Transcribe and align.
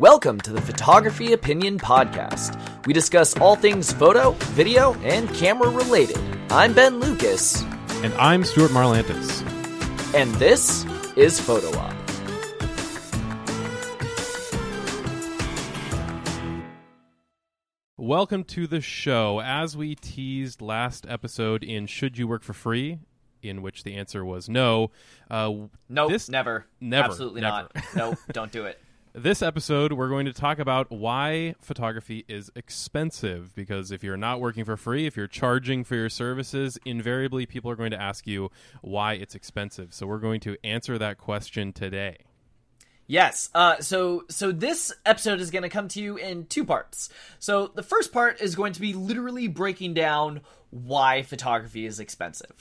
Welcome 0.00 0.40
to 0.42 0.52
the 0.52 0.60
Photography 0.62 1.34
Opinion 1.34 1.78
Podcast. 1.78 2.58
We 2.86 2.94
discuss 2.94 3.36
all 3.36 3.54
things 3.54 3.92
photo, 3.92 4.30
video, 4.54 4.94
and 5.02 5.28
camera 5.34 5.68
related. 5.68 6.18
I'm 6.50 6.72
Ben 6.72 7.00
Lucas, 7.00 7.62
And 8.02 8.14
I'm 8.14 8.42
Stuart 8.44 8.70
Marlantis. 8.70 9.42
and 10.14 10.34
this 10.36 10.86
is 11.16 11.38
Photo 11.38 11.68
Op. 11.78 11.94
Welcome 17.96 18.44
to 18.44 18.66
the 18.66 18.80
show. 18.80 19.40
As 19.40 19.76
we 19.76 19.94
teased 19.94 20.62
last 20.62 21.04
episode 21.08 21.62
in 21.62 21.86
Should 21.86 22.16
You 22.16 22.26
Work 22.26 22.42
for 22.42 22.54
Free, 22.54 22.98
in 23.42 23.60
which 23.62 23.84
the 23.84 23.94
answer 23.94 24.24
was 24.24 24.48
no, 24.48 24.90
uh, 25.30 25.52
Nope, 25.88 26.10
This- 26.10 26.28
never. 26.28 26.66
never, 26.80 27.08
Absolutely 27.10 27.42
never. 27.42 27.68
not. 27.74 27.84
no, 27.96 28.14
don't 28.32 28.52
do 28.52 28.64
it. 28.66 28.80
this 29.12 29.42
episode 29.42 29.92
we're 29.92 30.08
going 30.08 30.26
to 30.26 30.32
talk 30.32 30.58
about 30.58 30.90
why 30.90 31.54
photography 31.60 32.24
is 32.28 32.50
expensive. 32.54 33.54
Because 33.54 33.90
if 33.90 34.04
you're 34.04 34.16
not 34.16 34.40
working 34.40 34.64
for 34.64 34.76
free, 34.76 35.06
if 35.06 35.16
you're 35.16 35.26
charging 35.26 35.84
for 35.84 35.96
your 35.96 36.08
services, 36.08 36.78
invariably 36.84 37.46
people 37.46 37.70
are 37.70 37.76
going 37.76 37.90
to 37.90 38.00
ask 38.00 38.26
you 38.26 38.50
why 38.82 39.14
it's 39.14 39.34
expensive. 39.34 39.92
So 39.92 40.06
we're 40.06 40.18
going 40.18 40.40
to 40.40 40.56
answer 40.64 40.98
that 40.98 41.18
question 41.18 41.72
today. 41.72 42.18
Yes. 43.06 43.50
Uh, 43.52 43.80
so 43.80 44.24
so 44.28 44.52
this 44.52 44.92
episode 45.04 45.40
is 45.40 45.50
going 45.50 45.64
to 45.64 45.68
come 45.68 45.88
to 45.88 46.00
you 46.00 46.16
in 46.16 46.46
two 46.46 46.64
parts. 46.64 47.08
So 47.40 47.66
the 47.66 47.82
first 47.82 48.12
part 48.12 48.40
is 48.40 48.54
going 48.54 48.72
to 48.74 48.80
be 48.80 48.92
literally 48.92 49.48
breaking 49.48 49.94
down 49.94 50.42
why 50.70 51.22
photography 51.22 51.84
is 51.86 51.98
expensive. 52.00 52.52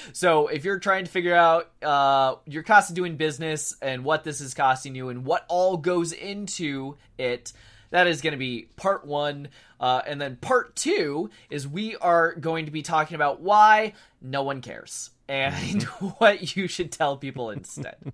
so 0.12 0.48
if 0.48 0.64
you're 0.64 0.78
trying 0.80 1.04
to 1.04 1.10
figure 1.10 1.34
out 1.34 1.70
uh, 1.82 2.36
your 2.46 2.62
cost 2.62 2.90
of 2.90 2.96
doing 2.96 3.16
business 3.16 3.76
and 3.80 4.04
what 4.04 4.24
this 4.24 4.40
is 4.40 4.52
costing 4.54 4.94
you 4.94 5.08
and 5.08 5.24
what 5.24 5.44
all 5.48 5.76
goes 5.76 6.12
into 6.12 6.96
it, 7.18 7.52
that 7.90 8.06
is 8.08 8.20
going 8.20 8.32
to 8.32 8.38
be 8.38 8.68
part 8.76 9.06
one. 9.06 9.48
Uh, 9.78 10.02
and 10.06 10.20
then 10.20 10.36
part 10.36 10.74
two 10.74 11.30
is 11.50 11.68
we 11.68 11.94
are 11.96 12.34
going 12.34 12.64
to 12.66 12.72
be 12.72 12.82
talking 12.82 13.14
about 13.14 13.40
why 13.40 13.92
no 14.20 14.42
one 14.42 14.60
cares 14.60 15.10
and 15.28 15.82
what 16.18 16.56
you 16.56 16.66
should 16.66 16.90
tell 16.90 17.16
people 17.16 17.50
instead. 17.50 17.96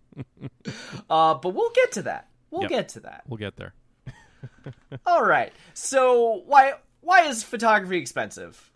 Uh, 1.10 1.34
but 1.34 1.50
we'll 1.50 1.70
get 1.74 1.92
to 1.92 2.02
that. 2.02 2.28
We'll 2.50 2.62
Yep. 2.62 2.70
get 2.70 2.88
to 2.90 3.00
that. 3.00 3.22
We'll 3.28 3.36
get 3.38 3.56
there. 3.56 3.74
All 5.06 5.24
right. 5.24 5.52
So 5.74 6.42
why 6.46 6.74
why 7.00 7.22
is 7.26 7.42
photography 7.42 7.98
expensive? 7.98 8.71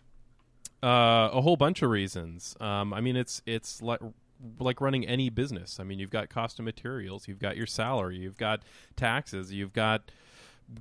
Uh, 0.87 1.29
a 1.33 1.41
whole 1.41 1.57
bunch 1.57 1.81
of 1.81 1.89
reasons. 1.89 2.55
Um, 2.61 2.93
I 2.93 3.01
mean, 3.01 3.15
it's 3.15 3.41
it's 3.45 3.81
like 3.81 3.99
like 4.59 4.79
running 4.81 5.05
any 5.05 5.29
business. 5.29 5.79
I 5.79 5.83
mean, 5.83 5.99
you've 5.99 6.11
got 6.11 6.29
cost 6.29 6.59
of 6.59 6.65
materials, 6.65 7.27
you've 7.27 7.39
got 7.39 7.57
your 7.57 7.65
salary, 7.67 8.17
you've 8.17 8.37
got 8.37 8.61
taxes, 8.95 9.51
you've 9.51 9.73
got 9.73 10.11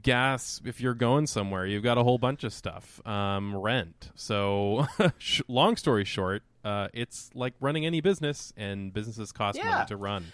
gas 0.03 0.61
if 0.65 0.81
you're 0.81 0.95
going 0.95 1.27
somewhere, 1.27 1.67
you've 1.67 1.83
got 1.83 1.99
a 1.99 2.03
whole 2.03 2.19
bunch 2.19 2.45
of 2.45 2.53
stuff. 2.53 3.01
Um, 3.07 3.57
rent. 3.57 4.11
So, 4.15 4.87
long 5.49 5.77
story 5.77 6.05
short, 6.05 6.43
uh, 6.65 6.89
it's 6.93 7.31
like 7.35 7.55
running 7.61 7.87
any 7.87 8.01
business, 8.01 8.53
and 8.57 8.93
businesses 8.93 9.33
cost 9.33 9.59
Yeah. 9.59 9.71
money 9.71 9.87
to 9.87 9.97
run. 9.97 10.27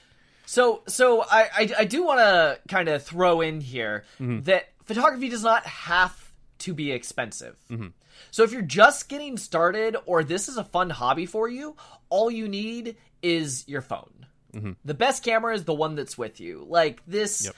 So 0.46 0.82
so 0.86 1.22
I 1.22 1.48
I, 1.56 1.70
I 1.80 1.84
do 1.84 2.02
want 2.04 2.18
to 2.20 2.58
kind 2.68 2.88
of 2.88 3.02
throw 3.02 3.40
in 3.40 3.60
here 3.60 4.04
that 4.18 4.70
photography 4.84 5.28
does 5.28 5.44
not 5.44 5.64
have 5.64 6.21
to 6.62 6.74
be 6.74 6.90
expensive. 6.92 7.56
Mm-hmm. 7.70 7.88
So 8.30 8.42
if 8.42 8.52
you're 8.52 8.62
just 8.62 9.08
getting 9.08 9.36
started 9.36 9.96
or 10.06 10.24
this 10.24 10.48
is 10.48 10.56
a 10.56 10.64
fun 10.64 10.90
hobby 10.90 11.26
for 11.26 11.48
you, 11.48 11.76
all 12.08 12.30
you 12.30 12.48
need 12.48 12.96
is 13.22 13.64
your 13.68 13.82
phone. 13.82 14.26
Mm-hmm. 14.54 14.72
The 14.84 14.94
best 14.94 15.24
camera 15.24 15.54
is 15.54 15.64
the 15.64 15.74
one 15.74 15.94
that's 15.94 16.18
with 16.18 16.40
you. 16.40 16.66
Like 16.68 17.02
this 17.06 17.46
Yep. 17.46 17.56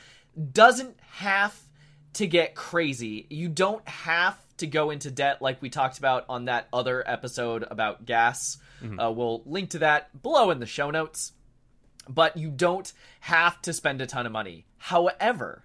doesn't 0.53 0.97
have 1.13 1.59
to 2.15 2.27
get 2.27 2.55
crazy. 2.55 3.27
You 3.31 3.49
don't 3.49 3.87
have 3.89 4.39
to 4.59 4.67
go 4.69 4.91
into 4.91 5.11
debt 5.11 5.43
like 5.43 5.61
we 5.61 5.69
talked 5.71 5.99
about 5.99 6.25
on 6.29 6.45
that 6.45 6.69
other 6.73 7.03
episode 7.07 7.65
about 7.69 8.07
gas. 8.07 8.59
Mm-hmm. 8.83 9.01
Uh, 9.01 9.11
we'll 9.11 9.43
link 9.47 9.71
to 9.71 9.79
that 9.81 10.23
below 10.23 10.51
in 10.51 10.61
the 10.61 10.67
show 10.67 10.91
notes. 10.91 11.33
But 12.09 12.37
you 12.37 12.51
don't 12.51 12.93
have 13.21 13.61
to 13.63 13.73
spend 13.73 14.01
a 14.03 14.07
ton 14.07 14.27
of 14.27 14.33
money. 14.33 14.67
However, 14.77 15.65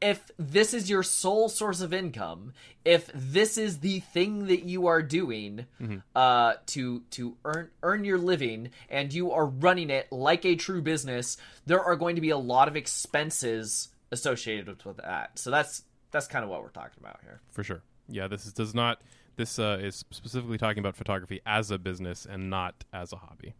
if 0.00 0.30
this 0.38 0.72
is 0.74 0.88
your 0.88 1.02
sole 1.02 1.48
source 1.48 1.80
of 1.80 1.92
income, 1.92 2.52
if 2.84 3.10
this 3.14 3.58
is 3.58 3.80
the 3.80 4.00
thing 4.00 4.46
that 4.46 4.62
you 4.64 4.86
are 4.86 5.02
doing 5.02 5.66
uh, 6.14 6.54
to 6.66 7.00
to 7.10 7.36
earn 7.44 7.70
earn 7.82 8.04
your 8.04 8.18
living, 8.18 8.70
and 8.88 9.12
you 9.12 9.32
are 9.32 9.46
running 9.46 9.90
it 9.90 10.10
like 10.12 10.44
a 10.44 10.54
true 10.56 10.82
business, 10.82 11.36
there 11.66 11.82
are 11.82 11.96
going 11.96 12.14
to 12.14 12.20
be 12.20 12.30
a 12.30 12.38
lot 12.38 12.68
of 12.68 12.76
expenses 12.76 13.88
associated 14.10 14.84
with 14.84 14.96
that. 14.98 15.38
So 15.38 15.50
that's 15.50 15.82
that's 16.10 16.26
kind 16.26 16.44
of 16.44 16.50
what 16.50 16.62
we're 16.62 16.70
talking 16.70 16.98
about 17.00 17.20
here. 17.22 17.40
for 17.50 17.62
sure. 17.62 17.82
Yeah, 18.08 18.28
this 18.28 18.46
is, 18.46 18.52
does 18.52 18.74
not. 18.74 19.02
This 19.36 19.58
uh, 19.58 19.78
is 19.80 20.04
specifically 20.10 20.58
talking 20.58 20.80
about 20.80 20.96
photography 20.96 21.40
as 21.46 21.70
a 21.70 21.78
business 21.78 22.26
and 22.28 22.50
not 22.50 22.84
as 22.92 23.12
a 23.12 23.16
hobby. 23.16 23.54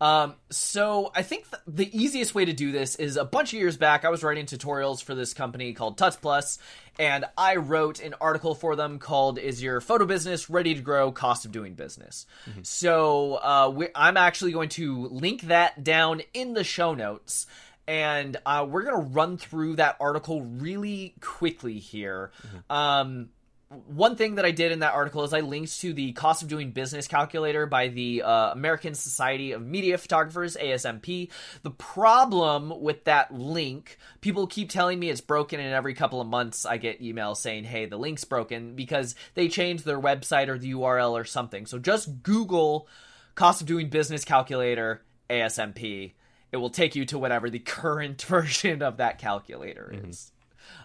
Um, 0.00 0.34
so 0.48 1.12
I 1.14 1.22
think 1.22 1.44
th- 1.50 1.62
the 1.66 1.96
easiest 1.98 2.34
way 2.34 2.44
to 2.46 2.52
do 2.52 2.72
this 2.72 2.94
is 2.96 3.16
a 3.16 3.24
bunch 3.24 3.52
of 3.52 3.58
years 3.58 3.76
back, 3.76 4.04
I 4.04 4.08
was 4.08 4.22
writing 4.24 4.46
tutorials 4.46 5.02
for 5.02 5.14
this 5.14 5.34
company 5.34 5.72
called 5.74 5.98
Tuts 5.98 6.16
Plus, 6.16 6.58
and 6.98 7.26
I 7.36 7.56
wrote 7.56 8.00
an 8.00 8.14
article 8.20 8.54
for 8.54 8.76
them 8.76 8.98
called 8.98 9.38
"Is 9.38 9.62
Your 9.62 9.80
Photo 9.80 10.06
Business 10.06 10.48
Ready 10.48 10.74
to 10.74 10.80
Grow? 10.80 11.12
Cost 11.12 11.44
of 11.44 11.52
Doing 11.52 11.74
Business." 11.74 12.26
So 12.62 13.34
uh, 13.42 13.70
we- 13.74 13.88
I'm 13.94 14.16
actually 14.16 14.52
going 14.52 14.70
to 14.70 15.06
link 15.08 15.42
that 15.42 15.84
down 15.84 16.22
in 16.32 16.54
the 16.54 16.64
show 16.64 16.94
notes. 16.94 17.46
And 17.88 18.36
uh, 18.46 18.66
we're 18.68 18.84
gonna 18.84 18.98
run 18.98 19.36
through 19.36 19.76
that 19.76 19.96
article 19.98 20.42
really 20.42 21.14
quickly 21.20 21.78
here. 21.80 22.30
Um, 22.68 23.30
one 23.70 24.16
thing 24.16 24.34
that 24.34 24.44
I 24.44 24.50
did 24.50 24.72
in 24.72 24.80
that 24.80 24.94
article 24.94 25.22
is 25.22 25.32
I 25.32 25.40
linked 25.40 25.80
to 25.80 25.92
the 25.92 26.10
cost 26.12 26.42
of 26.42 26.48
doing 26.48 26.72
business 26.72 27.06
calculator 27.06 27.66
by 27.66 27.86
the 27.86 28.22
uh, 28.22 28.50
American 28.50 28.94
Society 28.94 29.52
of 29.52 29.62
Media 29.62 29.96
Photographers, 29.96 30.56
ASMP. 30.56 31.30
The 31.62 31.70
problem 31.70 32.80
with 32.80 33.04
that 33.04 33.32
link, 33.32 33.96
people 34.20 34.48
keep 34.48 34.70
telling 34.70 34.98
me 34.98 35.08
it's 35.08 35.20
broken, 35.20 35.60
and 35.60 35.72
every 35.72 35.94
couple 35.94 36.20
of 36.20 36.26
months 36.26 36.66
I 36.66 36.78
get 36.78 37.00
emails 37.00 37.36
saying, 37.36 37.62
hey, 37.62 37.86
the 37.86 37.96
link's 37.96 38.24
broken 38.24 38.74
because 38.74 39.14
they 39.34 39.46
changed 39.46 39.84
their 39.84 40.00
website 40.00 40.48
or 40.48 40.58
the 40.58 40.72
URL 40.72 41.12
or 41.12 41.24
something. 41.24 41.64
So 41.66 41.78
just 41.78 42.24
Google 42.24 42.88
cost 43.36 43.60
of 43.60 43.68
doing 43.68 43.88
business 43.88 44.24
calculator, 44.24 45.02
ASMP. 45.28 46.12
It 46.50 46.56
will 46.56 46.70
take 46.70 46.96
you 46.96 47.04
to 47.06 47.18
whatever 47.20 47.48
the 47.48 47.58
current 47.60 48.20
version 48.22 48.82
of 48.82 48.96
that 48.96 49.18
calculator 49.18 49.94
is. 50.04 50.32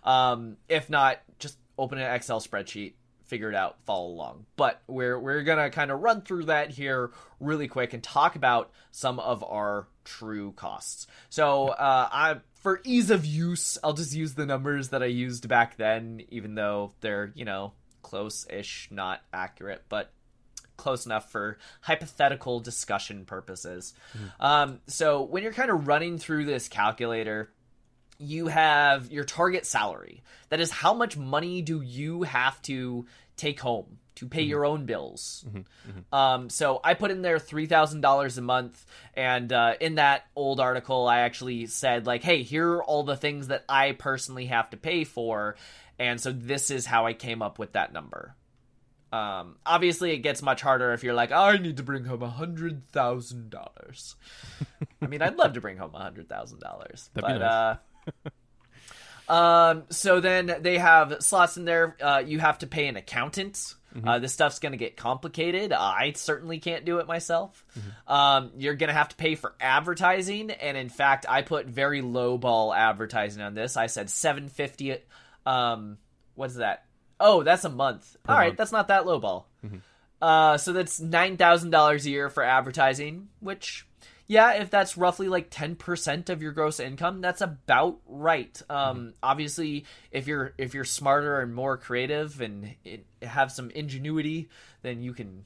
Um, 0.03 0.57
if 0.69 0.87
not, 0.87 1.19
just 1.39 1.57
open 1.77 1.97
an 1.97 2.13
Excel 2.13 2.39
spreadsheet, 2.39 2.93
figure 3.25 3.49
it 3.49 3.55
out, 3.55 3.77
follow 3.85 4.07
along. 4.07 4.45
But 4.55 4.81
we're 4.87 5.19
we're 5.19 5.43
gonna 5.43 5.69
kind 5.69 5.91
of 5.91 6.01
run 6.01 6.21
through 6.21 6.45
that 6.45 6.71
here 6.71 7.11
really 7.39 7.67
quick 7.67 7.93
and 7.93 8.03
talk 8.03 8.35
about 8.35 8.71
some 8.91 9.19
of 9.19 9.43
our 9.43 9.87
true 10.03 10.51
costs. 10.53 11.07
So 11.29 11.69
uh, 11.69 12.09
I 12.11 12.37
for 12.61 12.81
ease 12.83 13.11
of 13.11 13.25
use, 13.25 13.77
I'll 13.83 13.93
just 13.93 14.13
use 14.13 14.33
the 14.33 14.45
numbers 14.45 14.89
that 14.89 15.03
I 15.03 15.07
used 15.07 15.47
back 15.47 15.77
then, 15.77 16.21
even 16.29 16.55
though 16.55 16.93
they're 17.01 17.31
you 17.35 17.45
know 17.45 17.73
close-ish, 18.01 18.89
not 18.91 19.21
accurate, 19.33 19.83
but 19.89 20.11
close 20.77 21.05
enough 21.05 21.31
for 21.31 21.57
hypothetical 21.81 22.59
discussion 22.59 23.25
purposes. 23.25 23.93
Um, 24.39 24.81
so 24.87 25.23
when 25.23 25.41
you're 25.41 25.53
kind 25.53 25.71
of 25.71 25.87
running 25.87 26.17
through 26.17 26.45
this 26.45 26.67
calculator, 26.67 27.51
you 28.17 28.47
have 28.47 29.11
your 29.11 29.23
target 29.23 29.65
salary. 29.65 30.23
That 30.49 30.59
is 30.59 30.71
how 30.71 30.93
much 30.93 31.17
money 31.17 31.61
do 31.61 31.81
you 31.81 32.23
have 32.23 32.61
to 32.63 33.05
take 33.35 33.59
home 33.59 33.99
to 34.15 34.27
pay 34.27 34.43
your 34.43 34.65
own 34.65 34.85
bills. 34.85 35.45
Um, 36.13 36.49
so 36.49 36.79
I 36.83 36.93
put 36.93 37.11
in 37.11 37.21
there 37.21 37.39
three 37.39 37.65
thousand 37.65 38.01
dollars 38.01 38.37
a 38.37 38.41
month, 38.41 38.85
and 39.13 39.51
uh, 39.51 39.73
in 39.79 39.95
that 39.95 40.25
old 40.35 40.59
article, 40.59 41.07
I 41.07 41.19
actually 41.19 41.67
said 41.67 42.05
like, 42.05 42.23
"Hey, 42.23 42.43
here 42.43 42.75
are 42.75 42.83
all 42.83 43.03
the 43.03 43.17
things 43.17 43.47
that 43.47 43.65
I 43.67 43.91
personally 43.91 44.45
have 44.45 44.69
to 44.69 44.77
pay 44.77 45.03
for," 45.03 45.57
and 45.99 46.19
so 46.19 46.31
this 46.31 46.71
is 46.71 46.85
how 46.85 47.05
I 47.05 47.13
came 47.13 47.41
up 47.41 47.59
with 47.59 47.73
that 47.73 47.91
number. 47.91 48.35
Um, 49.11 49.55
obviously, 49.65 50.11
it 50.11 50.19
gets 50.19 50.41
much 50.41 50.61
harder 50.61 50.91
if 50.91 51.03
you're 51.03 51.13
like, 51.13 51.31
I 51.31 51.57
need 51.57 51.77
to 51.77 51.83
bring 51.83 52.03
home 52.03 52.21
a 52.21 52.29
hundred 52.29 52.89
thousand 52.89 53.49
dollars. 53.49 54.15
I 55.01 55.07
mean, 55.07 55.21
I'd 55.21 55.37
love 55.37 55.53
to 55.53 55.61
bring 55.61 55.77
home 55.77 55.91
a 55.93 55.99
hundred 55.99 56.27
thousand 56.27 56.59
dollars, 56.59 57.09
but 57.13 57.21
nice. 57.21 57.41
uh, 57.41 57.77
um, 59.29 59.83
so 59.89 60.19
then 60.19 60.57
they 60.61 60.77
have 60.77 61.17
slots 61.21 61.57
in 61.57 61.65
there. 61.65 61.95
Uh, 62.01 62.23
you 62.25 62.39
have 62.39 62.59
to 62.59 62.67
pay 62.67 62.87
an 62.87 62.95
accountant. 62.95 63.75
Uh, 64.03 64.19
this 64.19 64.33
stuff's 64.33 64.59
going 64.59 64.73
to 64.73 64.77
get 64.77 64.97
complicated. 64.97 65.71
I 65.71 66.11
certainly 66.15 66.59
can't 66.59 66.83
do 66.83 66.97
it 66.97 67.07
myself. 67.07 67.63
Um, 68.07 68.51
you're 68.57 68.75
going 68.75 68.89
to 68.89 68.93
have 68.93 69.07
to 69.07 69.15
pay 69.15 69.35
for 69.35 69.55
advertising, 69.61 70.51
and 70.51 70.75
in 70.75 70.89
fact, 70.89 71.25
I 71.29 71.43
put 71.43 71.65
very 71.67 72.01
low 72.01 72.37
ball 72.37 72.73
advertising 72.73 73.41
on 73.41 73.53
this. 73.53 73.77
I 73.77 73.87
said 73.87 74.09
seven 74.09 74.49
fifty. 74.49 74.97
Um, 75.45 75.97
what's 76.33 76.55
that? 76.55 76.83
Oh, 77.21 77.43
that's 77.43 77.63
a 77.63 77.69
month. 77.69 78.17
All 78.27 78.35
right, 78.35 78.47
month. 78.47 78.57
that's 78.57 78.73
not 78.73 78.89
that 78.89 79.05
low 79.05 79.19
ball. 79.19 79.47
Uh, 80.21 80.57
so 80.57 80.73
that's 80.73 80.99
nine 80.99 81.37
thousand 81.37 81.69
dollars 81.69 82.05
a 82.05 82.09
year 82.09 82.29
for 82.29 82.43
advertising, 82.43 83.29
which 83.39 83.87
yeah, 84.27 84.53
if 84.53 84.69
that's 84.69 84.97
roughly 84.97 85.27
like 85.27 85.49
10% 85.51 86.29
of 86.29 86.41
your 86.41 86.51
gross 86.51 86.79
income, 86.79 87.21
that's 87.21 87.41
about 87.41 87.99
right. 88.07 88.59
Um, 88.69 88.97
Mm-hmm. 88.97 89.09
obviously 89.23 89.85
if 90.11 90.27
you're 90.27 90.53
if 90.57 90.73
you're 90.73 90.85
smarter 90.85 91.39
and 91.41 91.53
more 91.53 91.77
creative 91.77 92.41
and 92.41 92.75
it, 92.83 93.05
have 93.21 93.51
some 93.51 93.69
ingenuity, 93.71 94.49
then 94.81 95.01
you 95.01 95.13
can 95.13 95.45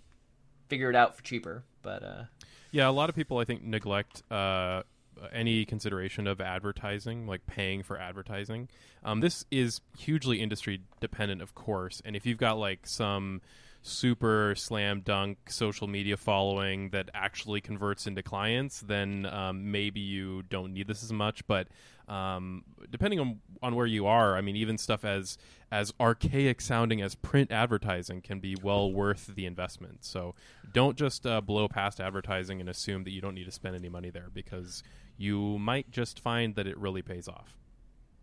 figure 0.67 0.89
it 0.89 0.95
out 0.95 1.15
for 1.17 1.23
cheaper. 1.23 1.63
But 1.81 2.03
uh 2.03 2.23
Yeah, 2.71 2.87
a 2.89 2.91
lot 2.91 3.09
of 3.09 3.15
people 3.15 3.37
I 3.39 3.45
think 3.45 3.63
neglect 3.63 4.23
uh, 4.31 4.83
any 5.31 5.65
consideration 5.65 6.27
of 6.27 6.39
advertising, 6.39 7.27
like 7.27 7.45
paying 7.45 7.83
for 7.83 7.99
advertising. 7.99 8.69
Um, 9.03 9.19
this 9.21 9.45
is 9.51 9.81
hugely 9.97 10.41
industry 10.41 10.81
dependent, 11.01 11.41
of 11.41 11.55
course, 11.55 12.01
and 12.05 12.15
if 12.15 12.25
you've 12.25 12.37
got 12.37 12.57
like 12.57 12.85
some 12.87 13.41
super 13.81 14.53
slam 14.55 15.01
dunk 15.01 15.49
social 15.49 15.87
media 15.87 16.17
following 16.17 16.89
that 16.89 17.09
actually 17.13 17.61
converts 17.61 18.07
into 18.07 18.21
clients, 18.21 18.81
then 18.81 19.25
um, 19.25 19.71
maybe 19.71 19.99
you 19.99 20.43
don't 20.43 20.73
need 20.73 20.87
this 20.87 21.03
as 21.03 21.13
much. 21.13 21.45
But 21.47 21.67
um, 22.07 22.63
depending 22.89 23.19
on 23.19 23.39
on 23.61 23.75
where 23.75 23.85
you 23.85 24.05
are, 24.05 24.35
I 24.35 24.41
mean, 24.41 24.55
even 24.55 24.77
stuff 24.77 25.05
as 25.05 25.37
as 25.71 25.93
archaic 25.99 26.61
sounding 26.61 27.01
as 27.01 27.15
print 27.15 27.51
advertising 27.51 28.21
can 28.21 28.39
be 28.39 28.55
well 28.61 28.91
worth 28.91 29.27
the 29.35 29.45
investment. 29.45 30.03
So 30.03 30.35
don't 30.73 30.97
just 30.97 31.25
uh, 31.25 31.41
blow 31.41 31.67
past 31.67 31.99
advertising 31.99 32.59
and 32.59 32.69
assume 32.69 33.03
that 33.03 33.11
you 33.11 33.21
don't 33.21 33.35
need 33.35 33.45
to 33.45 33.51
spend 33.51 33.75
any 33.75 33.89
money 33.89 34.09
there 34.09 34.29
because 34.33 34.83
you 35.17 35.59
might 35.59 35.91
just 35.91 36.19
find 36.19 36.55
that 36.55 36.67
it 36.67 36.77
really 36.77 37.01
pays 37.01 37.27
off. 37.27 37.58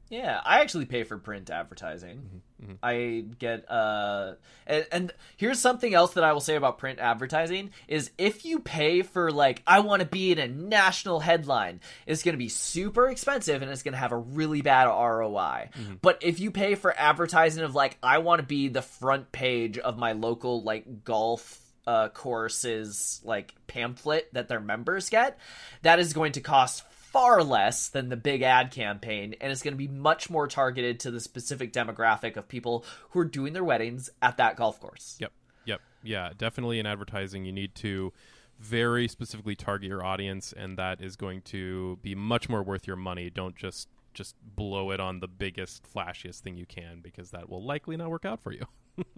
Yeah, 0.09 0.41
I 0.45 0.61
actually 0.61 0.85
pay 0.85 1.03
for 1.03 1.19
print 1.19 1.51
advertising. 1.51 2.43
I 2.83 3.25
get 3.39 3.71
uh 3.71 4.35
and, 4.67 4.87
and 4.91 5.13
here's 5.37 5.59
something 5.61 5.93
else 5.93 6.15
that 6.15 6.25
I 6.25 6.33
will 6.33 6.41
say 6.41 6.55
about 6.57 6.79
print 6.79 6.99
advertising 6.99 7.71
is 7.87 8.11
if 8.17 8.45
you 8.45 8.61
pay 8.61 9.03
for 9.03 9.31
like 9.31 9.63
I 9.67 9.81
want 9.81 10.01
to 10.01 10.07
be 10.07 10.33
in 10.33 10.39
a 10.39 10.49
national 10.49 11.21
headline, 11.21 11.81
it's 12.07 12.23
going 12.23 12.35
to 12.35 12.39
be 12.39 12.49
super 12.49 13.09
expensive 13.09 13.63
and 13.63 13.71
it's 13.71 13.83
going 13.83 13.93
to 13.93 13.99
have 13.99 14.13
a 14.13 14.17
really 14.17 14.63
bad 14.63 14.85
ROI. 14.87 15.71
But 16.01 16.19
if 16.23 16.41
you 16.41 16.51
pay 16.51 16.77
for 16.77 16.95
advertising 16.97 17.65
of 17.65 17.75
like 17.75 17.99
I 18.03 18.19
want 18.19 18.41
to 18.41 18.47
be 18.47 18.69
the 18.69 18.83
front 18.83 19.33
page 19.33 19.77
of 19.77 19.99
my 19.99 20.13
local 20.13 20.63
like 20.63 21.05
golf 21.05 21.61
uh, 21.87 22.09
courses 22.09 23.21
like 23.25 23.55
pamphlet 23.67 24.33
that 24.33 24.49
their 24.49 24.61
members 24.61 25.09
get, 25.09 25.39
that 25.83 25.99
is 25.99 26.13
going 26.13 26.33
to 26.33 26.41
cost 26.41 26.85
far 27.17 27.43
less 27.43 27.89
than 27.89 28.11
the 28.11 28.17
big 28.17 28.43
ad 28.43 28.71
campaign, 28.71 29.35
and 29.41 29.51
it's 29.51 29.63
going 29.63 29.73
to 29.73 29.79
be 29.79 29.89
much 29.89 30.29
more 30.29 30.47
targeted 30.47 31.01
to 31.01 31.11
the 31.11 31.19
specific 31.19 31.73
demographic 31.73 32.37
of 32.37 32.47
people 32.47 32.85
who 33.11 33.21
are 33.21 33.25
doing 33.25 33.55
their 33.55 33.65
weddings 33.65 34.11
at 34.21 34.37
that 34.37 34.55
golf 34.55 34.79
course. 34.81 35.17
Yep. 35.19 35.33
Yep. 35.65 35.81
Yeah, 36.03 36.33
definitely 36.37 36.79
in 36.79 36.85
advertising 36.85 37.47
you 37.47 37.53
need 37.53 37.75
to 37.77 38.13
very 38.59 39.09
specifically 39.09 39.57
target 39.57 39.89
your 39.89 40.05
audience 40.05 40.53
and 40.53 40.77
that 40.77 41.01
is 41.01 41.17
going 41.17 41.41
to 41.41 41.99
be 42.03 42.15
much 42.15 42.51
more 42.51 42.63
worth 42.63 42.87
your 42.87 42.97
money. 42.97 43.31
Don't 43.31 43.57
just 43.57 43.89
just 44.13 44.35
blow 44.55 44.91
it 44.91 45.01
on 45.01 45.21
the 45.21 45.29
biggest 45.29 45.83
flashiest 45.91 46.41
thing 46.41 46.59
you 46.59 46.67
can 46.67 47.01
because 47.03 47.31
that 47.31 47.49
will 47.49 47.65
likely 47.65 47.97
not 47.97 48.11
work 48.11 48.27
out 48.27 48.43
for 48.43 48.53
you. 48.53 48.67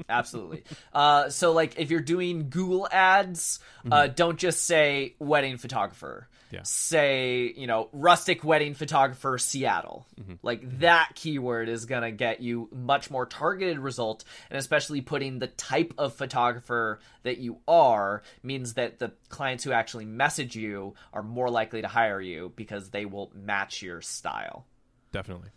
Absolutely. 0.09 0.65
Uh, 0.93 1.29
so, 1.29 1.53
like, 1.53 1.79
if 1.79 1.91
you're 1.91 2.01
doing 2.01 2.49
Google 2.51 2.89
ads, 2.91 3.61
uh, 3.91 4.07
don't 4.07 4.39
just 4.39 4.65
say 4.65 5.15
wedding 5.19 5.57
photographer. 5.57 6.29
Yeah. 6.51 6.61
Say, 6.63 7.53
you 7.57 7.67
know, 7.67 7.91
rustic 7.93 8.43
wedding 8.43 8.73
photographer 8.73 9.37
Seattle. 9.37 10.07
Like, 10.43 10.81
that 10.81 11.11
keyword 11.15 11.69
is 11.69 11.85
going 11.85 12.03
to 12.03 12.11
get 12.11 12.41
you 12.41 12.71
much 12.73 13.11
more 13.11 13.27
targeted 13.27 13.79
result. 13.79 14.25
And 14.51 14.59
especially 14.59 15.03
putting 15.03 15.39
the 15.39 15.49
type 15.49 15.93
of 15.99 16.15
photographer 16.15 17.01
that 17.23 17.37
you 17.37 17.59
are 17.69 18.23
means 18.43 18.75
that 18.75 18.99
the 18.99 19.13
clients 19.29 19.63
who 19.63 19.73
actually 19.73 20.07
message 20.07 20.57
you 20.57 20.95
are 21.13 21.23
more 21.23 21.51
likely 21.51 21.83
to 21.83 21.89
hire 21.89 22.21
you 22.21 22.53
because 22.57 22.91
they 22.91 23.05
will 23.05 23.31
match 23.35 23.83
your 23.83 24.01
style. 24.01 24.65
Definitely. 25.13 25.51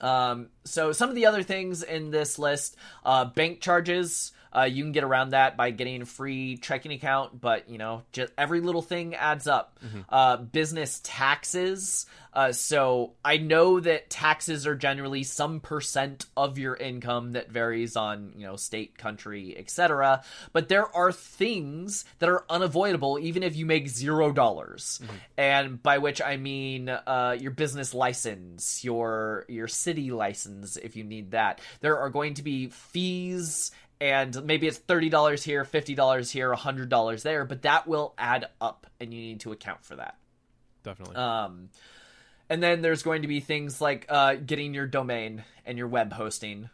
Um, 0.00 0.48
so 0.64 0.92
some 0.92 1.08
of 1.08 1.14
the 1.14 1.26
other 1.26 1.42
things 1.42 1.82
in 1.82 2.10
this 2.10 2.38
list, 2.38 2.76
uh, 3.04 3.24
bank 3.26 3.60
charges, 3.60 4.32
uh, 4.56 4.62
you 4.62 4.82
can 4.82 4.92
get 4.92 5.04
around 5.04 5.30
that 5.30 5.56
by 5.56 5.70
getting 5.70 6.02
a 6.02 6.06
free 6.06 6.56
checking 6.56 6.92
account, 6.92 7.40
but 7.40 7.68
you 7.68 7.78
know, 7.78 8.02
just 8.12 8.32
every 8.38 8.60
little 8.60 8.82
thing 8.82 9.14
adds 9.14 9.46
up. 9.46 9.78
Uh, 10.08 10.36
business 10.36 11.00
taxes. 11.02 12.06
Uh, 12.32 12.52
so 12.52 13.14
I 13.24 13.38
know 13.38 13.80
that 13.80 14.10
taxes 14.10 14.66
are 14.66 14.76
generally 14.76 15.24
some 15.24 15.60
percent 15.60 16.26
of 16.36 16.58
your 16.58 16.76
income 16.76 17.32
that 17.32 17.50
varies 17.50 17.96
on, 17.96 18.32
you 18.36 18.46
know, 18.46 18.56
state, 18.56 18.96
country, 18.96 19.56
etc. 19.58 20.22
But 20.52 20.68
there 20.68 20.94
are 20.94 21.10
things 21.10 22.04
that 22.18 22.28
are 22.28 22.44
unavoidable 22.48 23.18
even 23.18 23.42
if 23.42 23.56
you 23.56 23.66
make 23.66 23.88
zero 23.88 24.30
dollars. 24.30 25.00
And 25.36 25.82
by 25.82 25.98
which 25.98 26.20
I 26.22 26.36
mean 26.36 26.88
uh, 26.88 27.36
your 27.40 27.50
business 27.50 27.94
license, 27.94 28.84
your 28.84 29.44
your 29.48 29.66
city 29.68 30.10
license 30.10 30.76
if 30.76 30.96
you 30.96 31.04
need 31.04 31.32
that. 31.32 31.60
There 31.80 31.98
are 31.98 32.10
going 32.10 32.34
to 32.34 32.42
be 32.42 32.68
fees 32.68 33.72
and 34.00 34.44
maybe 34.44 34.66
it's 34.66 34.78
$30 34.78 35.42
here, 35.42 35.64
$50 35.64 36.30
here, 36.30 36.54
$100 36.54 37.22
there, 37.22 37.44
but 37.44 37.62
that 37.62 37.86
will 37.86 38.14
add 38.16 38.46
up 38.60 38.86
and 39.00 39.12
you 39.12 39.20
need 39.20 39.40
to 39.40 39.52
account 39.52 39.84
for 39.84 39.96
that. 39.96 40.16
Definitely. 40.82 41.16
Um, 41.16 41.70
and 42.50 42.62
then 42.62 42.80
there's 42.80 43.02
going 43.02 43.22
to 43.22 43.28
be 43.28 43.40
things 43.40 43.80
like 43.80 44.06
uh, 44.08 44.34
getting 44.34 44.72
your 44.72 44.86
domain 44.86 45.44
and 45.66 45.76
your 45.76 45.88
web 45.88 46.12
hosting. 46.12 46.70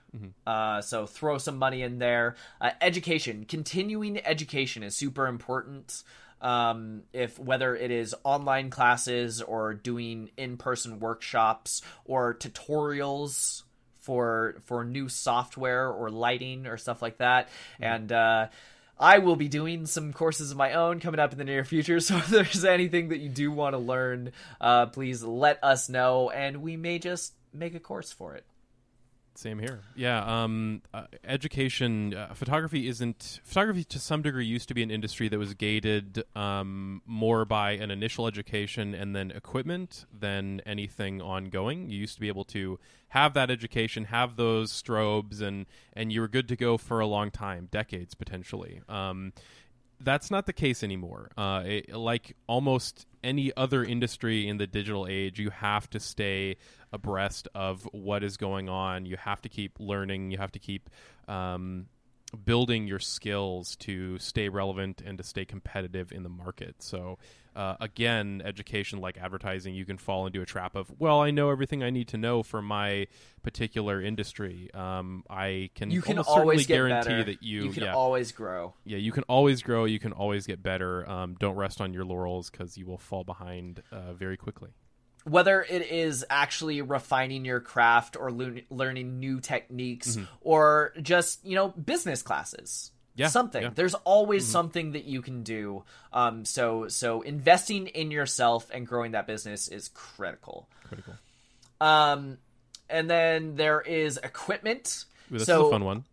Uh, 0.46 0.80
so 0.82 1.06
throw 1.06 1.38
some 1.38 1.58
money 1.58 1.82
in 1.82 1.98
there. 1.98 2.36
Uh, 2.60 2.70
education, 2.80 3.44
continuing 3.44 4.24
education 4.24 4.82
is 4.82 4.96
super 4.96 5.26
important. 5.26 6.02
Um, 6.40 7.04
if 7.12 7.38
whether 7.38 7.74
it 7.74 7.90
is 7.90 8.14
online 8.22 8.68
classes 8.68 9.40
or 9.40 9.72
doing 9.72 10.30
in-person 10.36 11.00
workshops 11.00 11.80
or 12.04 12.34
tutorials 12.34 13.62
for 14.04 14.56
for 14.64 14.84
new 14.84 15.08
software 15.08 15.90
or 15.90 16.10
lighting 16.10 16.66
or 16.66 16.76
stuff 16.76 17.02
like 17.02 17.18
that, 17.18 17.48
and 17.80 18.12
uh, 18.12 18.48
I 18.98 19.18
will 19.18 19.36
be 19.36 19.48
doing 19.48 19.86
some 19.86 20.12
courses 20.12 20.50
of 20.50 20.56
my 20.56 20.74
own 20.74 21.00
coming 21.00 21.18
up 21.18 21.32
in 21.32 21.38
the 21.38 21.44
near 21.44 21.64
future. 21.64 21.98
So 22.04 22.16
if 22.16 22.28
there's 22.28 22.64
anything 22.64 23.08
that 23.08 23.18
you 23.18 23.28
do 23.28 23.50
want 23.50 23.74
to 23.74 23.78
learn, 23.78 24.32
uh, 24.60 24.86
please 24.86 25.22
let 25.22 25.62
us 25.64 25.88
know, 25.88 26.30
and 26.30 26.58
we 26.58 26.76
may 26.76 26.98
just 26.98 27.32
make 27.52 27.74
a 27.74 27.80
course 27.80 28.12
for 28.12 28.34
it. 28.34 28.44
Same 29.36 29.58
here. 29.58 29.80
Yeah. 29.96 30.44
Um, 30.44 30.82
uh, 30.92 31.06
education, 31.24 32.14
uh, 32.14 32.34
photography 32.34 32.86
isn't 32.86 33.40
photography 33.42 33.82
to 33.84 33.98
some 33.98 34.22
degree 34.22 34.46
used 34.46 34.68
to 34.68 34.74
be 34.74 34.82
an 34.82 34.92
industry 34.92 35.28
that 35.28 35.38
was 35.38 35.54
gated 35.54 36.22
um, 36.36 37.02
more 37.04 37.44
by 37.44 37.72
an 37.72 37.90
initial 37.90 38.28
education 38.28 38.94
and 38.94 39.14
then 39.14 39.32
equipment 39.32 40.04
than 40.16 40.60
anything 40.64 41.20
ongoing. 41.20 41.90
You 41.90 41.98
used 41.98 42.14
to 42.14 42.20
be 42.20 42.28
able 42.28 42.44
to 42.44 42.78
have 43.08 43.34
that 43.34 43.50
education, 43.50 44.04
have 44.04 44.36
those 44.36 44.70
strobes, 44.70 45.42
and 45.42 45.66
and 45.94 46.12
you 46.12 46.20
were 46.20 46.28
good 46.28 46.46
to 46.48 46.56
go 46.56 46.78
for 46.78 47.00
a 47.00 47.06
long 47.06 47.32
time, 47.32 47.68
decades 47.72 48.14
potentially. 48.14 48.82
Um, 48.88 49.32
that's 50.00 50.30
not 50.30 50.46
the 50.46 50.52
case 50.52 50.84
anymore. 50.84 51.30
Uh, 51.36 51.62
it, 51.66 51.92
like 51.92 52.36
almost 52.46 53.06
any 53.24 53.52
other 53.56 53.82
industry 53.82 54.46
in 54.46 54.58
the 54.58 54.66
digital 54.66 55.06
age, 55.08 55.40
you 55.40 55.50
have 55.50 55.90
to 55.90 55.98
stay 55.98 56.56
abreast 56.92 57.48
of 57.54 57.88
what 57.92 58.22
is 58.22 58.36
going 58.36 58.68
on. 58.68 59.06
You 59.06 59.16
have 59.16 59.40
to 59.42 59.48
keep 59.48 59.80
learning. 59.80 60.30
You 60.30 60.38
have 60.38 60.52
to 60.52 60.58
keep 60.58 60.90
um, 61.26 61.86
building 62.34 62.86
your 62.86 62.98
skills 62.98 63.76
to 63.76 64.18
stay 64.18 64.48
relevant 64.48 65.02
and 65.04 65.18
to 65.18 65.24
stay 65.24 65.44
competitive 65.44 66.12
in 66.12 66.22
the 66.22 66.28
market. 66.28 66.82
So, 66.82 67.18
uh, 67.56 67.76
again, 67.80 68.42
education 68.44 69.00
like 69.00 69.16
advertising, 69.16 69.74
you 69.74 69.84
can 69.84 69.96
fall 69.98 70.26
into 70.26 70.42
a 70.42 70.46
trap 70.46 70.74
of, 70.74 70.92
well, 70.98 71.20
I 71.20 71.30
know 71.30 71.50
everything 71.50 71.82
I 71.82 71.90
need 71.90 72.08
to 72.08 72.16
know 72.16 72.42
for 72.42 72.60
my 72.60 73.06
particular 73.42 74.02
industry. 74.02 74.70
Um, 74.74 75.22
I 75.30 75.70
can 75.74 75.90
You 75.90 76.02
can 76.02 76.18
always 76.18 76.66
guarantee 76.66 77.08
better. 77.10 77.24
that 77.24 77.42
you, 77.42 77.64
you 77.64 77.70
can 77.70 77.84
yeah, 77.84 77.94
always 77.94 78.32
grow. 78.32 78.74
yeah, 78.84 78.98
you 78.98 79.12
can 79.12 79.22
always 79.24 79.62
grow. 79.62 79.84
You 79.84 79.98
can 80.00 80.12
always 80.12 80.46
get 80.46 80.62
better. 80.62 81.08
Um, 81.08 81.36
don't 81.38 81.56
rest 81.56 81.80
on 81.80 81.94
your 81.94 82.04
laurels 82.04 82.50
because 82.50 82.76
you 82.76 82.86
will 82.86 82.98
fall 82.98 83.22
behind 83.24 83.82
uh, 83.92 84.14
very 84.14 84.36
quickly. 84.36 84.70
Whether 85.24 85.62
it 85.62 85.90
is 85.90 86.24
actually 86.28 86.82
refining 86.82 87.44
your 87.44 87.60
craft 87.60 88.16
or 88.16 88.30
learning 88.30 89.18
new 89.18 89.40
techniques 89.40 90.18
or 90.40 90.92
just 91.00 91.44
you 91.44 91.54
know 91.54 91.68
business 91.68 92.22
classes. 92.22 92.90
Yeah, 93.16 93.28
something. 93.28 93.62
yeah. 93.62 93.70
there's 93.72 93.94
always 93.94 94.44
something 94.44 94.92
that 94.92 95.04
you 95.04 95.22
can 95.22 95.44
do. 95.44 95.84
Um 96.12 96.44
so 96.44 96.88
so 96.88 97.22
investing 97.22 97.86
in 97.86 98.10
yourself 98.10 98.68
and 98.72 98.86
growing 98.86 99.12
that 99.12 99.26
business 99.26 99.68
is 99.68 99.88
critical. 99.88 100.68
Critical. 100.84 101.14
um 101.80 102.38
and 102.90 103.08
then 103.08 103.56
there 103.56 103.80
is 103.80 104.18
equipment. 104.18 105.04
Ooh, 105.32 105.38
this 105.38 105.46
so 105.46 105.62
is 105.62 105.68
a 105.68 105.70
fun 105.70 105.84
one. 105.84 106.04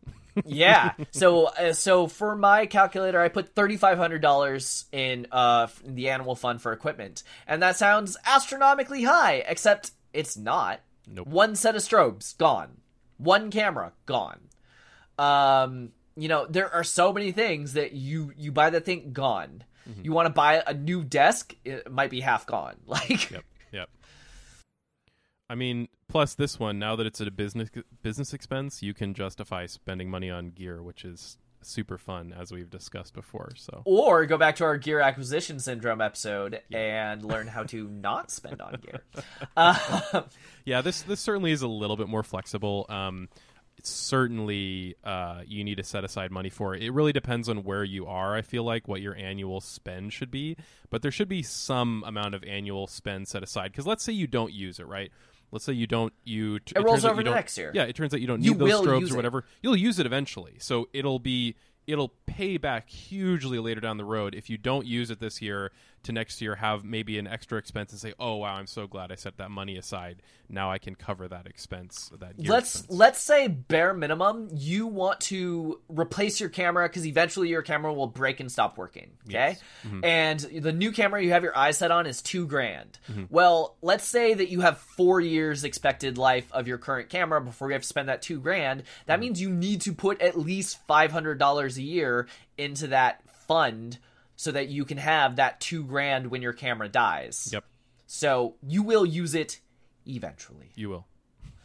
Yeah. 0.45 0.93
So 1.11 1.45
uh, 1.45 1.73
so 1.73 2.07
for 2.07 2.35
my 2.35 2.65
calculator, 2.65 3.19
I 3.21 3.27
put 3.29 3.55
thirty 3.55 3.77
five 3.77 3.97
hundred 3.97 4.21
dollars 4.21 4.85
in 4.91 5.27
uh 5.31 5.67
the 5.83 6.09
animal 6.09 6.35
fund 6.35 6.61
for 6.61 6.71
equipment, 6.73 7.23
and 7.47 7.61
that 7.61 7.77
sounds 7.77 8.17
astronomically 8.25 9.03
high. 9.03 9.43
Except 9.47 9.91
it's 10.13 10.37
not. 10.37 10.81
Nope. 11.07 11.27
One 11.27 11.55
set 11.55 11.75
of 11.75 11.81
strobes 11.81 12.37
gone. 12.37 12.77
One 13.17 13.51
camera 13.51 13.93
gone. 14.05 14.39
Um, 15.17 15.91
you 16.15 16.27
know 16.27 16.45
there 16.47 16.73
are 16.73 16.83
so 16.83 17.13
many 17.13 17.31
things 17.31 17.73
that 17.73 17.93
you 17.93 18.33
you 18.37 18.51
buy 18.51 18.69
that 18.69 18.85
thing 18.85 19.13
gone. 19.13 19.63
You 20.03 20.13
want 20.13 20.27
to 20.27 20.33
buy 20.33 20.63
a 20.65 20.73
new 20.73 21.03
desk, 21.03 21.53
it 21.65 21.91
might 21.91 22.09
be 22.11 22.21
half 22.21 22.45
gone. 22.45 22.75
Like, 22.85 23.29
Yep. 23.31 23.43
I 25.51 25.55
mean, 25.55 25.89
plus 26.07 26.33
this 26.33 26.57
one, 26.57 26.79
now 26.79 26.95
that 26.95 27.05
it's 27.05 27.19
at 27.19 27.27
a 27.27 27.31
business 27.31 27.69
business 28.01 28.33
expense, 28.33 28.81
you 28.81 28.93
can 28.93 29.13
justify 29.13 29.65
spending 29.65 30.09
money 30.09 30.29
on 30.29 30.51
gear, 30.51 30.81
which 30.81 31.03
is 31.03 31.37
super 31.61 31.97
fun, 31.97 32.33
as 32.39 32.53
we've 32.53 32.69
discussed 32.69 33.13
before. 33.13 33.51
So 33.57 33.81
or 33.83 34.25
go 34.25 34.37
back 34.37 34.55
to 34.55 34.63
our 34.63 34.77
gear 34.77 35.01
acquisition 35.01 35.59
syndrome 35.59 35.99
episode 35.99 36.61
and 36.71 37.25
learn 37.25 37.47
how 37.47 37.63
to 37.63 37.85
not 37.91 38.31
spend 38.31 38.61
on 38.61 38.77
gear. 38.81 39.03
Uh, 39.57 40.21
yeah, 40.65 40.79
this 40.79 41.01
this 41.01 41.19
certainly 41.19 41.51
is 41.51 41.63
a 41.63 41.67
little 41.67 41.97
bit 41.97 42.07
more 42.07 42.23
flexible. 42.23 42.85
Um, 42.87 43.27
it's 43.77 43.89
certainly 43.89 44.95
uh, 45.03 45.41
you 45.45 45.65
need 45.65 45.75
to 45.75 45.83
set 45.83 46.05
aside 46.05 46.31
money 46.31 46.49
for 46.49 46.75
it. 46.75 46.81
It 46.81 46.91
really 46.91 47.11
depends 47.11 47.49
on 47.49 47.65
where 47.65 47.83
you 47.83 48.05
are. 48.05 48.37
I 48.37 48.41
feel 48.41 48.63
like 48.63 48.87
what 48.87 49.01
your 49.01 49.17
annual 49.17 49.59
spend 49.59 50.13
should 50.13 50.31
be, 50.31 50.55
but 50.89 51.01
there 51.01 51.11
should 51.11 51.27
be 51.27 51.43
some 51.43 52.05
amount 52.05 52.35
of 52.35 52.43
annual 52.45 52.87
spend 52.87 53.27
set 53.27 53.43
aside. 53.43 53.73
Because 53.73 53.85
let's 53.85 54.03
say 54.03 54.13
you 54.13 54.27
don't 54.27 54.53
use 54.53 54.79
it, 54.79 54.87
right? 54.87 55.11
Let's 55.51 55.65
say 55.65 55.73
you 55.73 55.87
don't 55.87 56.13
you. 56.23 56.59
T- 56.59 56.73
It 56.75 56.83
rolls 56.83 57.03
out 57.05 57.11
over 57.11 57.23
to 57.23 57.29
next 57.31 57.57
year. 57.57 57.71
Yeah, 57.73 57.83
it 57.83 57.95
turns 57.95 58.13
out 58.13 58.21
you 58.21 58.27
don't 58.27 58.41
You 58.41 58.51
need 58.51 58.59
those 58.59 58.81
strobes 58.81 59.09
or 59.09 59.13
it. 59.13 59.15
whatever. 59.15 59.45
You'll 59.61 59.75
use 59.75 59.99
it 59.99 60.05
eventually, 60.05 60.55
so 60.59 60.87
it'll 60.93 61.19
be 61.19 61.55
it'll 61.87 62.13
pay 62.27 62.57
back 62.57 62.89
hugely 62.89 63.57
later 63.59 63.81
down 63.81 63.97
the 63.97 64.05
road 64.05 64.35
if 64.35 64.49
you 64.49 64.57
don't 64.57 64.85
use 64.85 65.09
it 65.09 65.19
this 65.19 65.41
year 65.41 65.71
to 66.03 66.11
next 66.11 66.41
year 66.41 66.55
have 66.55 66.83
maybe 66.83 67.17
an 67.19 67.27
extra 67.27 67.57
expense 67.57 67.91
and 67.91 67.99
say 68.01 68.13
oh 68.19 68.35
wow 68.37 68.55
i'm 68.55 68.65
so 68.67 68.87
glad 68.87 69.11
i 69.11 69.15
set 69.15 69.37
that 69.37 69.51
money 69.51 69.77
aside 69.77 70.21
now 70.49 70.71
i 70.71 70.77
can 70.77 70.95
cover 70.95 71.27
that 71.27 71.45
expense 71.45 72.09
that 72.19 72.33
let's 72.47 72.75
expense. 72.81 72.97
let's 72.99 73.21
say 73.21 73.47
bare 73.47 73.93
minimum 73.93 74.49
you 74.51 74.87
want 74.87 75.19
to 75.19 75.79
replace 75.89 76.39
your 76.39 76.49
camera 76.49 76.87
because 76.87 77.05
eventually 77.05 77.49
your 77.49 77.61
camera 77.61 77.93
will 77.93 78.07
break 78.07 78.39
and 78.39 78.51
stop 78.51 78.77
working 78.77 79.11
okay 79.27 79.33
Yes. 79.33 79.61
Mm-hmm. 79.85 79.99
and 80.05 80.39
the 80.39 80.71
new 80.73 80.91
camera 80.91 81.23
you 81.23 81.31
have 81.31 81.43
your 81.43 81.55
eyes 81.57 81.77
set 81.77 81.91
on 81.91 82.05
is 82.07 82.21
two 82.21 82.47
grand 82.47 82.97
Mm-hmm. 83.11 83.25
well 83.29 83.75
let's 83.81 84.05
say 84.05 84.33
that 84.33 84.49
you 84.49 84.61
have 84.61 84.77
four 84.79 85.21
years 85.21 85.63
expected 85.63 86.17
life 86.17 86.51
of 86.51 86.67
your 86.67 86.77
current 86.77 87.09
camera 87.09 87.39
before 87.41 87.69
you 87.69 87.73
have 87.73 87.81
to 87.83 87.87
spend 87.87 88.09
that 88.09 88.21
two 88.21 88.39
grand 88.39 88.83
that 89.05 89.13
Mm-hmm. 89.15 89.19
means 89.21 89.41
you 89.41 89.49
need 89.51 89.81
to 89.81 89.93
put 89.93 90.21
at 90.21 90.37
least 90.37 90.79
$500 90.87 91.77
a 91.77 91.81
year 91.81 92.27
into 92.57 92.87
that 92.87 93.21
fund 93.47 93.97
so 94.41 94.51
that 94.51 94.69
you 94.69 94.85
can 94.85 94.97
have 94.97 95.35
that 95.35 95.59
two 95.59 95.83
grand 95.83 96.27
when 96.27 96.41
your 96.41 96.53
camera 96.53 96.89
dies 96.89 97.49
yep 97.53 97.63
so 98.07 98.55
you 98.67 98.83
will 98.83 99.05
use 99.05 99.35
it 99.35 99.59
eventually 100.07 100.71
you 100.75 100.89
will 100.89 101.05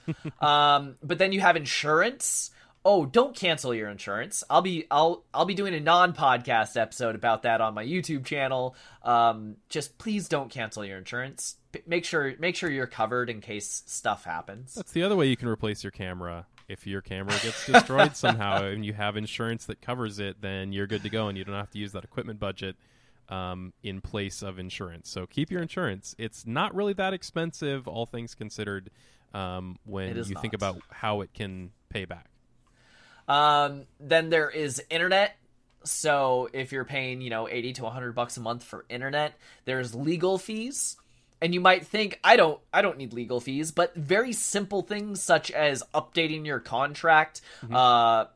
um, 0.41 0.97
but 1.03 1.19
then 1.19 1.33
you 1.33 1.41
have 1.41 1.57
insurance. 1.57 2.51
Oh, 2.85 3.05
don't 3.05 3.35
cancel 3.35 3.75
your 3.75 3.89
insurance. 3.89 4.45
I'll 4.49 4.63
be 4.63 4.87
I'll 4.91 5.25
I'll 5.35 5.45
be 5.45 5.55
doing 5.55 5.75
a 5.75 5.81
non-podcast 5.81 6.81
episode 6.81 7.17
about 7.17 7.43
that 7.43 7.61
on 7.61 7.75
my 7.75 7.85
YouTube 7.85 8.25
channel. 8.25 8.77
Um, 9.03 9.57
just 9.69 9.99
please 9.99 10.29
don't 10.29 10.51
cancel 10.51 10.85
your 10.85 10.97
insurance. 10.97 11.57
P- 11.73 11.83
make 11.87 12.05
sure 12.05 12.35
make 12.39 12.55
sure 12.55 12.71
you're 12.71 12.87
covered 12.87 13.29
in 13.29 13.41
case 13.41 13.83
stuff 13.87 14.25
happens. 14.25 14.75
that's 14.75 14.93
the 14.93 15.03
other 15.03 15.17
way 15.17 15.27
you 15.27 15.37
can 15.37 15.49
replace 15.49 15.83
your 15.83 15.91
camera 15.91 16.47
if 16.69 16.87
your 16.87 17.01
camera 17.01 17.35
gets 17.43 17.67
destroyed 17.67 18.17
somehow 18.17 18.65
and 18.65 18.85
you 18.85 18.93
have 18.93 19.17
insurance 19.17 19.67
that 19.67 19.81
covers 19.81 20.19
it 20.19 20.41
then 20.41 20.73
you're 20.73 20.87
good 20.87 21.03
to 21.03 21.09
go 21.11 21.29
and 21.29 21.37
you 21.39 21.45
don't 21.45 21.55
have 21.55 21.71
to 21.71 21.79
use 21.79 21.93
that 21.93 22.05
equipment 22.05 22.39
budget 22.39 22.77
um, 23.29 23.73
in 23.83 24.01
place 24.01 24.43
of 24.43 24.59
insurance 24.59 25.09
so 25.09 25.27
keep 25.27 25.51
your 25.51 25.61
insurance 25.63 26.15
it's 26.19 26.47
not 26.47 26.75
really 26.75 26.93
that 26.93 27.13
expensive 27.13 27.89
all 27.89 28.07
things 28.07 28.35
considered 28.35 28.91
um, 29.35 29.79
when 29.85 30.17
you 30.17 30.35
think 30.41 30.55
about 30.55 30.81
how 30.91 31.21
it 31.21 31.33
can 31.35 31.71
pay 31.89 32.05
back 32.05 32.27
Um, 33.29 33.87
then 33.99 34.31
there 34.31 34.51
is 34.51 34.83
internet. 34.91 35.37
So 35.85 36.49
if 36.53 36.73
you're 36.73 36.85
paying, 36.85 37.21
you 37.21 37.31
know, 37.31 37.49
80 37.49 37.75
to 37.75 37.83
100 37.85 38.15
bucks 38.15 38.37
a 38.37 38.41
month 38.41 38.65
for 38.65 38.85
internet, 38.89 39.35
there's 39.65 39.95
legal 39.95 40.39
fees. 40.39 40.97
And 41.41 41.53
you 41.53 41.61
might 41.61 41.87
think 41.87 42.19
I 42.25 42.37
don't 42.37 42.59
I 42.73 42.83
don't 42.83 42.97
need 42.99 43.13
legal 43.13 43.41
fees, 43.41 43.71
but 43.71 43.95
very 43.95 44.33
simple 44.33 44.83
things 44.83 45.23
such 45.23 45.51
as 45.51 45.83
updating 45.95 46.47
your 46.47 46.61
contract, 46.61 47.41
uh 47.71 48.25
if 48.27 48.29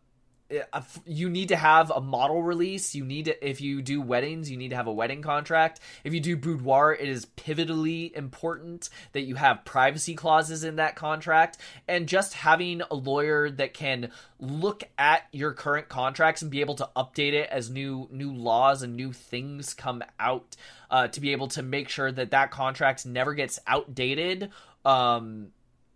you 1.07 1.31
need 1.31 1.49
to 1.49 1.57
have 1.57 1.91
a 1.91 2.01
model 2.01 2.43
release. 2.43 2.95
You 2.95 3.05
need 3.05 3.27
to, 3.27 3.49
if 3.49 3.61
you 3.61 3.83
do 3.83 4.01
weddings, 4.01 4.51
you 4.51 4.57
need 4.57 4.71
to 4.71 4.77
have 4.77 4.87
a 4.87 4.93
wedding 4.93 5.23
contract. 5.23 5.81
If 6.05 6.13
you 6.13 6.21
do 6.21 6.37
boudoir, 6.37 6.93
it 6.95 7.09
is 7.09 7.27
pivotally 7.27 8.13
important 8.13 8.89
that 9.13 9.23
you 9.23 9.37
have 9.37 9.65
privacy 9.65 10.15
clauses 10.15 10.65
in 10.65 10.77
that 10.77 10.97
contract. 10.97 11.59
And 11.87 12.09
just 12.09 12.35
having 12.35 12.83
a 12.91 12.95
lawyer 12.95 13.51
that 13.51 13.75
can 13.75 14.11
look 14.39 14.85
at 14.99 15.27
your 15.33 15.53
current 15.53 15.89
contracts 15.89 16.43
and 16.43 16.51
be 16.51 16.61
able 16.61 16.77
to 16.77 16.89
update 16.97 17.33
it 17.33 17.49
as 17.51 17.71
new 17.71 18.09
new 18.11 18.33
laws 18.33 18.83
and 18.83 18.97
new 18.97 19.13
things 19.13 19.75
come 19.75 20.03
out, 20.19 20.57
uh, 20.91 21.09
to 21.09 21.21
be 21.21 21.33
able 21.33 21.49
to 21.49 21.63
make 21.63 21.89
sure 21.89 22.11
that 22.11 22.31
that 22.31 22.51
contract 22.51 23.07
never 23.07 23.35
gets 23.35 23.59
outdated. 23.67 24.51
Um, 24.85 25.49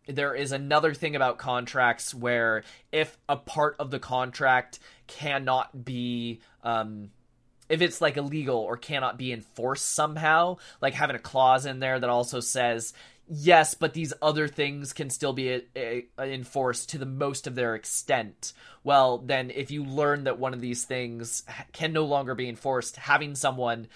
there 0.07 0.35
is 0.35 0.53
another 0.53 0.95
thing 0.95 1.17
about 1.17 1.39
contracts 1.39 2.15
where 2.15 2.65
if 2.93 3.17
a 3.29 3.37
part 3.37 3.77
of 3.79 3.91
the 3.91 3.99
contract 3.99 4.79
cannot 5.07 5.85
be 5.85 6.41
um 6.63 7.11
if 7.69 7.81
it's 7.81 8.01
like 8.01 8.17
illegal 8.17 8.59
or 8.59 8.77
cannot 8.77 9.19
be 9.19 9.33
enforced 9.33 9.95
somehow 9.95 10.57
like 10.81 10.95
having 10.95 11.17
a 11.17 11.21
clause 11.21 11.67
in 11.67 11.81
there 11.81 11.99
that 11.99 12.11
also 12.11 12.41
says 12.41 12.93
yes 13.29 13.75
but 13.75 13.95
these 13.95 14.13
other 14.21 14.49
things 14.49 14.93
can 14.93 15.09
still 15.09 15.33
be 15.33 15.55
uh, 15.55 15.81
uh, 16.19 16.23
enforced 16.23 16.91
to 16.91 16.99
the 16.99 17.07
most 17.07 17.47
of 17.47 17.55
their 17.55 17.75
extent. 17.75 18.53
Well 18.83 19.19
then 19.19 19.51
if 19.51 19.71
you 19.71 19.85
learn 19.85 20.25
that 20.25 20.39
one 20.39 20.53
of 20.53 20.61
these 20.61 20.85
things 20.85 21.43
can 21.73 21.93
no 21.93 22.05
longer 22.05 22.35
be 22.35 22.49
enforced 22.49 22.97
having 22.97 23.35
someone 23.35 23.89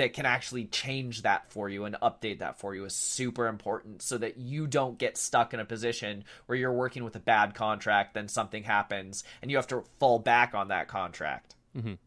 that 0.00 0.14
can 0.14 0.24
actually 0.24 0.64
change 0.64 1.22
that 1.22 1.50
for 1.52 1.68
you 1.68 1.84
and 1.84 1.94
update 2.02 2.38
that 2.38 2.58
for 2.58 2.74
you 2.74 2.84
is 2.86 2.94
super 2.94 3.46
important 3.46 4.00
so 4.00 4.16
that 4.16 4.38
you 4.38 4.66
don't 4.66 4.98
get 4.98 5.18
stuck 5.18 5.52
in 5.52 5.60
a 5.60 5.64
position 5.64 6.24
where 6.46 6.56
you're 6.56 6.72
working 6.72 7.04
with 7.04 7.14
a 7.16 7.20
bad 7.20 7.54
contract 7.54 8.14
then 8.14 8.26
something 8.26 8.62
happens 8.62 9.22
and 9.42 9.50
you 9.50 9.56
have 9.58 9.66
to 9.66 9.84
fall 9.98 10.18
back 10.18 10.54
on 10.54 10.68
that 10.68 10.88
contract. 10.88 11.54
Mhm. 11.76 11.98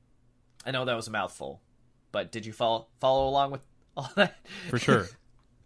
i 0.66 0.72
know 0.72 0.86
that 0.86 0.96
was 0.96 1.08
a 1.08 1.12
mouthful 1.12 1.62
but 2.12 2.32
did 2.32 2.46
you 2.46 2.52
follow 2.54 2.88
follow 3.00 3.28
along 3.30 3.52
with 3.52 3.62
all 3.98 4.10
that? 4.16 4.36
For 4.70 4.80
sure. 4.80 5.08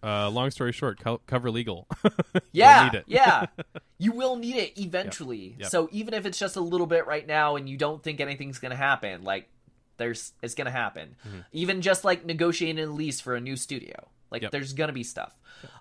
Uh, 0.03 0.29
long 0.29 0.51
story 0.51 0.71
short 0.71 0.99
co- 0.99 1.19
cover 1.25 1.49
legal. 1.49 1.87
Yeah 2.51 3.01
yeah. 3.07 3.47
You 3.97 4.11
will 4.11 4.35
need 4.35 4.55
it 4.55 4.77
eventually. 4.79 5.55
Yep. 5.59 5.69
so 5.71 5.89
even 5.91 6.13
if 6.13 6.25
it's 6.27 6.37
just 6.37 6.55
a 6.55 6.61
little 6.61 6.85
bit 6.85 7.07
right 7.07 7.25
now 7.25 7.55
and 7.55 7.67
you 7.67 7.77
don't 7.77 8.01
think 8.03 8.21
anything's 8.21 8.59
gonna 8.59 8.75
happen 8.75 9.23
like 9.23 9.49
there's 9.97 10.33
it's 10.41 10.55
gonna 10.55 10.71
happen. 10.71 11.15
Mm-hmm. 11.27 11.39
even 11.51 11.81
just 11.81 12.05
like 12.05 12.25
negotiating 12.25 12.83
a 12.83 12.87
lease 12.87 13.19
for 13.19 13.35
a 13.35 13.41
new 13.41 13.55
studio. 13.55 14.07
Like 14.31 14.41
Yep. 14.43 14.51
there's 14.51 14.73
gonna 14.73 14.93
be 14.93 15.03
stuff. 15.03 15.33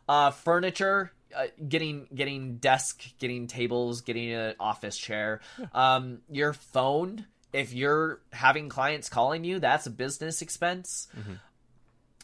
Uh 0.09 0.31
furniture 0.31 1.13
uh, 1.37 1.47
getting 1.69 2.07
getting 2.15 2.57
desk 2.59 3.03
getting 3.19 3.47
tables 3.47 4.01
getting 4.03 4.33
an 4.33 4.55
office 4.61 4.97
chair. 4.97 5.41
Um 5.73 6.21
your 6.31 6.53
phone 6.53 7.27
if 7.53 7.73
you're 7.73 8.21
having 8.33 8.69
clients 8.69 9.09
calling 9.09 9.43
you 9.45 9.59
that's 9.59 9.87
a 9.87 9.91
business 9.91 10.43
expense. 10.43 11.09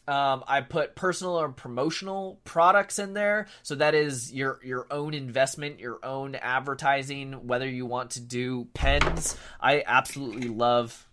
Um, 0.08 0.42
I 0.48 0.62
put 0.62 0.96
personal 0.96 1.34
or 1.40 1.48
promotional 1.50 2.40
products 2.42 2.98
in 2.98 3.14
there, 3.14 3.46
so 3.62 3.76
that 3.76 3.94
is 3.94 4.32
your 4.32 4.58
your 4.64 4.88
own 4.90 5.14
investment, 5.14 5.78
your 5.78 6.00
own 6.04 6.34
advertising. 6.34 7.46
Whether 7.46 7.68
you 7.68 7.86
want 7.86 8.10
to 8.12 8.20
do 8.20 8.66
pens, 8.74 9.36
I 9.60 9.84
absolutely 9.86 10.48
love 10.48 11.06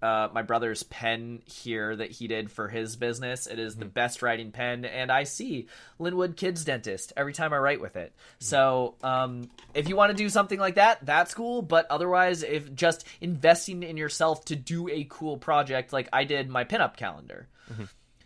uh, 0.00 0.28
my 0.32 0.42
brother's 0.42 0.82
pen 0.84 1.42
here 1.44 1.96
that 1.96 2.10
he 2.10 2.28
did 2.28 2.50
for 2.50 2.68
his 2.68 2.96
business. 2.96 3.46
It 3.46 3.58
is 3.58 3.76
the 3.76 3.84
best 3.84 4.22
writing 4.22 4.52
pen, 4.52 4.84
and 4.84 5.10
I 5.10 5.24
see 5.24 5.66
Lynnwood 5.98 6.36
Kids 6.36 6.64
Dentist 6.64 7.12
every 7.16 7.32
time 7.32 7.52
I 7.52 7.58
write 7.58 7.80
with 7.80 7.96
it. 7.96 8.12
So, 8.38 8.94
um, 9.02 9.50
if 9.74 9.88
you 9.88 9.96
want 9.96 10.10
to 10.10 10.16
do 10.16 10.28
something 10.28 10.58
like 10.58 10.76
that, 10.76 11.04
that's 11.04 11.34
cool. 11.34 11.62
But 11.62 11.86
otherwise, 11.90 12.42
if 12.42 12.74
just 12.74 13.04
investing 13.20 13.82
in 13.82 13.96
yourself 13.96 14.44
to 14.46 14.56
do 14.56 14.88
a 14.88 15.06
cool 15.08 15.36
project, 15.36 15.92
like 15.92 16.08
I 16.12 16.24
did 16.24 16.48
my 16.48 16.64
pinup 16.64 16.96
calendar. 16.96 17.48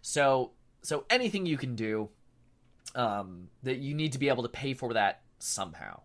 So, 0.02 0.50
so 0.82 1.04
anything 1.08 1.46
you 1.46 1.56
can 1.56 1.74
do, 1.74 2.10
um, 2.94 3.48
that 3.62 3.78
you 3.78 3.94
need 3.94 4.12
to 4.12 4.18
be 4.18 4.28
able 4.28 4.42
to 4.42 4.48
pay 4.48 4.74
for 4.74 4.92
that 4.94 5.22
somehow. 5.38 6.00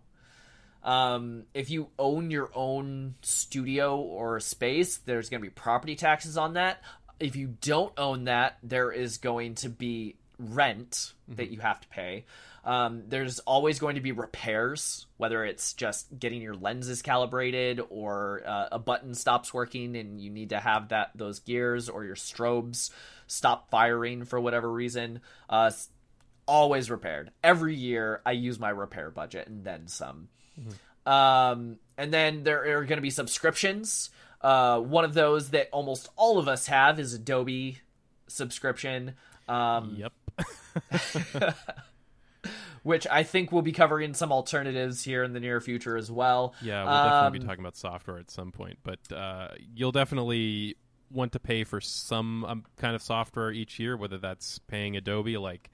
Um, 0.88 1.44
if 1.53 1.70
you 1.70 1.89
own 2.00 2.32
your 2.32 2.50
own 2.56 3.15
studio 3.22 3.98
or 3.98 4.39
space, 4.39 4.98
there's 4.98 5.29
going 5.29 5.41
to 5.41 5.46
be 5.46 5.53
property 5.53 5.98
taxes 5.98 6.38
on 6.38 6.53
that. 6.53 6.82
If 7.20 7.36
you 7.36 7.56
don't 7.62 7.91
own 7.98 8.24
that, 8.24 8.58
there 8.63 8.94
is 8.94 9.17
going 9.17 9.56
to 9.56 9.70
be 9.70 10.15
rent 10.39 11.12
that 11.27 11.51
you 11.51 11.60
have 11.60 11.82
to 11.82 11.88
pay. 11.89 12.24
Um, 12.63 13.03
there's 13.10 13.39
always 13.39 13.79
going 13.79 13.96
to 13.96 14.01
be 14.01 14.13
repairs, 14.13 15.08
whether 15.17 15.44
it's 15.44 15.74
just 15.74 16.08
getting 16.17 16.41
your 16.41 16.56
lenses 16.56 17.01
calibrated 17.01 17.82
or 17.89 18.44
uh, 18.46 18.70
a 18.72 18.79
button 18.79 19.13
stops 19.13 19.53
working 19.53 19.98
and 19.98 20.22
you 20.22 20.29
need 20.29 20.50
to 20.50 20.60
have 20.60 20.89
that 20.89 21.12
those 21.15 21.39
gears 21.39 21.89
or 21.89 22.06
your 22.06 22.15
strobes 22.15 22.91
stop 23.25 23.70
firing 23.70 24.24
for 24.24 24.39
whatever 24.39 24.72
reason. 24.72 25.20
Uh, 25.50 25.72
always 26.46 26.89
repaired. 26.89 27.32
Every 27.44 27.75
year, 27.75 28.22
I 28.25 28.32
use 28.32 28.58
my 28.58 28.70
repair 28.70 29.12
budget 29.12 29.48
and 29.48 29.65
then 29.65 29.88
some. 29.88 30.29
Um, 31.05 31.77
and 31.97 32.13
then 32.13 32.43
there 32.43 32.77
are 32.77 32.85
going 32.85 32.97
to 32.97 33.01
be 33.01 33.09
subscriptions. 33.09 34.09
Uh, 34.41 34.79
one 34.79 35.03
of 35.05 35.13
those 35.13 35.49
that 35.51 35.69
almost 35.71 36.09
all 36.15 36.37
of 36.37 36.47
us 36.47 36.67
have 36.67 36.99
is 36.99 37.13
Adobe 37.13 37.79
subscription. 38.27 39.13
Um, 39.47 39.95
Yep. 39.97 40.13
which 42.83 43.05
I 43.07 43.23
think 43.23 43.51
we'll 43.51 43.63
be 43.63 43.71
covering 43.73 44.13
some 44.13 44.31
alternatives 44.31 45.03
here 45.03 45.23
in 45.23 45.33
the 45.33 45.39
near 45.41 45.59
future 45.59 45.97
as 45.97 46.09
well. 46.11 46.53
Yeah, 46.61 46.83
we'll 46.85 46.93
definitely 47.03 47.39
be 47.39 47.43
Um, 47.43 47.47
talking 47.49 47.63
about 47.63 47.75
software 47.75 48.17
at 48.17 48.31
some 48.31 48.51
point, 48.51 48.79
but 48.83 48.99
uh, 49.11 49.49
you'll 49.75 49.91
definitely 49.91 50.77
want 51.11 51.33
to 51.33 51.39
pay 51.39 51.63
for 51.65 51.81
some 51.81 52.45
um, 52.45 52.63
kind 52.77 52.95
of 52.95 53.01
software 53.01 53.51
each 53.51 53.79
year, 53.79 53.97
whether 53.97 54.17
that's 54.17 54.59
paying 54.59 54.95
Adobe 54.95 55.37
like 55.37 55.69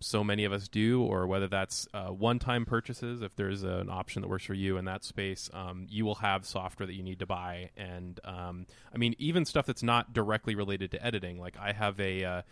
so 0.00 0.22
many 0.22 0.44
of 0.44 0.52
us 0.52 0.68
do, 0.68 1.02
or 1.02 1.26
whether 1.26 1.48
that's 1.48 1.88
uh, 1.92 2.06
one-time 2.06 2.64
purchases. 2.64 3.22
If 3.22 3.34
there's 3.36 3.62
an 3.62 3.90
option 3.90 4.22
that 4.22 4.28
works 4.28 4.44
for 4.44 4.54
you 4.54 4.76
in 4.76 4.84
that 4.84 5.04
space, 5.04 5.50
um, 5.52 5.86
you 5.88 6.04
will 6.04 6.16
have 6.16 6.46
software 6.46 6.86
that 6.86 6.94
you 6.94 7.02
need 7.02 7.18
to 7.18 7.26
buy. 7.26 7.70
And 7.76 8.20
um, 8.24 8.66
I 8.94 8.98
mean, 8.98 9.14
even 9.18 9.44
stuff 9.44 9.66
that's 9.66 9.82
not 9.82 10.12
directly 10.12 10.54
related 10.54 10.92
to 10.92 11.04
editing. 11.04 11.40
Like 11.40 11.56
I 11.58 11.72
have 11.72 11.98
a 12.00 12.24
uh, 12.24 12.42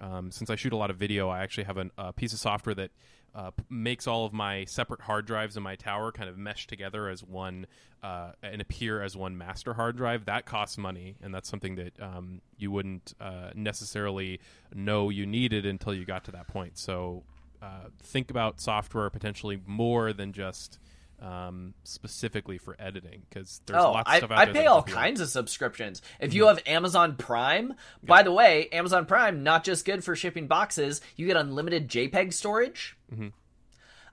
um, 0.00 0.30
since 0.30 0.50
I 0.50 0.56
shoot 0.56 0.72
a 0.72 0.76
lot 0.76 0.90
of 0.90 0.96
video, 0.96 1.28
I 1.28 1.42
actually 1.42 1.64
have 1.64 1.76
an- 1.76 1.90
a 1.98 2.12
piece 2.12 2.32
of 2.32 2.38
software 2.38 2.74
that 2.76 2.90
uh, 3.38 3.52
p- 3.52 3.62
makes 3.70 4.08
all 4.08 4.26
of 4.26 4.32
my 4.32 4.64
separate 4.64 5.00
hard 5.00 5.24
drives 5.24 5.56
in 5.56 5.62
my 5.62 5.76
tower 5.76 6.10
kind 6.10 6.28
of 6.28 6.36
mesh 6.36 6.66
together 6.66 7.08
as 7.08 7.22
one 7.22 7.66
uh, 8.02 8.32
and 8.42 8.60
appear 8.60 9.00
as 9.00 9.16
one 9.16 9.38
master 9.38 9.74
hard 9.74 9.96
drive. 9.96 10.24
That 10.24 10.44
costs 10.44 10.76
money, 10.76 11.14
and 11.22 11.32
that's 11.32 11.48
something 11.48 11.76
that 11.76 11.92
um, 12.02 12.40
you 12.58 12.72
wouldn't 12.72 13.14
uh, 13.20 13.50
necessarily 13.54 14.40
know 14.74 15.08
you 15.08 15.24
needed 15.24 15.64
until 15.66 15.94
you 15.94 16.04
got 16.04 16.24
to 16.24 16.32
that 16.32 16.48
point. 16.48 16.78
So 16.78 17.22
uh, 17.62 17.90
think 18.02 18.30
about 18.30 18.60
software 18.60 19.08
potentially 19.10 19.60
more 19.66 20.12
than 20.12 20.32
just 20.32 20.80
um, 21.20 21.74
specifically 21.84 22.58
for 22.58 22.76
editing 22.78 23.22
because 23.28 23.60
there's 23.66 23.82
Oh, 23.82 23.92
lots 23.92 24.08
of 24.08 24.14
I, 24.14 24.18
stuff 24.18 24.30
out 24.32 24.38
I 24.38 24.44
there 24.46 24.54
I 24.54 24.58
pay 24.58 24.66
all 24.66 24.82
kinds 24.82 25.20
of 25.20 25.28
subscriptions. 25.28 26.02
If 26.20 26.34
you 26.34 26.46
have 26.48 26.60
Amazon 26.66 27.16
Prime, 27.16 27.74
by 28.02 28.22
the 28.24 28.32
way, 28.32 28.68
Amazon 28.72 29.06
Prime 29.06 29.42
not 29.44 29.64
just 29.64 29.84
good 29.84 30.04
for 30.04 30.14
shipping 30.16 30.46
boxes. 30.48 31.00
You 31.16 31.26
get 31.26 31.36
unlimited 31.36 31.88
JPEG 31.88 32.32
storage. 32.32 32.96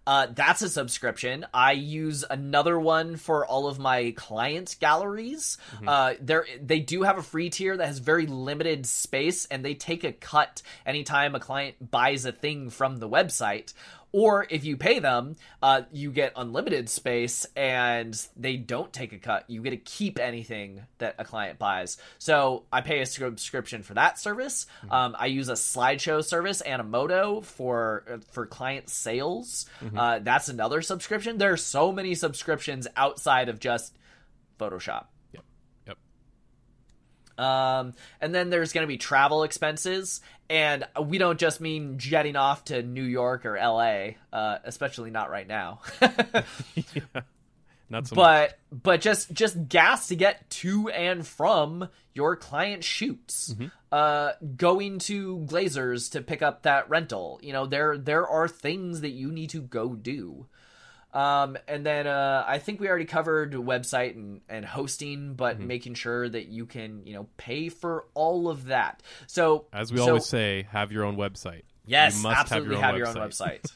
Uh, 0.08 0.28
that's 0.36 0.62
a 0.62 0.70
subscription. 0.70 1.48
I 1.52 1.72
use 1.72 2.24
another 2.30 2.80
one 2.80 3.16
for 3.16 3.44
all 3.44 3.68
of 3.68 3.80
my 3.80 4.14
client 4.16 4.76
galleries. 4.80 5.58
Uh, 5.88 6.14
there, 6.22 6.46
they 6.62 6.80
do 6.80 7.02
have 7.02 7.18
a 7.18 7.24
free 7.24 7.50
tier 7.50 7.76
that 7.76 7.88
has 7.88 7.98
very 7.98 8.28
limited 8.28 8.86
space, 8.86 9.46
and 9.48 9.66
they 9.66 9.74
take 9.74 10.04
a 10.04 10.12
cut 10.12 10.62
anytime 10.86 11.34
a 11.34 11.40
client 11.40 11.90
buys 11.90 12.24
a 12.26 12.32
thing 12.32 12.70
from 12.70 12.98
the 12.98 13.10
website. 13.10 13.74
Or 14.12 14.48
if 14.50 14.64
you 14.64 14.78
pay 14.78 15.00
them, 15.00 15.36
uh, 15.62 15.82
you 15.92 16.12
get 16.12 16.34
unlimited 16.36 16.90
space, 16.90 17.46
and 17.56 18.16
they 18.38 18.56
don't 18.56 18.94
take 18.94 19.12
a 19.12 19.18
cut. 19.18 19.44
You 19.50 19.62
get 19.62 19.72
to 19.72 19.78
keep 19.78 20.20
anything 20.20 20.84
that 21.00 21.16
a 21.20 21.26
client 21.26 21.60
buys. 21.60 21.98
So 22.18 22.64
I 22.72 22.80
pay 22.82 23.02
a 23.02 23.06
subscription 23.06 23.84
for 23.84 23.94
that 23.96 24.18
service. 24.18 24.68
Um, 24.90 25.16
I 25.20 25.26
use 25.26 25.50
a 25.50 25.54
slideshow 25.54 26.24
service, 26.24 26.62
Animoto, 26.66 27.44
for 27.44 28.04
uh, 28.10 28.18
for 28.32 28.46
client 28.46 28.90
sales. 28.90 29.66
Uh, 29.98 30.20
that's 30.20 30.48
another 30.48 30.82
subscription. 30.82 31.38
There 31.38 31.52
are 31.52 31.58
so 31.58 31.92
many 31.92 32.16
subscriptions 32.16 32.88
outside 32.96 33.50
of 33.50 33.60
just 33.60 33.98
Photoshop. 34.60 35.08
Um, 37.38 37.94
and 38.22 38.34
then 38.34 38.50
there's 38.50 38.72
going 38.74 38.84
to 38.84 38.88
be 38.88 38.98
travel 38.98 39.44
expenses, 39.44 40.22
and 40.50 40.86
we 41.02 41.18
don't 41.18 41.40
just 41.40 41.60
mean 41.60 41.98
jetting 41.98 42.36
off 42.36 42.66
to 42.66 42.82
New 42.82 43.04
York 43.04 43.46
or 43.46 43.58
L.A., 43.58 44.18
uh, 44.32 44.60
especially 44.64 45.12
not 45.12 45.30
right 45.30 45.48
now. 45.48 45.82
Not 47.88 48.08
so 48.08 48.16
much. 48.16 48.52
but 48.72 48.82
but 48.84 49.02
just 49.02 49.32
just 49.32 49.70
gas 49.70 50.08
to 50.08 50.16
get 50.16 50.50
to 50.50 50.90
and 50.90 51.26
from 51.26 51.88
your 52.14 52.36
client 52.36 52.84
shoots 52.84 53.54
Mm-hmm. 53.54 53.68
uh 53.92 54.32
going 54.58 54.98
to 55.00 55.38
Glazer's 55.48 56.10
to 56.10 56.22
pick 56.22 56.42
up 56.42 56.64
that 56.64 56.90
rental 56.90 57.40
you 57.44 57.54
know 57.54 57.68
there 57.68 57.96
there 57.98 58.28
are 58.28 58.48
things 58.48 59.02
that 59.02 59.12
you 59.12 59.32
need 59.32 59.52
to 59.52 59.62
go 59.62 59.94
do 59.94 60.48
um 61.16 61.58
and 61.68 61.86
then 61.86 62.06
uh 62.06 62.44
i 62.48 62.60
think 62.60 62.80
we 62.80 62.88
already 62.90 63.06
covered 63.06 63.54
website 63.54 64.16
and 64.16 64.42
and 64.50 64.66
hosting 64.66 65.34
but 65.34 65.58
Mm-hmm. 65.58 65.68
making 65.68 65.94
sure 65.96 66.28
that 66.30 66.48
you 66.48 66.66
can 66.66 67.06
you 67.08 67.14
know 67.14 67.28
pay 67.38 67.70
for 67.70 68.06
all 68.14 68.50
of 68.50 68.66
that 68.66 69.02
so 69.28 69.66
As 69.74 69.92
we 69.92 69.98
so- 70.00 70.08
always 70.10 70.26
say, 70.26 70.68
have 70.72 70.92
your 70.92 71.06
own 71.06 71.16
website. 71.18 71.62
Yes, 71.88 72.18
you 72.18 72.24
must 72.24 72.40
absolutely 72.42 72.78
have 72.78 72.98
your 72.98 73.08
own 73.08 73.16
website. 73.16 73.66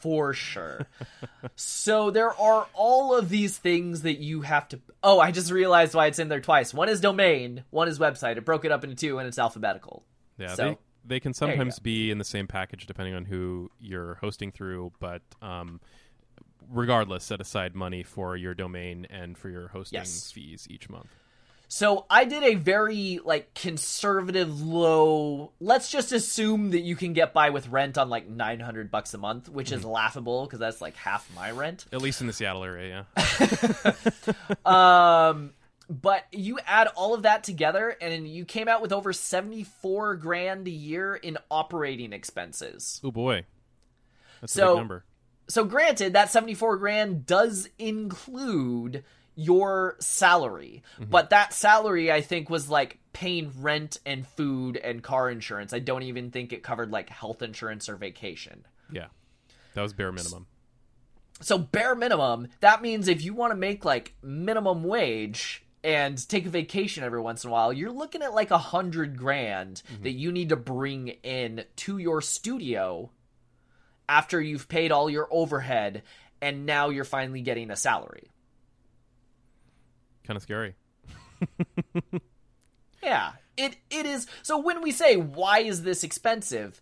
For 0.00 0.34
sure. 0.34 0.86
so 1.56 2.10
there 2.10 2.30
are 2.38 2.66
all 2.74 3.16
of 3.16 3.30
these 3.30 3.56
things 3.56 4.02
that 4.02 4.18
you 4.18 4.42
have 4.42 4.68
to 4.68 4.80
Oh, 5.02 5.18
I 5.20 5.30
just 5.30 5.50
realized 5.50 5.94
why 5.94 6.06
it's 6.08 6.18
in 6.18 6.28
there 6.28 6.40
twice. 6.40 6.74
One 6.74 6.88
is 6.90 7.00
domain, 7.00 7.64
one 7.70 7.88
is 7.88 7.98
website. 7.98 8.36
It 8.36 8.44
broke 8.44 8.64
it 8.66 8.72
up 8.72 8.84
into 8.84 8.96
two 8.96 9.18
and 9.18 9.26
it's 9.28 9.38
alphabetical. 9.38 10.04
Yeah, 10.38 10.54
So, 10.54 10.62
they 10.64 10.76
they 11.06 11.20
can 11.20 11.32
sometimes 11.34 11.78
be 11.78 12.10
in 12.10 12.18
the 12.18 12.24
same 12.24 12.46
package 12.46 12.86
depending 12.86 13.14
on 13.14 13.24
who 13.24 13.70
you're 13.78 14.16
hosting 14.16 14.50
through, 14.52 14.92
but 15.00 15.22
um, 15.42 15.80
regardless, 16.70 17.24
set 17.24 17.40
aside 17.40 17.74
money 17.74 18.02
for 18.02 18.36
your 18.36 18.54
domain 18.54 19.06
and 19.10 19.36
for 19.36 19.48
your 19.48 19.68
hosting 19.68 19.98
Yes. 19.98 20.30
fees 20.32 20.66
each 20.70 20.88
month. 20.88 21.08
So 21.66 22.06
I 22.08 22.24
did 22.24 22.42
a 22.44 22.54
very 22.54 23.18
like 23.24 23.52
conservative 23.54 24.60
low. 24.62 25.50
Let's 25.60 25.90
just 25.90 26.12
assume 26.12 26.70
that 26.70 26.80
you 26.82 26.94
can 26.94 27.14
get 27.14 27.32
by 27.32 27.50
with 27.50 27.68
rent 27.68 27.98
on 27.98 28.08
like 28.10 28.28
900 28.28 28.90
bucks 28.90 29.12
a 29.14 29.18
month, 29.18 29.48
which 29.48 29.68
Mm-hmm. 29.70 29.78
is 29.78 29.84
laughable 29.84 30.44
because 30.44 30.60
that's 30.60 30.80
like 30.80 30.94
half 30.94 31.28
my 31.34 31.50
rent. 31.50 31.86
At 31.92 32.00
least 32.02 32.20
in 32.20 32.26
the 32.28 32.32
Seattle 32.32 32.62
area, 32.64 33.06
yeah. 33.16 33.92
Um, 34.64 35.52
but 35.90 36.24
you 36.32 36.58
add 36.66 36.88
all 36.96 37.14
of 37.14 37.22
that 37.22 37.44
together, 37.44 37.96
and 38.00 38.26
you 38.28 38.44
came 38.44 38.68
out 38.68 38.80
with 38.80 38.92
over 38.92 39.12
seventy-four 39.12 40.16
grand 40.16 40.66
a 40.66 40.70
year 40.70 41.14
in 41.14 41.36
operating 41.50 42.12
expenses. 42.12 43.00
oh 43.04 43.10
boy, 43.10 43.44
that's 44.40 44.56
a 44.56 44.66
big 44.66 44.76
number. 44.76 45.04
So, 45.48 45.64
granted, 45.64 46.14
that 46.14 46.30
seventy-four 46.30 46.78
grand 46.78 47.26
does 47.26 47.68
include 47.78 49.04
your 49.36 49.96
salary, 49.98 50.82
mm-hmm. 50.94 51.10
but 51.10 51.30
that 51.30 51.52
salary, 51.52 52.10
I 52.12 52.20
think, 52.20 52.48
was 52.48 52.70
like 52.70 52.98
paying 53.12 53.52
rent 53.60 53.98
and 54.06 54.26
food 54.26 54.76
and 54.76 55.02
car 55.02 55.28
insurance. 55.28 55.72
I 55.72 55.80
don't 55.80 56.04
even 56.04 56.30
think 56.30 56.52
it 56.52 56.62
covered 56.62 56.90
like 56.90 57.10
health 57.10 57.42
insurance 57.42 57.88
or 57.88 57.96
vacation. 57.96 58.64
Yeah, 58.90 59.08
that 59.74 59.82
was 59.82 59.92
bare 59.92 60.12
minimum. 60.12 60.46
So 61.40 61.58
bare 61.58 61.96
minimum, 61.96 62.48
that 62.60 62.80
means 62.80 63.08
if 63.08 63.22
you 63.22 63.34
want 63.34 63.50
to 63.50 63.56
make 63.56 63.84
like 63.84 64.14
minimum 64.22 64.84
wage 64.84 65.64
and 65.82 66.28
take 66.28 66.46
a 66.46 66.50
vacation 66.50 67.02
every 67.02 67.20
once 67.20 67.44
in 67.44 67.50
a 67.50 67.52
while, 67.52 67.72
you're 67.72 67.90
looking 67.90 68.22
at 68.22 68.34
like 68.34 68.52
a 68.52 68.58
hundred 68.58 69.18
grand 69.18 69.82
mm-hmm. 69.92 70.04
that 70.04 70.12
you 70.12 70.30
need 70.30 70.50
to 70.50 70.56
bring 70.56 71.08
in 71.08 71.64
to 71.76 71.98
your 71.98 72.20
studio 72.20 73.10
after 74.08 74.40
you've 74.40 74.68
paid 74.68 74.92
all 74.92 75.08
your 75.08 75.28
overhead 75.30 76.02
and 76.40 76.66
now 76.66 76.90
you're 76.90 77.04
finally 77.04 77.40
getting 77.40 77.70
a 77.70 77.76
salary. 77.76 78.30
Kind 80.26 80.36
of 80.36 80.42
scary. 80.42 80.74
Yeah. 83.04 83.32
It 83.56 83.76
it 83.90 84.06
is 84.06 84.26
so 84.42 84.58
when 84.58 84.82
we 84.82 84.90
say 84.90 85.16
why 85.16 85.60
is 85.60 85.82
this 85.82 86.02
expensive? 86.02 86.80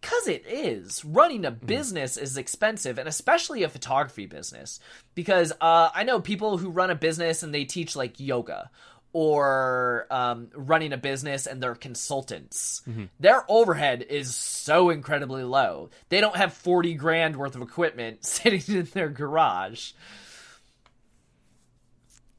Cuz 0.00 0.28
it 0.28 0.46
is. 0.46 1.04
Running 1.04 1.44
a 1.44 1.50
business 1.50 2.16
is 2.16 2.36
expensive 2.36 2.98
and 2.98 3.08
especially 3.08 3.62
a 3.62 3.68
photography 3.68 4.26
business 4.26 4.80
because 5.14 5.52
uh 5.60 5.90
I 5.94 6.04
know 6.04 6.20
people 6.20 6.56
who 6.58 6.70
run 6.70 6.90
a 6.90 6.94
business 6.94 7.42
and 7.42 7.52
they 7.52 7.64
teach 7.64 7.96
like 7.96 8.20
yoga 8.20 8.70
or 9.12 10.06
um, 10.10 10.48
running 10.54 10.92
a 10.92 10.96
business 10.96 11.46
and 11.46 11.62
they're 11.62 11.74
consultants. 11.74 12.82
Their 13.18 13.44
overhead 13.48 14.06
is 14.08 14.34
so 14.34 14.90
incredibly 14.90 15.42
low. 15.42 15.90
They 16.08 16.20
don't 16.20 16.36
have 16.36 16.52
40 16.52 16.94
grand 16.94 17.36
worth 17.36 17.56
of 17.56 17.62
equipment 17.62 18.24
sitting 18.24 18.62
in 18.74 18.88
their 18.92 19.08
garage. 19.08 19.92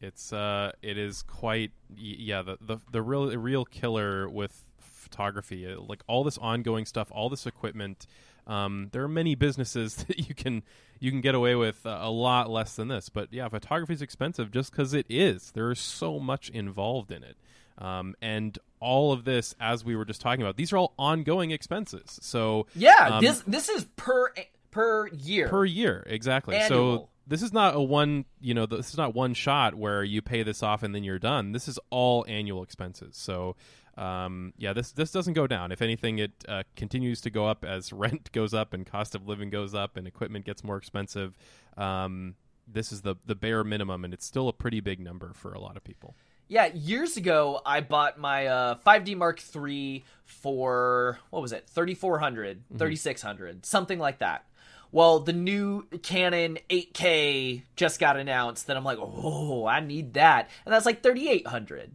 It's 0.02 0.34
uh, 0.34 0.72
it 0.82 0.98
is 0.98 1.22
quite 1.22 1.72
yeah. 1.96 2.42
The 2.42 2.58
the 2.60 2.78
the 2.92 3.02
real 3.04 3.28
the 3.28 3.38
real 3.38 3.66
killer 3.66 4.28
with 4.28 4.64
photography, 4.80 5.68
like 5.76 6.02
all 6.08 6.24
this 6.24 6.40
ongoing 6.40 6.86
stuff, 6.86 7.10
all 7.12 7.30
this 7.30 7.46
equipment. 7.46 8.08
Um, 8.48 8.90
there 8.92 9.04
are 9.04 9.08
many 9.08 9.36
businesses 9.36 9.96
that 10.08 10.28
you 10.30 10.36
can 10.36 10.64
you 11.00 11.12
can 11.12 11.22
get 11.22 11.36
away 11.36 11.56
with 11.56 11.86
uh, 11.86 12.00
a 12.02 12.12
lot 12.12 12.50
less 12.50 12.76
than 12.76 12.88
this, 12.88 13.10
but 13.10 13.30
yeah, 13.32 13.48
photography 13.50 13.94
is 13.94 14.02
expensive 14.02 14.52
just 14.52 14.72
because 14.72 14.94
it 14.94 15.06
is. 15.10 15.52
There 15.52 15.72
is 15.72 15.80
so 15.80 16.20
much 16.20 16.50
involved 16.50 17.12
in 17.12 17.24
it, 17.24 17.38
um, 17.78 18.16
and 18.22 18.58
all 18.80 19.12
of 19.12 19.24
this, 19.24 19.56
as 19.60 19.86
we 19.86 19.96
were 19.96 20.06
just 20.06 20.22
talking 20.22 20.42
about, 20.42 20.58
these 20.58 20.74
are 20.74 20.78
all 20.78 20.94
ongoing 20.98 21.52
expenses. 21.52 22.20
So 22.22 22.68
Yeah, 22.76 23.10
um, 23.14 23.24
this 23.24 23.42
this 23.48 23.70
is 23.70 23.86
per 23.96 24.32
per 24.72 25.08
year. 25.10 25.50
per 25.50 25.66
year 25.66 26.02
exactly 26.08 26.56
so 26.70 27.10
this 27.28 27.42
is 27.42 27.52
not 27.54 27.76
a 27.76 27.82
one 27.82 28.24
you 28.40 28.54
know 28.54 28.66
this 28.66 28.90
is 28.90 28.98
not 28.98 29.14
one 29.14 29.34
shot 29.34 29.76
where 29.76 30.02
you 30.02 30.22
pay 30.22 30.44
this 30.44 30.64
off 30.64 30.82
and 30.82 30.96
then 30.96 31.04
you're 31.04 31.20
done 31.20 31.52
this 31.52 31.68
is 31.68 31.78
all 31.90 32.26
annual 32.28 32.64
expenses 32.64 33.16
so 33.18 33.56
um, 33.98 34.54
yeah 34.58 34.74
this 34.74 34.92
this 34.92 35.12
doesn't 35.12 35.34
go 35.34 35.48
down 35.48 35.72
if 35.72 35.82
anything 35.82 36.20
it 36.20 36.32
uh, 36.48 36.64
continues 36.76 37.22
to 37.22 37.30
go 37.30 37.46
up 37.48 37.64
as 37.66 37.92
rent 38.04 38.32
goes 38.32 38.54
up 38.54 38.74
and 38.74 38.86
cost 38.86 39.16
of 39.16 39.28
living 39.28 39.50
goes 39.50 39.74
up 39.76 39.98
and 39.98 40.08
equipment 40.08 40.46
gets 40.46 40.64
more 40.64 40.78
expensive 40.78 41.38
um, 41.78 42.36
this 42.68 42.92
is 42.92 43.02
the 43.02 43.16
the 43.26 43.36
bare 43.36 43.64
minimum 43.64 44.06
and 44.06 44.14
it's 44.14 44.26
still 44.26 44.48
a 44.48 44.54
pretty 44.54 44.80
big 44.80 45.00
number 45.00 45.34
for 45.34 45.54
a 45.54 45.60
lot 45.60 45.76
of 45.78 45.84
people 45.84 46.16
Yeah, 46.48 46.68
years 46.74 47.16
ago, 47.18 47.62
I 47.66 47.80
bought 47.82 48.18
my 48.20 48.48
uh, 48.48 48.76
5D 48.86 49.16
Mark 49.16 49.42
III 49.56 50.04
for, 50.26 51.18
what 51.30 51.42
was 51.42 51.52
it, 51.54 51.68
3400 51.70 52.58
Mm-hmm. 52.58 52.78
3600 52.78 53.66
something 53.66 54.00
like 54.00 54.20
that. 54.20 54.44
Well, 54.92 55.20
the 55.22 55.32
new 55.32 55.84
Canon 56.04 56.60
8K 56.70 57.62
just 57.78 58.00
got 58.02 58.18
announced, 58.18 58.68
that 58.68 58.76
I'm 58.76 58.84
like, 58.84 58.98
oh, 59.00 59.66
I 59.66 59.80
need 59.80 60.16
that. 60.16 60.50
And 60.66 60.74
that's 60.74 60.86
like 60.86 61.02
3800 61.02 61.92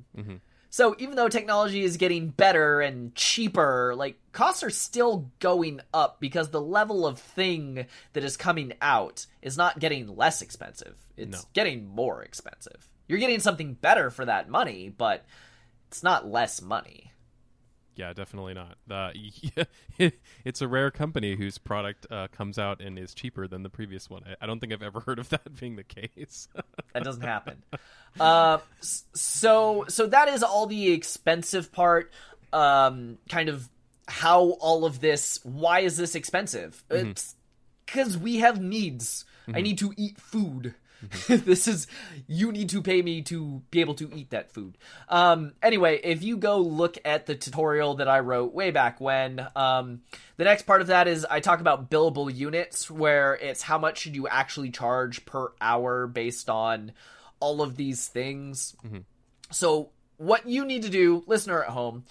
So 0.71 0.95
even 0.99 1.17
though 1.17 1.29
technology 1.29 1.83
is 1.83 1.97
getting 1.97 2.29
better 2.29 2.81
and 2.81 3.15
cheaper, 3.15 3.95
like 3.97 4.19
costs 4.33 4.63
are 4.63 4.71
still 4.71 5.31
going 5.39 5.81
up 5.95 6.21
because 6.21 6.51
the 6.51 6.61
level 6.61 7.07
of 7.07 7.19
thing 7.19 7.87
that 8.13 8.25
is 8.25 8.37
coming 8.37 8.73
out 8.83 9.27
is 9.43 9.57
not 9.57 9.79
getting 9.79 10.17
less 10.17 10.43
expensive. 10.43 10.97
It's 11.17 11.43
No. 11.45 11.49
getting 11.55 11.89
more 11.89 12.23
expensive. 12.23 12.89
You're 13.09 13.19
getting 13.21 13.41
something 13.41 13.75
better 13.75 14.11
for 14.11 14.25
that 14.25 14.49
money, 14.51 14.89
but 14.89 15.25
it's 15.89 16.03
not 16.03 16.29
less 16.29 16.61
money. 16.61 17.13
Yeah, 17.97 18.13
definitely 18.13 18.55
not. 18.55 18.77
Uh, 18.91 19.11
it's 20.45 20.61
a 20.61 20.69
rare 20.69 20.91
company 20.91 21.35
whose 21.35 21.57
product 21.57 22.07
uh, 22.11 22.29
comes 22.29 22.59
out 22.59 22.81
and 22.81 22.99
is 22.99 23.15
cheaper 23.15 23.49
than 23.49 23.63
the 23.63 23.71
previous 23.71 24.11
one. 24.11 24.23
I, 24.27 24.45
I 24.45 24.47
don't 24.47 24.61
think 24.61 24.73
I've 24.73 24.83
ever 24.83 25.01
heard 25.07 25.19
of 25.19 25.31
that 25.31 25.59
being 25.59 25.77
the 25.77 25.85
case. 25.85 26.49
That 26.93 27.05
doesn't 27.05 27.23
happen. 27.23 27.63
uh, 28.19 28.57
so 28.81 29.85
so 29.89 30.07
that 30.07 30.29
is 30.29 30.43
all 30.43 30.67
the 30.67 30.93
expensive 30.93 31.71
part. 31.71 32.11
Um, 32.55 33.19
kind 33.29 33.51
of 33.51 33.69
how 34.09 34.57
all 34.61 34.87
of 34.87 35.01
this. 35.01 35.41
Why 35.43 35.81
is 35.81 35.99
this 35.99 36.15
expensive? 36.15 36.83
It's 36.89 37.35
because 37.85 38.17
we 38.17 38.37
have 38.39 38.63
needs. 38.63 39.27
I 39.53 39.61
need 39.61 39.77
to 39.79 39.93
eat 39.99 40.19
food. 40.19 40.75
this 41.29 41.69
is 41.69 41.87
you 42.27 42.53
need 42.53 42.71
to 42.71 42.83
pay 42.83 43.03
me 43.03 43.23
to 43.23 43.63
be 43.71 43.81
able 43.81 43.95
to 43.95 44.11
eat 44.15 44.31
that 44.31 44.51
food. 44.51 44.79
Um, 45.09 45.53
anyway, 45.63 46.01
if 46.03 46.23
you 46.23 46.37
go 46.37 46.59
look 46.59 46.99
at 47.05 47.27
the 47.27 47.35
tutorial 47.35 47.95
that 47.95 48.09
I 48.09 48.21
wrote 48.21 48.55
way 48.55 48.71
back 48.71 49.01
when, 49.01 49.47
um, 49.55 50.03
the 50.37 50.45
next 50.45 50.63
part 50.63 50.81
of 50.81 50.87
that 50.89 51.09
is 51.09 51.27
I 51.29 51.41
talk 51.41 51.61
about 51.61 51.91
billable 51.91 52.35
units, 52.35 52.91
where 52.91 53.35
it's 53.35 53.63
how 53.63 53.79
much 53.79 53.99
should 53.99 54.17
you 54.17 54.27
actually 54.29 54.71
charge 54.71 55.25
per 55.27 55.53
hour 55.61 56.07
based 56.07 56.49
on 56.49 56.93
all 57.41 57.63
of 57.63 57.77
these 57.77 58.09
things. 58.09 58.75
So, 59.51 59.91
what 60.17 60.49
you 60.49 60.65
need 60.65 60.83
to 60.83 60.89
do, 60.89 61.23
listener 61.27 61.63
at 61.63 61.71
home, 61.71 62.05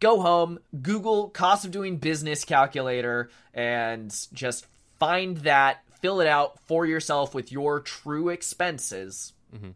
go 0.00 0.20
home, 0.20 0.58
Google 0.80 1.28
cost 1.28 1.64
of 1.64 1.70
doing 1.70 1.96
business 1.98 2.44
calculator, 2.44 3.30
and 3.54 4.14
just 4.32 4.66
find 4.98 5.38
that, 5.38 5.82
fill 6.02 6.20
it 6.20 6.26
out 6.26 6.58
for 6.66 6.84
yourself 6.84 7.34
with 7.34 7.50
your 7.50 7.80
true 7.80 8.28
expenses. 8.28 9.32
Mm-hmm. 9.54 9.70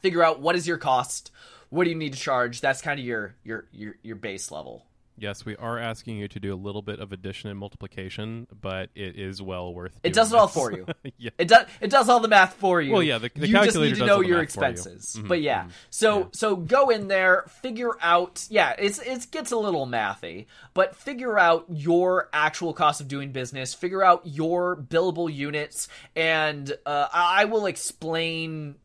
Figure 0.00 0.22
out 0.22 0.40
what 0.40 0.56
is 0.56 0.68
your 0.68 0.76
cost, 0.76 1.30
what 1.70 1.84
do 1.84 1.90
you 1.90 1.96
need 1.96 2.12
to 2.12 2.18
charge. 2.18 2.60
That's 2.60 2.82
kind 2.82 3.00
of 3.00 3.06
your 3.06 3.36
your 3.44 3.66
your 3.72 3.94
your 4.02 4.16
base 4.16 4.50
level. 4.50 4.84
Yes, 5.20 5.44
we 5.44 5.56
are 5.56 5.78
asking 5.78 6.16
you 6.18 6.28
to 6.28 6.40
do 6.40 6.52
a 6.52 6.56
little 6.56 6.82
bit 6.82 7.00
of 7.00 7.12
addition 7.12 7.50
and 7.50 7.58
multiplication, 7.58 8.46
but 8.60 8.90
it 8.94 9.16
is 9.18 9.40
well 9.42 9.72
worth. 9.74 9.98
It 10.02 10.12
does 10.12 10.32
it 10.32 10.36
all 10.38 10.46
this. 10.46 10.54
for 10.54 10.72
you. 10.72 10.86
yeah. 11.18 11.30
It 11.38 11.48
does. 11.48 11.66
It 11.80 11.90
does 11.90 12.08
all 12.08 12.20
the 12.20 12.28
math 12.28 12.54
for 12.54 12.80
you. 12.80 12.92
Well, 12.92 13.02
yeah, 13.02 13.18
the- 13.18 13.30
the 13.34 13.46
you 13.48 13.54
just 13.54 13.76
need 13.76 13.96
to 13.96 14.06
know 14.06 14.20
your 14.20 14.28
for 14.28 14.34
you. 14.36 14.40
expenses. 14.40 15.16
Mhm, 15.18 15.28
But 15.28 15.42
yeah, 15.42 15.68
so 15.90 16.28
so 16.32 16.56
go 16.56 16.90
in 16.90 17.08
there, 17.08 17.44
figure 17.62 17.92
out. 18.00 18.46
Yeah, 18.50 18.74
it's 18.78 18.98
it 18.98 19.26
gets 19.30 19.50
a 19.52 19.56
little 19.56 19.86
mathy, 19.86 20.46
but 20.74 20.94
figure 20.96 21.38
out 21.38 21.66
your 21.68 22.28
actual 22.32 22.72
cost 22.72 23.00
of 23.00 23.08
doing 23.08 23.32
business. 23.32 23.74
Figure 23.74 24.02
out 24.04 24.22
your 24.24 24.76
billable 24.76 25.32
units, 25.32 25.88
and 26.16 26.70
uh, 26.86 27.08
I 27.12 27.42
I 27.42 27.44
will 27.46 27.66
explain. 27.66 28.76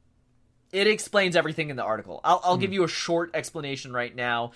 It 0.72 0.88
explains 0.88 1.36
everything 1.36 1.70
in 1.70 1.76
the 1.76 1.84
article. 1.84 2.20
I'll, 2.24 2.42
I'll 2.44 2.58
give 2.58 2.74
you 2.74 2.84
a 2.84 2.88
short 2.88 3.30
explanation 3.36 3.94
right 3.94 4.16
now. 4.16 4.54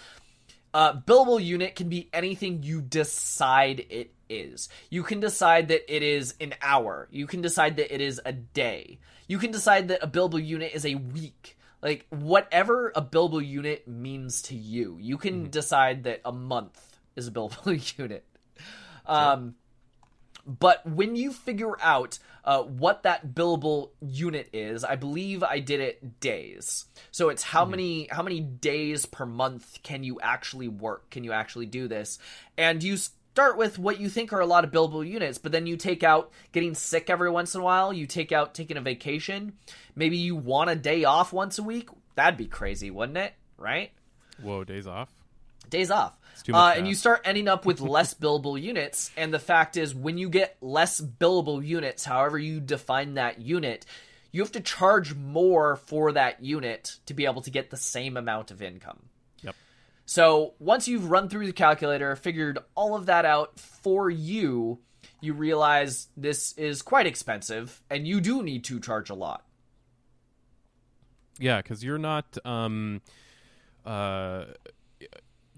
Uh, 0.77 0.93
billable 0.93 1.43
unit 1.43 1.75
can 1.75 1.89
be 1.89 2.07
anything 2.13 2.61
you 2.61 2.81
decide 2.81 3.83
it 3.89 4.13
is. 4.29 4.69
You 4.91 5.01
can 5.01 5.19
decide 5.19 5.69
that 5.69 5.91
it 5.91 6.03
is 6.03 6.35
an 6.39 6.53
hour. 6.61 7.07
You 7.09 7.25
can 7.25 7.41
decide 7.41 7.77
that 7.77 7.91
it 7.91 7.99
is 7.99 8.21
a 8.23 8.31
day. 8.31 8.99
You 9.27 9.39
can 9.39 9.49
decide 9.49 9.87
that 9.87 10.03
a 10.03 10.07
billable 10.07 10.45
unit 10.45 10.73
is 10.75 10.85
a 10.85 10.93
week. 10.93 11.57
Like 11.81 12.05
whatever 12.11 12.91
a 12.95 13.01
billable 13.01 13.43
unit 13.43 13.87
means 13.87 14.43
to 14.43 14.55
you, 14.55 14.99
you 15.01 15.17
can 15.17 15.49
decide 15.49 16.03
that 16.03 16.21
a 16.23 16.31
month 16.31 16.99
is 17.15 17.27
a 17.27 17.31
billable 17.31 17.97
unit. 17.97 18.23
Um, 19.07 19.55
but 20.47 20.85
when 20.87 21.17
you 21.17 21.33
figure 21.33 21.75
out 21.81 22.19
uh, 22.45 22.63
what 22.63 23.03
that 23.03 23.35
billable 23.35 23.89
unit 23.99 24.49
is, 24.53 24.85
I 24.85 24.95
believe 24.95 25.43
I 25.43 25.59
did 25.59 25.81
it 25.81 26.21
days. 26.21 26.85
So 27.11 27.27
it's 27.27 27.43
how 27.43 27.65
many 27.65 28.07
how 28.09 28.23
many 28.23 28.39
days 28.39 29.05
per 29.05 29.25
month 29.25 29.79
can 29.83 30.03
you 30.03 30.21
actually 30.21 30.69
work? 30.69 31.09
Can 31.09 31.25
you 31.25 31.33
actually 31.33 31.65
do 31.65 31.89
this? 31.89 32.17
And 32.57 32.81
you 32.81 32.95
start 32.95 33.57
with 33.57 33.77
what 33.77 33.99
you 33.99 34.07
think 34.07 34.31
are 34.31 34.39
a 34.39 34.45
lot 34.45 34.63
of 34.63 34.71
billable 34.71 35.07
units, 35.07 35.37
but 35.37 35.51
then 35.51 35.67
you 35.67 35.75
take 35.75 36.01
out 36.01 36.31
getting 36.53 36.73
sick 36.73 37.09
every 37.09 37.29
once 37.29 37.53
in 37.53 37.61
a 37.61 37.63
while. 37.63 37.91
You 37.91 38.07
take 38.07 38.31
out 38.31 38.55
taking 38.55 38.77
a 38.77 38.81
vacation. 38.81 39.53
Maybe 39.95 40.17
you 40.17 40.35
want 40.35 40.69
a 40.69 40.75
day 40.75 41.03
off 41.03 41.33
once 41.33 41.59
a 41.59 41.63
week. 41.63 41.89
That'd 42.15 42.37
be 42.37 42.47
crazy, 42.47 42.89
wouldn't 42.89 43.17
it? 43.17 43.33
Right? 43.57 43.91
Whoa, 44.41 44.63
days 44.63 44.87
off. 44.87 45.09
days 45.69 45.91
off. 45.91 46.17
Uh, 46.51 46.73
and 46.75 46.87
you 46.87 46.95
start 46.95 47.21
ending 47.25 47.47
up 47.47 47.65
with 47.65 47.79
less 47.81 48.13
billable 48.13 48.61
units. 48.61 49.11
And 49.17 49.33
the 49.33 49.39
fact 49.39 49.77
is, 49.77 49.93
when 49.93 50.17
you 50.17 50.29
get 50.29 50.57
less 50.61 51.01
billable 51.01 51.65
units, 51.65 52.05
however 52.05 52.37
you 52.37 52.59
define 52.59 53.15
that 53.15 53.41
unit, 53.41 53.85
you 54.31 54.41
have 54.41 54.51
to 54.53 54.61
charge 54.61 55.15
more 55.15 55.75
for 55.75 56.11
that 56.11 56.43
unit 56.43 56.97
to 57.05 57.13
be 57.13 57.25
able 57.25 57.41
to 57.41 57.51
get 57.51 57.69
the 57.69 57.77
same 57.77 58.17
amount 58.17 58.51
of 58.51 58.61
income. 58.61 58.99
Yep. 59.41 59.55
So 60.05 60.53
once 60.59 60.87
you've 60.87 61.09
run 61.09 61.29
through 61.29 61.47
the 61.47 61.53
calculator, 61.53 62.15
figured 62.15 62.59
all 62.75 62.95
of 62.95 63.07
that 63.07 63.25
out 63.25 63.59
for 63.59 64.09
you, 64.09 64.79
you 65.21 65.33
realize 65.33 66.09
this 66.15 66.53
is 66.53 66.81
quite 66.81 67.07
expensive 67.07 67.81
and 67.89 68.07
you 68.07 68.21
do 68.21 68.43
need 68.43 68.63
to 68.65 68.79
charge 68.79 69.09
a 69.09 69.15
lot. 69.15 69.43
Yeah, 71.39 71.61
because 71.61 71.83
you're 71.83 71.97
not 71.97 72.37
um, 72.45 73.01
uh, 73.85 74.45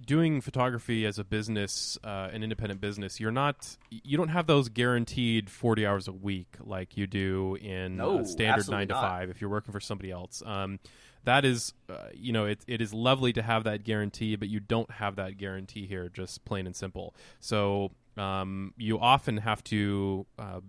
doing 0.05 0.41
photography 0.41 1.05
as 1.05 1.19
a 1.19 1.23
business, 1.23 1.97
uh, 2.03 2.29
an 2.31 2.43
independent 2.43 2.81
business. 2.81 3.19
You're 3.19 3.31
not. 3.31 3.77
You 3.89 4.17
don't 4.17 4.29
have 4.29 4.47
those 4.47 4.69
guaranteed 4.69 5.49
forty 5.49 5.85
hours 5.85 6.07
a 6.07 6.13
week 6.13 6.47
like 6.59 6.97
you 6.97 7.07
do 7.07 7.55
in 7.61 7.97
No, 7.97 8.19
a 8.19 8.25
standard 8.25 8.69
nine 8.69 8.87
to 8.87 8.93
not. 8.93 9.01
five 9.01 9.29
if 9.29 9.41
you're 9.41 9.49
working 9.49 9.71
for 9.71 9.79
somebody 9.79 10.11
else. 10.11 10.41
Um, 10.45 10.79
that 11.25 11.43
is, 11.43 11.73
uh, 11.89 12.07
you 12.13 12.31
know, 12.31 12.45
it, 12.45 12.61
it 12.65 12.81
is 12.81 12.93
lovely 12.93 13.33
to 13.33 13.41
have 13.41 13.65
that 13.65 13.83
guarantee, 13.83 14.37
but 14.37 14.47
you 14.47 14.61
don't 14.61 14.89
have 14.89 15.17
that 15.17 15.37
guarantee 15.37 15.85
here, 15.85 16.09
just 16.09 16.45
plain 16.45 16.65
and 16.65 16.75
simple. 16.75 17.13
So 17.41 17.91
um, 18.17 18.73
you 18.77 18.99
often 18.99 19.37
have 19.37 19.61
to 19.65 20.25
uh, 20.39 20.61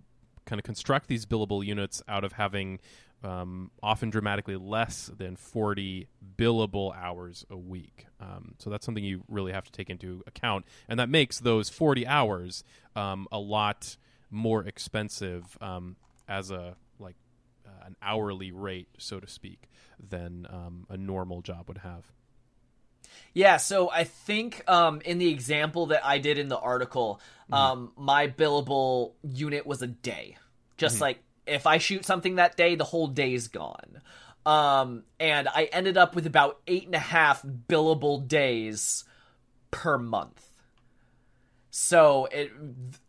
kind 0.47 0.59
of 0.59 0.65
construct 0.65 1.07
these 1.07 1.25
billable 1.25 1.65
units 1.65 2.03
out 2.09 2.25
of 2.25 2.33
having 2.33 2.81
um, 3.23 3.71
often 3.83 4.11
dramatically 4.11 4.57
less 4.57 5.11
than 5.17 5.37
40 5.37 6.07
billable 6.37 6.95
hours 6.97 7.45
a 7.51 7.57
week. 7.57 8.07
Um, 8.21 8.55
so 8.59 8.71
that's 8.71 8.85
something 8.85 9.05
you 9.05 9.25
really 9.29 9.53
have 9.53 9.65
to 9.65 9.73
take 9.73 9.91
into 9.91 10.23
account. 10.27 10.65
And 10.89 10.99
that 10.99 11.09
makes 11.09 11.39
those 11.39 11.69
40 11.69 12.07
hours 12.07 12.65
um, 12.97 13.29
a 13.31 13.39
lot 13.39 13.97
more 14.31 14.65
expensive 14.65 15.59
um, 15.61 15.97
as 16.29 16.51
a 16.51 16.77
like 16.99 17.17
uh, 17.67 17.87
an 17.87 17.97
hourly 18.03 18.53
rate, 18.53 18.89
so 18.99 19.21
to 19.21 19.27
speak, 19.27 19.69
than 19.99 20.47
um, 20.49 20.87
a 20.89 20.97
normal 20.97 21.43
job 21.43 21.69
would 21.69 21.79
have. 21.79 22.05
Yeah, 23.33 23.59
so 23.59 23.91
I 23.91 24.05
think 24.05 24.69
um, 24.69 25.01
in 25.05 25.19
the 25.19 25.29
example 25.29 25.87
that 25.87 26.05
I 26.05 26.19
did 26.19 26.39
in 26.39 26.49
the 26.49 26.59
article, 26.59 27.21
um, 27.53 27.93
my 27.97 28.29
billable 28.29 29.13
unit 29.23 29.67
was 29.67 29.83
a 29.83 29.87
day. 29.87 30.37
Just 30.77 31.01
like 31.01 31.23
if 31.51 31.67
I 31.67 31.79
shoot 31.79 32.05
something 32.05 32.37
that 32.37 32.57
day, 32.57 32.75
the 32.75 32.85
whole 32.85 33.09
day's 33.09 33.49
gone. 33.49 34.01
Um, 34.47 35.05
and 35.19 35.49
I 35.49 35.65
ended 35.65 35.99
up 35.99 36.15
with 36.15 36.27
about 36.27 36.61
eight 36.67 36.87
and 36.87 36.95
a 36.95 36.99
half 36.99 37.43
billable 37.43 38.27
days 38.27 39.05
per 39.71 39.99
month. 39.99 40.50
So 41.71 42.27
it 42.31 42.51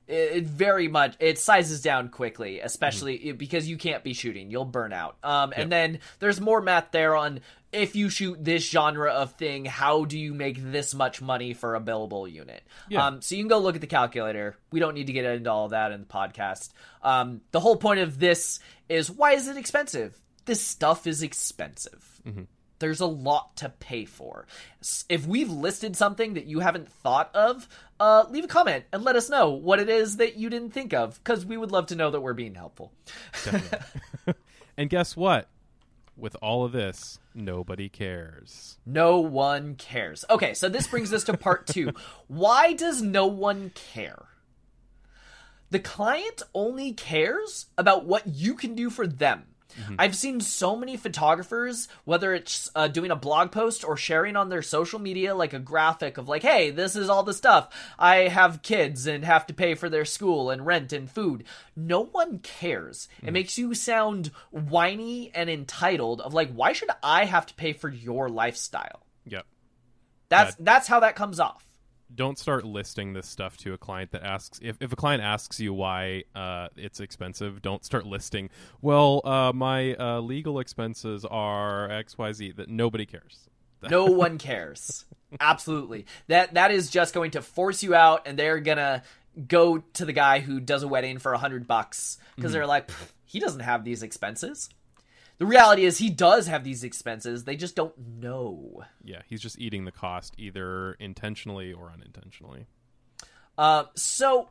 it 0.08 0.46
very 0.46 0.88
much 0.88 1.16
it 1.20 1.40
sizes 1.40 1.82
down 1.82 2.10
quickly, 2.10 2.60
especially 2.60 3.32
because 3.32 3.68
you 3.68 3.78
can't 3.78 4.04
be 4.04 4.14
shooting, 4.14 4.52
you'll 4.52 4.66
burn 4.66 4.94
out. 4.94 5.18
Um, 5.24 5.54
and 5.56 5.72
then 5.72 6.00
there's 6.20 6.40
more 6.40 6.62
math 6.62 6.92
there 6.92 7.16
on 7.16 7.40
if 7.72 7.96
you 7.96 8.10
shoot 8.10 8.44
this 8.44 8.70
genre 8.70 9.12
of 9.12 9.34
thing, 9.34 9.66
how 9.66 10.06
do 10.06 10.20
you 10.20 10.34
make 10.34 10.58
this 10.62 10.94
much 10.94 11.22
money 11.22 11.54
for 11.54 11.76
a 11.76 11.80
billable 11.80 12.30
unit? 12.30 12.64
Yeah. 12.90 13.08
Um, 13.08 13.22
so 13.22 13.36
you 13.36 13.42
can 13.42 13.48
go 13.48 13.60
look 13.60 13.76
at 13.76 13.82
the 13.82 13.88
calculator. 13.88 14.58
We 14.72 14.80
don't 14.80 14.94
need 14.94 15.08
to 15.08 15.14
get 15.14 15.26
into 15.26 15.50
all 15.50 15.70
that 15.70 15.92
in 15.94 16.02
the 16.02 16.06
podcast. 16.06 16.72
Um, 17.02 17.42
the 17.52 17.62
whole 17.62 17.78
point 17.78 18.02
of 18.02 18.20
this 18.20 18.60
is 18.90 19.10
why 19.10 19.34
is 19.34 19.48
it 19.48 19.58
expensive? 19.58 20.18
This 20.46 20.62
stuff 20.62 21.08
is 21.08 21.24
expensive. 21.24 22.22
There's 22.82 23.00
a 23.00 23.06
lot 23.06 23.56
to 23.58 23.70
pay 23.70 24.04
for. 24.04 24.46
If 25.08 25.26
we've 25.26 25.50
listed 25.50 25.96
something 25.96 26.34
that 26.34 26.46
you 26.46 26.60
haven't 26.60 26.90
thought 26.90 27.34
of, 27.34 27.70
uh, 28.00 28.26
leave 28.30 28.44
a 28.44 28.48
comment 28.48 28.84
and 28.92 29.04
let 29.04 29.16
us 29.16 29.30
know 29.30 29.52
what 29.52 29.80
it 29.80 29.88
is 29.88 30.18
that 30.18 30.36
you 30.36 30.50
didn't 30.50 30.72
think 30.72 30.94
of, 30.94 31.24
because 31.24 31.46
we 31.46 31.56
would 31.56 31.72
love 31.72 31.86
to 31.88 31.96
know 31.96 32.12
that 32.12 32.22
we're 32.22 32.34
being 32.34 32.56
helpful. 32.56 32.92
And 34.78 34.90
guess 34.90 35.16
what? 35.16 35.48
with 36.22 36.36
all 36.42 36.64
of 36.64 36.72
this, 36.72 37.20
nobody 37.34 37.90
cares. 37.90 38.78
No 38.86 39.20
one 39.20 39.76
cares. 39.76 40.24
Okay, 40.30 40.54
so 40.54 40.70
this 40.70 40.88
brings 40.88 41.12
us 41.12 41.24
to 41.26 41.36
part 41.36 41.68
two. 41.68 41.92
Why 42.28 42.74
does 42.74 43.02
no 43.02 43.26
one 43.26 43.72
care? 43.74 44.26
The 45.72 45.80
client 45.80 46.44
only 46.54 46.94
cares 46.94 47.68
about 47.78 48.06
what 48.06 48.28
you 48.28 48.56
can 48.56 48.76
do 48.76 48.90
for 48.90 49.08
them. 49.08 49.46
Mm-hmm. 49.74 49.96
I've 50.00 50.16
seen 50.16 50.42
so 50.42 50.76
many 50.76 50.98
photographers, 50.98 51.88
whether 52.06 52.34
it's 52.34 52.70
uh, 52.76 52.88
doing 52.88 53.12
a 53.12 53.16
blog 53.16 53.52
post 53.52 53.84
or 53.84 53.98
sharing 53.98 54.36
on 54.36 54.50
their 54.50 54.62
social 54.62 55.00
media, 55.00 55.36
like 55.36 55.54
a 55.54 55.60
graphic 55.60 56.18
of 56.18 56.28
like, 56.28 56.44
"Hey, 56.44 56.72
this 56.72 56.96
is 56.96 57.10
all 57.10 57.24
the 57.24 57.34
stuff. 57.34 57.70
I 57.98 58.28
have 58.28 58.62
kids 58.62 59.08
and 59.08 59.24
have 59.26 59.48
to 59.48 59.54
pay 59.54 59.76
for 59.76 59.90
their 59.90 60.06
school 60.06 60.50
and 60.50 60.66
rent 60.66 60.94
and 60.94 61.10
food." 61.10 61.44
No 61.76 62.04
one 62.04 62.40
cares. 62.40 63.08
Mm-hmm. 63.18 63.28
It 63.28 63.32
makes 63.32 63.58
you 63.58 63.74
sound 63.74 64.32
whiny 64.52 65.32
and 65.34 65.50
entitled. 65.50 66.22
Of 66.22 66.34
like, 66.34 66.52
why 66.54 66.74
should 66.74 66.90
I 67.04 67.26
have 67.26 67.46
to 67.48 67.54
pay 67.54 67.74
for 67.74 67.90
your 67.90 68.30
lifestyle? 68.30 69.06
Yep. 69.26 69.46
That's 70.30 70.56
that, 70.56 70.66
that's 70.66 70.88
how 70.88 71.02
that 71.02 71.16
comes 71.16 71.40
off 71.40 71.66
don't 72.16 72.38
start 72.38 72.66
listing 72.66 73.14
this 73.14 73.28
stuff 73.28 73.58
to 73.58 73.74
a 73.74 73.78
client 73.78 74.12
that 74.12 74.24
asks 74.24 74.60
if, 74.62 74.78
if 74.82 74.92
a 74.92 74.96
client 74.96 75.24
asks 75.24 75.60
you 75.60 75.74
why 75.74 76.24
uh, 76.36 76.68
it's 76.76 77.00
expensive 77.00 77.62
don't 77.62 77.86
start 77.86 78.06
listing 78.06 78.50
well 78.82 79.22
uh, 79.26 79.52
my 79.54 79.96
uh, 79.96 80.20
legal 80.20 80.60
expenses 80.60 81.26
are 81.26 81.88
xyz 81.90 82.56
that 82.56 82.70
nobody 82.70 83.06
cares. 83.06 83.48
No 83.90 84.06
one 84.06 84.38
cares. 84.38 85.06
Absolutely. 85.40 86.06
That 86.28 86.54
that 86.54 86.70
is 86.70 86.92
just 86.92 87.16
going 87.16 87.32
to 87.32 87.42
force 87.42 87.82
you 87.82 87.96
out 87.96 88.28
and 88.28 88.38
they're 88.38 88.60
gonna 88.60 89.02
go 89.48 89.80
to 89.94 90.06
the 90.06 90.14
guy 90.14 90.40
who 90.40 90.60
does 90.60 90.84
a 90.84 90.88
wedding 90.88 91.18
for 91.18 91.34
a 91.34 91.38
hundred 91.40 91.66
bucks 91.66 92.20
because 92.36 92.52
mm-hmm. 92.52 92.60
they're 92.60 92.68
like 92.68 92.92
he 93.26 93.40
doesn't 93.40 93.62
have 93.62 93.84
these 93.84 94.04
expenses 94.04 94.70
the 95.42 95.48
reality 95.48 95.86
is 95.86 95.98
he 95.98 96.12
does 96.12 96.46
have 96.46 96.64
these 96.64 96.84
expenses. 96.84 97.46
They 97.46 97.56
just 97.56 97.76
don't 97.76 97.98
know. 97.98 98.84
Yeah, 99.04 99.24
he's 99.28 99.42
just 99.42 99.58
eating 99.58 99.86
the 99.86 99.92
cost 99.92 100.36
either 100.38 100.94
intentionally 101.00 101.74
or 101.74 101.92
unintentionally. 101.92 102.68
Uh, 103.58 103.86
so 103.96 104.50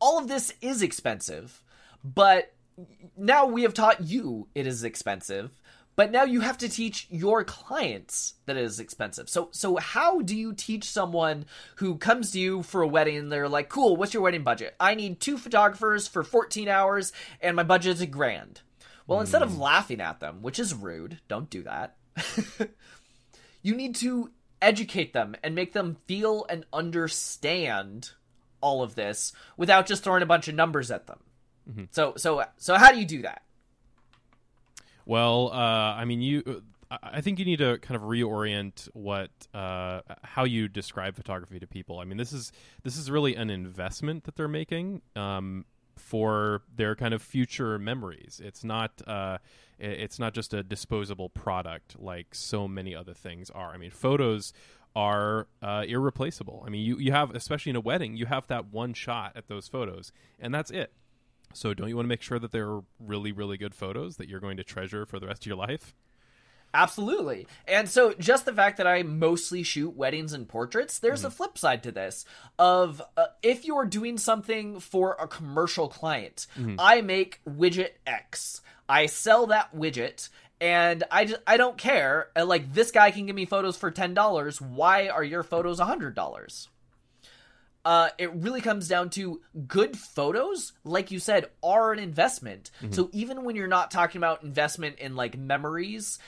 all 0.00 0.18
of 0.18 0.28
this 0.28 0.54
is 0.62 0.80
expensive, 0.80 1.62
but 2.02 2.54
now 3.14 3.44
we 3.44 3.64
have 3.64 3.74
taught 3.74 4.00
you 4.00 4.48
it 4.54 4.66
is 4.66 4.84
expensive. 4.84 5.50
But 5.96 6.10
now 6.10 6.24
you 6.24 6.40
have 6.40 6.56
to 6.58 6.68
teach 6.70 7.08
your 7.10 7.44
clients 7.44 8.32
that 8.46 8.56
it 8.56 8.64
is 8.64 8.80
expensive. 8.80 9.28
So 9.28 9.50
so 9.52 9.76
how 9.76 10.22
do 10.22 10.34
you 10.34 10.54
teach 10.54 10.88
someone 10.88 11.44
who 11.76 11.98
comes 11.98 12.30
to 12.30 12.40
you 12.40 12.62
for 12.62 12.80
a 12.80 12.88
wedding 12.88 13.18
and 13.18 13.30
they're 13.30 13.50
like, 13.50 13.68
"Cool, 13.68 13.98
what's 13.98 14.14
your 14.14 14.22
wedding 14.22 14.44
budget? 14.44 14.74
I 14.80 14.94
need 14.94 15.20
two 15.20 15.36
photographers 15.36 16.08
for 16.08 16.22
14 16.22 16.68
hours 16.68 17.12
and 17.42 17.54
my 17.54 17.64
budget 17.64 17.96
is 17.96 18.00
a 18.00 18.06
grand." 18.06 18.62
Well, 19.06 19.18
mm. 19.18 19.22
instead 19.22 19.42
of 19.42 19.52
hmm. 19.52 19.60
laughing 19.60 20.00
at 20.00 20.20
them, 20.20 20.42
which 20.42 20.58
is 20.58 20.74
rude, 20.74 21.20
don't 21.28 21.50
do 21.50 21.62
that. 21.62 21.96
you 23.62 23.74
need 23.74 23.94
to 23.96 24.30
educate 24.60 25.12
them 25.12 25.34
and 25.42 25.54
make 25.54 25.72
them 25.72 25.96
feel 26.06 26.46
and 26.48 26.64
understand 26.72 28.12
all 28.60 28.82
of 28.82 28.94
this 28.94 29.32
without 29.56 29.86
just 29.86 30.04
throwing 30.04 30.22
a 30.22 30.26
bunch 30.26 30.48
of 30.48 30.54
numbers 30.54 30.90
at 30.90 31.06
them. 31.06 31.18
Mm-hmm. 31.68 31.84
So, 31.90 32.14
so, 32.16 32.44
so, 32.56 32.76
how 32.76 32.92
do 32.92 32.98
you 32.98 33.04
do 33.04 33.22
that? 33.22 33.42
Well, 35.04 35.50
uh, 35.52 35.56
I 35.56 36.04
mean, 36.04 36.22
you. 36.22 36.62
I 37.02 37.22
think 37.22 37.38
you 37.38 37.46
need 37.46 37.60
to 37.60 37.78
kind 37.78 37.96
of 37.96 38.02
reorient 38.06 38.86
what 38.92 39.30
uh, 39.54 40.02
how 40.22 40.44
you 40.44 40.68
describe 40.68 41.16
photography 41.16 41.58
to 41.58 41.66
people. 41.66 42.00
I 42.00 42.04
mean, 42.04 42.18
this 42.18 42.34
is 42.34 42.52
this 42.82 42.98
is 42.98 43.10
really 43.10 43.34
an 43.34 43.48
investment 43.48 44.24
that 44.24 44.36
they're 44.36 44.46
making. 44.46 45.00
Um, 45.16 45.64
for 46.02 46.62
their 46.74 46.94
kind 46.94 47.14
of 47.14 47.22
future 47.22 47.78
memories. 47.78 48.40
It's 48.44 48.64
not 48.64 49.00
uh, 49.06 49.38
it's 49.78 50.18
not 50.18 50.34
just 50.34 50.52
a 50.52 50.62
disposable 50.62 51.28
product 51.28 51.96
like 51.98 52.34
so 52.34 52.68
many 52.68 52.94
other 52.94 53.14
things 53.14 53.50
are. 53.50 53.70
I 53.72 53.76
mean, 53.76 53.90
photos 53.90 54.52
are 54.94 55.46
uh, 55.62 55.84
irreplaceable. 55.86 56.64
I 56.66 56.70
mean, 56.70 56.84
you 56.84 56.98
you 56.98 57.12
have 57.12 57.34
especially 57.34 57.70
in 57.70 57.76
a 57.76 57.80
wedding, 57.80 58.16
you 58.16 58.26
have 58.26 58.46
that 58.48 58.66
one 58.66 58.94
shot 58.94 59.32
at 59.36 59.46
those 59.46 59.68
photos, 59.68 60.12
and 60.40 60.52
that's 60.52 60.70
it. 60.70 60.92
So, 61.54 61.72
don't 61.72 61.88
you 61.88 61.96
want 61.96 62.06
to 62.06 62.08
make 62.08 62.22
sure 62.22 62.38
that 62.38 62.50
they're 62.50 62.80
really 62.98 63.32
really 63.32 63.56
good 63.56 63.74
photos 63.74 64.16
that 64.16 64.28
you're 64.28 64.40
going 64.40 64.56
to 64.56 64.64
treasure 64.64 65.06
for 65.06 65.20
the 65.20 65.28
rest 65.28 65.42
of 65.42 65.46
your 65.46 65.56
life? 65.56 65.94
Absolutely. 66.74 67.46
And 67.68 67.88
so 67.88 68.14
just 68.14 68.46
the 68.46 68.52
fact 68.52 68.78
that 68.78 68.86
I 68.86 69.02
mostly 69.02 69.62
shoot 69.62 69.94
weddings 69.94 70.32
and 70.32 70.48
portraits, 70.48 70.98
there's 70.98 71.20
mm-hmm. 71.20 71.28
a 71.28 71.30
flip 71.30 71.58
side 71.58 71.82
to 71.82 71.92
this 71.92 72.24
of 72.58 73.02
uh, 73.16 73.26
if 73.42 73.64
you're 73.64 73.84
doing 73.84 74.16
something 74.16 74.80
for 74.80 75.16
a 75.20 75.28
commercial 75.28 75.88
client, 75.88 76.46
mm-hmm. 76.58 76.76
I 76.78 77.02
make 77.02 77.40
widget 77.46 77.90
X. 78.06 78.62
I 78.88 79.06
sell 79.06 79.48
that 79.48 79.74
widget 79.76 80.28
and 80.60 81.04
I 81.10 81.24
just 81.26 81.42
I 81.46 81.56
don't 81.56 81.76
care. 81.76 82.28
Like 82.36 82.72
this 82.72 82.90
guy 82.90 83.10
can 83.10 83.26
give 83.26 83.36
me 83.36 83.46
photos 83.46 83.76
for 83.76 83.90
$10. 83.90 84.60
Why 84.60 85.08
are 85.08 85.24
your 85.24 85.42
photos 85.42 85.80
$100? 85.80 86.68
Uh, 87.84 88.10
it 88.16 88.32
really 88.34 88.60
comes 88.60 88.86
down 88.86 89.10
to 89.10 89.40
good 89.66 89.98
photos, 89.98 90.72
like 90.84 91.10
you 91.10 91.18
said, 91.18 91.46
are 91.64 91.92
an 91.92 91.98
investment. 91.98 92.70
Mm-hmm. 92.80 92.92
So 92.92 93.10
even 93.12 93.42
when 93.42 93.56
you're 93.56 93.66
not 93.66 93.90
talking 93.90 94.20
about 94.20 94.44
investment 94.44 95.00
in 95.00 95.16
like 95.16 95.36
memories, 95.36 96.20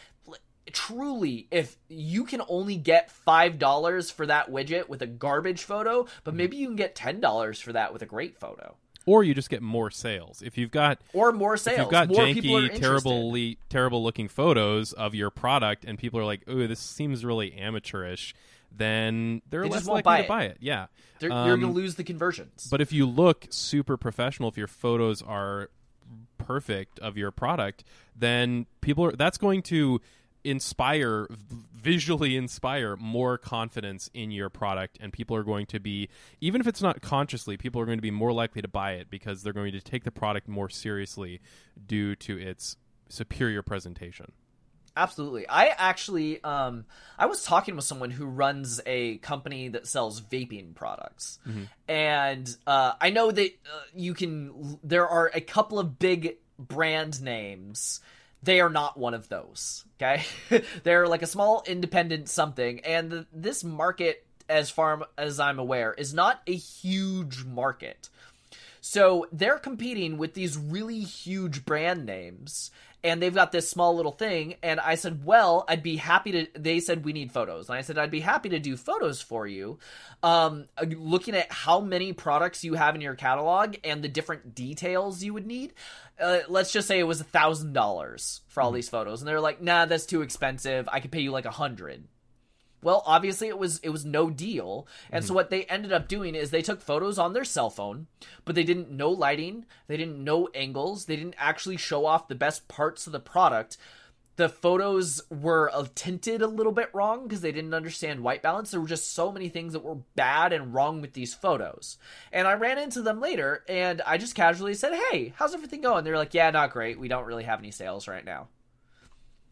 truly 0.72 1.46
if 1.50 1.76
you 1.88 2.24
can 2.24 2.40
only 2.48 2.76
get 2.76 3.10
five 3.10 3.58
dollars 3.58 4.10
for 4.10 4.26
that 4.26 4.50
widget 4.50 4.88
with 4.88 5.02
a 5.02 5.06
garbage 5.06 5.62
photo 5.62 6.06
but 6.24 6.30
mm-hmm. 6.30 6.38
maybe 6.38 6.56
you 6.56 6.66
can 6.66 6.76
get 6.76 6.94
ten 6.94 7.20
dollars 7.20 7.60
for 7.60 7.72
that 7.72 7.92
with 7.92 8.02
a 8.02 8.06
great 8.06 8.38
photo. 8.38 8.76
Or 9.06 9.22
you 9.22 9.34
just 9.34 9.50
get 9.50 9.60
more 9.60 9.90
sales. 9.90 10.40
If 10.40 10.56
you've 10.56 10.70
got 10.70 10.98
or 11.12 11.32
more 11.32 11.58
sales 11.58 11.76
If 11.76 11.82
you've 11.82 11.90
got 11.90 12.08
more 12.08 12.24
janky 12.24 12.80
terribly 12.80 13.58
terrible 13.68 14.02
looking 14.02 14.28
photos 14.28 14.92
of 14.94 15.14
your 15.14 15.30
product 15.30 15.84
and 15.84 15.98
people 15.98 16.18
are 16.18 16.24
like 16.24 16.42
oh 16.46 16.66
this 16.66 16.80
seems 16.80 17.24
really 17.24 17.52
amateurish 17.54 18.34
then 18.76 19.42
they're 19.50 19.62
they 19.62 19.68
less 19.68 19.86
likely 19.86 20.02
buy 20.02 20.22
to 20.22 20.28
buy 20.28 20.44
it. 20.44 20.56
Yeah. 20.60 20.86
Um, 21.22 21.46
you're 21.46 21.56
gonna 21.56 21.72
lose 21.72 21.94
the 21.96 22.04
conversions. 22.04 22.68
but 22.70 22.80
if 22.80 22.92
you 22.92 23.06
look 23.06 23.46
super 23.50 23.96
professional 23.96 24.48
if 24.48 24.56
your 24.56 24.66
photos 24.66 25.20
are 25.22 25.68
perfect 26.38 26.98
of 26.98 27.16
your 27.16 27.30
product 27.30 27.84
then 28.16 28.66
people 28.80 29.04
are 29.04 29.12
that's 29.12 29.38
going 29.38 29.62
to 29.62 30.00
inspire 30.44 31.26
visually 31.74 32.36
inspire 32.36 32.96
more 32.96 33.36
confidence 33.36 34.10
in 34.14 34.30
your 34.30 34.48
product 34.48 34.98
and 35.00 35.12
people 35.12 35.34
are 35.36 35.42
going 35.42 35.66
to 35.66 35.80
be 35.80 36.08
even 36.40 36.60
if 36.60 36.66
it's 36.66 36.82
not 36.82 37.00
consciously 37.00 37.56
people 37.56 37.80
are 37.80 37.86
going 37.86 37.98
to 37.98 38.02
be 38.02 38.10
more 38.10 38.32
likely 38.32 38.62
to 38.62 38.68
buy 38.68 38.92
it 38.92 39.08
because 39.10 39.42
they're 39.42 39.52
going 39.52 39.72
to 39.72 39.80
take 39.80 40.04
the 40.04 40.10
product 40.10 40.48
more 40.48 40.68
seriously 40.68 41.40
due 41.86 42.14
to 42.14 42.38
its 42.38 42.76
superior 43.08 43.62
presentation. 43.62 44.32
Absolutely. 44.96 45.48
I 45.48 45.74
actually 45.76 46.42
um 46.44 46.84
i 47.18 47.26
was 47.26 47.42
talking 47.42 47.74
with 47.74 47.84
someone 47.84 48.10
who 48.10 48.26
runs 48.26 48.80
a 48.86 49.18
company 49.18 49.68
that 49.68 49.86
sells 49.86 50.20
vaping 50.20 50.74
products. 50.74 51.38
Mm-hmm. 51.48 51.64
and 51.88 52.56
uh 52.66 52.92
i 53.00 53.10
know 53.10 53.30
that 53.30 53.46
uh, 53.46 53.80
you 53.94 54.14
can 54.14 54.78
there 54.84 55.08
are 55.08 55.30
a 55.34 55.40
couple 55.40 55.78
of 55.78 55.98
big 55.98 56.36
brand 56.58 57.20
names 57.20 58.00
they 58.44 58.60
are 58.60 58.70
not 58.70 58.96
one 58.96 59.14
of 59.14 59.28
those. 59.28 59.84
Okay, 60.00 60.24
they're 60.82 61.08
like 61.08 61.22
a 61.22 61.26
small 61.26 61.64
independent 61.66 62.28
something, 62.28 62.80
and 62.80 63.10
the, 63.10 63.26
this 63.32 63.64
market, 63.64 64.24
as 64.48 64.70
far 64.70 65.06
as 65.16 65.40
I'm 65.40 65.58
aware, 65.58 65.92
is 65.92 66.12
not 66.12 66.40
a 66.46 66.54
huge 66.54 67.44
market. 67.44 68.08
So 68.80 69.26
they're 69.32 69.58
competing 69.58 70.18
with 70.18 70.34
these 70.34 70.58
really 70.58 71.00
huge 71.00 71.64
brand 71.64 72.04
names, 72.04 72.70
and 73.02 73.20
they've 73.22 73.34
got 73.34 73.50
this 73.50 73.70
small 73.70 73.96
little 73.96 74.12
thing. 74.12 74.56
And 74.62 74.78
I 74.78 74.96
said, 74.96 75.24
Well, 75.24 75.64
I'd 75.68 75.82
be 75.82 75.96
happy 75.96 76.32
to. 76.32 76.46
They 76.58 76.80
said, 76.80 77.04
We 77.04 77.12
need 77.12 77.32
photos. 77.32 77.68
And 77.68 77.78
I 77.78 77.80
said, 77.80 77.96
I'd 77.98 78.10
be 78.10 78.20
happy 78.20 78.50
to 78.50 78.58
do 78.58 78.76
photos 78.76 79.22
for 79.22 79.46
you. 79.46 79.78
Um, 80.22 80.66
looking 80.82 81.34
at 81.34 81.50
how 81.50 81.80
many 81.80 82.12
products 82.12 82.64
you 82.64 82.74
have 82.74 82.94
in 82.94 83.00
your 83.00 83.14
catalog 83.14 83.76
and 83.84 84.02
the 84.02 84.08
different 84.08 84.54
details 84.54 85.22
you 85.22 85.34
would 85.34 85.46
need. 85.46 85.72
Uh, 86.20 86.40
let's 86.48 86.72
just 86.72 86.86
say 86.86 86.98
it 86.98 87.06
was 87.06 87.20
a 87.20 87.24
thousand 87.24 87.72
dollars 87.72 88.42
for 88.48 88.60
all 88.62 88.68
mm-hmm. 88.68 88.76
these 88.76 88.88
photos. 88.88 89.20
And 89.20 89.28
they're 89.28 89.40
like, 89.40 89.60
Nah, 89.60 89.86
that's 89.86 90.06
too 90.06 90.22
expensive. 90.22 90.88
I 90.92 91.00
could 91.00 91.12
pay 91.12 91.20
you 91.20 91.30
like 91.32 91.44
a 91.44 91.50
hundred. 91.50 92.04
Well, 92.84 93.02
obviously 93.06 93.48
it 93.48 93.58
was 93.58 93.78
it 93.78 93.88
was 93.88 94.04
no 94.04 94.28
deal. 94.30 94.86
And 95.10 95.22
mm-hmm. 95.22 95.28
so 95.28 95.34
what 95.34 95.50
they 95.50 95.64
ended 95.64 95.92
up 95.92 96.06
doing 96.06 96.34
is 96.34 96.50
they 96.50 96.62
took 96.62 96.82
photos 96.82 97.18
on 97.18 97.32
their 97.32 97.44
cell 97.44 97.70
phone, 97.70 98.06
but 98.44 98.54
they 98.54 98.62
didn't 98.62 98.90
know 98.90 99.10
lighting, 99.10 99.64
they 99.86 99.96
didn't 99.96 100.22
know 100.22 100.48
angles, 100.54 101.06
they 101.06 101.16
didn't 101.16 101.36
actually 101.38 101.78
show 101.78 102.04
off 102.04 102.28
the 102.28 102.34
best 102.34 102.68
parts 102.68 103.06
of 103.06 103.12
the 103.12 103.20
product. 103.20 103.78
The 104.36 104.48
photos 104.48 105.22
were 105.30 105.70
uh, 105.72 105.86
tinted 105.94 106.42
a 106.42 106.46
little 106.46 106.72
bit 106.72 106.90
wrong 106.92 107.22
because 107.22 107.40
they 107.40 107.52
didn't 107.52 107.74
understand 107.74 108.20
white 108.20 108.42
balance. 108.42 108.70
There 108.70 108.80
were 108.80 108.88
just 108.88 109.12
so 109.12 109.30
many 109.30 109.48
things 109.48 109.74
that 109.74 109.84
were 109.84 109.98
bad 110.16 110.52
and 110.52 110.74
wrong 110.74 111.00
with 111.00 111.12
these 111.12 111.34
photos. 111.34 111.98
And 112.32 112.48
I 112.48 112.54
ran 112.54 112.78
into 112.78 113.02
them 113.02 113.20
later 113.20 113.62
and 113.68 114.02
I 114.02 114.18
just 114.18 114.34
casually 114.34 114.74
said, 114.74 114.92
Hey, 115.10 115.32
how's 115.36 115.54
everything 115.54 115.82
going? 115.82 116.04
They're 116.04 116.18
like, 116.18 116.34
Yeah, 116.34 116.50
not 116.50 116.72
great. 116.72 116.98
We 116.98 117.08
don't 117.08 117.26
really 117.26 117.44
have 117.44 117.60
any 117.60 117.70
sales 117.70 118.08
right 118.08 118.24
now. 118.24 118.48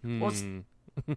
Hmm. 0.03 0.21
Well, 0.21 0.35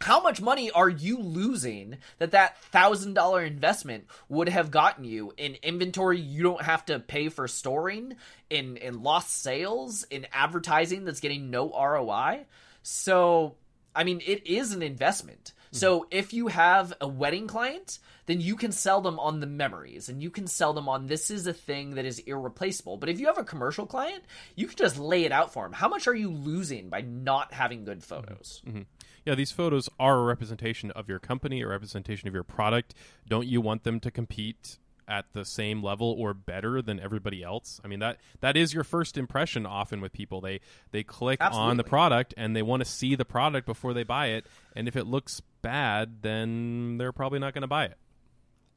how 0.00 0.20
much 0.20 0.40
money 0.40 0.70
are 0.70 0.88
you 0.88 1.18
losing 1.18 1.98
that 2.18 2.32
that 2.32 2.58
thousand 2.64 3.14
dollar 3.14 3.44
investment 3.44 4.04
would 4.28 4.48
have 4.48 4.70
gotten 4.70 5.04
you 5.04 5.32
in 5.36 5.56
inventory 5.62 6.20
you 6.20 6.42
don't 6.42 6.62
have 6.62 6.84
to 6.84 6.98
pay 6.98 7.28
for 7.28 7.48
storing 7.48 8.14
in 8.50 8.76
in 8.76 9.02
lost 9.02 9.42
sales 9.42 10.04
in 10.10 10.26
advertising 10.32 11.04
that's 11.04 11.20
getting 11.20 11.50
no 11.50 11.70
roi 11.70 12.44
So, 12.86 13.56
I 13.94 14.04
mean, 14.04 14.20
it 14.24 14.46
is 14.46 14.72
an 14.72 14.82
investment. 14.82 15.52
Mm-hmm. 15.54 15.76
So, 15.78 16.06
if 16.10 16.32
you 16.32 16.48
have 16.48 16.92
a 17.00 17.08
wedding 17.08 17.46
client, 17.46 17.98
then 18.26 18.40
you 18.40 18.56
can 18.56 18.72
sell 18.72 19.00
them 19.00 19.18
on 19.18 19.40
the 19.40 19.46
memories 19.46 20.08
and 20.08 20.22
you 20.22 20.30
can 20.30 20.46
sell 20.46 20.72
them 20.72 20.88
on 20.88 21.06
this 21.06 21.30
is 21.30 21.46
a 21.46 21.52
thing 21.52 21.94
that 21.94 22.04
is 22.04 22.18
irreplaceable. 22.20 22.96
But 22.96 23.08
if 23.08 23.18
you 23.18 23.26
have 23.26 23.38
a 23.38 23.44
commercial 23.44 23.86
client, 23.86 24.24
you 24.54 24.66
can 24.66 24.76
just 24.76 24.98
lay 24.98 25.24
it 25.24 25.32
out 25.32 25.52
for 25.52 25.64
them. 25.64 25.72
How 25.72 25.88
much 25.88 26.06
are 26.06 26.14
you 26.14 26.30
losing 26.30 26.88
by 26.90 27.00
not 27.00 27.52
having 27.52 27.84
good 27.84 28.00
mm-hmm. 28.00 28.26
photos? 28.26 28.62
Mm-hmm. 28.66 28.82
Yeah, 29.24 29.34
these 29.34 29.52
photos 29.52 29.88
are 29.98 30.18
a 30.18 30.24
representation 30.24 30.90
of 30.90 31.08
your 31.08 31.18
company, 31.18 31.62
a 31.62 31.68
representation 31.68 32.28
of 32.28 32.34
your 32.34 32.44
product. 32.44 32.94
Don't 33.26 33.46
you 33.46 33.62
want 33.62 33.84
them 33.84 33.98
to 34.00 34.10
compete 34.10 34.78
at 35.08 35.26
the 35.32 35.44
same 35.44 35.82
level 35.82 36.14
or 36.18 36.34
better 36.34 36.82
than 36.82 37.00
everybody 37.00 37.42
else? 37.42 37.80
I 37.84 37.88
mean 37.88 38.00
that 38.00 38.18
that 38.40 38.56
is 38.56 38.74
your 38.74 38.84
first 38.84 39.16
impression 39.16 39.66
often 39.66 40.00
with 40.00 40.12
people. 40.12 40.40
They 40.40 40.60
they 40.90 41.02
click 41.02 41.40
on 41.42 41.76
the 41.76 41.84
product 41.84 42.34
and 42.36 42.54
they 42.54 42.62
want 42.62 42.82
to 42.84 42.88
see 42.88 43.14
the 43.14 43.24
product 43.24 43.66
before 43.66 43.94
they 43.94 44.04
buy 44.04 44.28
it, 44.28 44.46
and 44.74 44.88
if 44.88 44.96
it 44.96 45.06
looks 45.06 45.40
bad, 45.62 46.22
then 46.22 46.98
they're 46.98 47.12
probably 47.12 47.38
not 47.38 47.54
going 47.54 47.62
to 47.62 47.68
buy 47.68 47.84
it. 47.86 47.98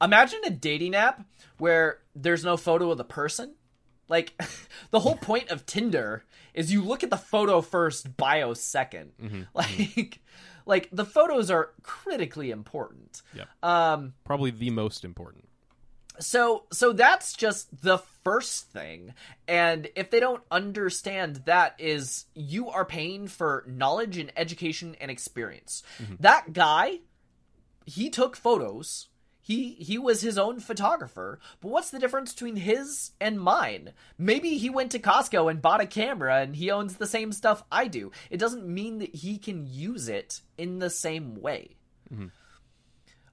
Imagine 0.02 0.40
a 0.46 0.50
dating 0.52 0.96
app 0.96 1.26
where 1.58 2.00
there's 2.16 2.44
no 2.44 2.56
photo 2.58 2.92
of 2.92 2.98
the 2.98 3.04
person. 3.04 3.56
Like 4.08 4.34
the 4.92 5.00
whole 5.00 5.16
point 5.16 5.50
of 5.50 5.66
Tinder 5.66 6.24
is 6.54 6.72
you 6.72 6.84
look 6.84 7.04
at 7.04 7.10
the 7.10 7.18
photo 7.18 7.62
first, 7.62 8.16
bio 8.18 8.54
2nd 8.54 9.48
Like 9.54 10.20
like 10.66 10.90
the 10.92 11.06
photos 11.06 11.50
are 11.50 11.72
critically 11.82 12.52
important. 12.52 13.22
Yep. 13.34 13.48
Um 13.64 14.14
Probably 14.24 14.52
the 14.52 14.70
most 14.70 15.04
important. 15.04 15.47
So 16.20 16.64
so 16.72 16.94
that's 16.94 17.34
just 17.34 17.82
the 17.82 18.00
first 18.24 18.70
thing. 18.72 19.14
And 19.48 19.88
if 19.96 20.10
they 20.10 20.20
don't 20.20 20.44
understand 20.52 21.44
that 21.46 21.76
is 21.80 22.26
you 22.34 22.70
are 22.70 22.86
paying 22.86 23.28
for 23.28 23.64
knowledge 23.68 24.18
and 24.18 24.32
education 24.36 24.96
and 25.00 25.10
experience. 25.10 25.84
Mm-hmm. 26.02 26.16
That 26.20 26.54
guy 26.54 27.00
he 27.86 28.10
took 28.10 28.36
photos. 28.36 29.08
He 29.42 29.72
he 29.76 29.98
was 29.98 30.22
his 30.22 30.38
own 30.38 30.60
photographer. 30.60 31.40
But 31.62 31.70
what's 31.70 31.92
the 31.92 32.00
difference 32.00 32.34
between 32.34 32.58
his 32.58 33.12
and 33.22 33.40
mine? 33.40 33.94
Maybe 34.18 34.58
he 34.58 34.70
went 34.70 34.92
to 34.92 35.00
costco 35.00 35.50
and 35.50 35.62
bought 35.62 35.82
a 35.82 35.88
camera 35.88 36.42
and 36.42 36.56
he 36.56 36.70
owns 36.70 36.98
the 36.98 37.08
same 37.08 37.32
stuff 37.32 37.64
i 37.72 37.88
do. 37.88 38.12
It 38.30 38.38
doesn't 38.38 38.68
mean 38.68 39.00
that 39.00 39.16
he 39.16 39.38
can 39.38 39.66
use 39.66 40.10
it 40.10 40.42
in 40.58 40.80
the 40.80 40.90
same 40.90 41.40
way 41.42 41.78
mm-hmm. 42.14 42.28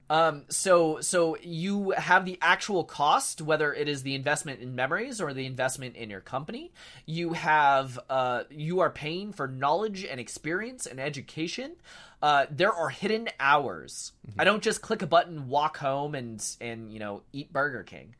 Um, 0.09 0.43
so 0.49 1.01
so 1.01 1.37
you 1.41 1.91
have 1.91 2.25
the 2.25 2.37
actual 2.41 2.83
cost, 2.83 3.41
whether 3.41 3.73
it 3.73 3.87
is 3.87 4.03
the 4.03 4.15
investment 4.15 4.61
in 4.61 4.75
memories 4.75 5.19
or 5.19 5.33
the 5.33 5.45
investment 5.45 5.95
in 5.95 6.09
your 6.09 6.21
company. 6.21 6.71
You 7.05 7.33
have 7.33 7.99
uh, 8.09 8.43
you 8.49 8.79
are 8.79 8.89
paying 8.89 9.33
for 9.33 9.47
knowledge 9.47 10.05
and 10.05 10.19
experience 10.19 10.85
and 10.85 10.99
education. 10.99 11.73
Uh, 12.21 12.45
there 12.49 12.73
are 12.73 12.89
hidden 12.89 13.29
hours. 13.39 14.13
I 14.37 14.43
don't 14.45 14.63
just 14.63 14.81
click 14.81 15.01
a 15.01 15.07
button, 15.07 15.47
walk 15.47 15.77
home, 15.77 16.15
and 16.15 16.43
and 16.61 16.91
you 16.91 16.99
know 16.99 17.23
eat 17.33 17.51
Burger 17.51 17.83
King. 17.83 18.15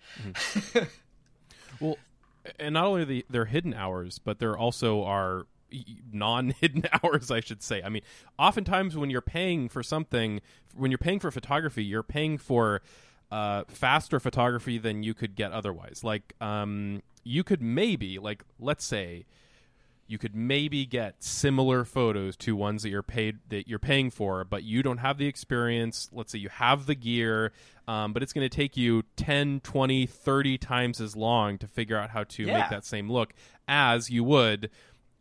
Well, 1.79 1.97
and 2.59 2.73
not 2.73 2.85
only 2.85 3.01
are 3.01 3.05
the 3.05 3.25
they're 3.29 3.45
hidden 3.45 3.73
hours, 3.73 4.19
but 4.19 4.39
there 4.39 4.57
also 4.57 5.03
are 5.03 5.45
e- 5.71 5.97
non-hidden 6.11 6.83
hours, 7.03 7.31
I 7.31 7.39
should 7.39 7.61
say. 7.63 7.81
I 7.83 7.89
mean, 7.89 8.01
oftentimes 8.39 8.95
when 8.97 9.09
you're 9.09 9.21
paying 9.21 9.69
for 9.69 9.83
something, 9.83 10.41
when 10.75 10.91
you're 10.91 10.97
paying 10.97 11.19
for 11.19 11.31
photography, 11.31 11.83
you're 11.83 12.03
paying 12.03 12.37
for 12.37 12.81
uh, 13.31 13.63
faster 13.67 14.19
photography 14.19 14.77
than 14.77 15.03
you 15.03 15.13
could 15.13 15.35
get 15.35 15.51
otherwise. 15.51 16.01
Like, 16.03 16.33
um, 16.41 17.01
you 17.23 17.43
could 17.43 17.61
maybe, 17.61 18.19
like, 18.19 18.43
let's 18.59 18.85
say, 18.85 19.25
you 20.07 20.19
could 20.19 20.35
maybe 20.35 20.85
get 20.85 21.23
similar 21.23 21.83
photos 21.83 22.37
to 22.37 22.55
ones 22.55 22.83
that 22.83 22.89
you're 22.89 23.01
paid 23.01 23.39
that 23.49 23.67
you're 23.67 23.79
paying 23.79 24.11
for 24.11 24.43
but 24.43 24.61
you 24.61 24.83
don't 24.83 24.99
have 24.99 25.17
the 25.17 25.25
experience 25.25 26.11
let's 26.13 26.31
say 26.31 26.37
you 26.37 26.49
have 26.49 26.85
the 26.85 26.93
gear 26.93 27.51
um, 27.87 28.13
but 28.13 28.21
it's 28.21 28.31
going 28.31 28.47
to 28.47 28.55
take 28.55 28.77
you 28.77 29.01
10 29.15 29.61
20 29.61 30.05
30 30.05 30.57
times 30.59 31.01
as 31.01 31.15
long 31.15 31.57
to 31.57 31.65
figure 31.67 31.97
out 31.97 32.11
how 32.11 32.23
to 32.23 32.43
Yeah. 32.43 32.59
make 32.59 32.69
that 32.69 32.85
same 32.85 33.09
look 33.11 33.33
as 33.67 34.11
you 34.11 34.23
would 34.23 34.69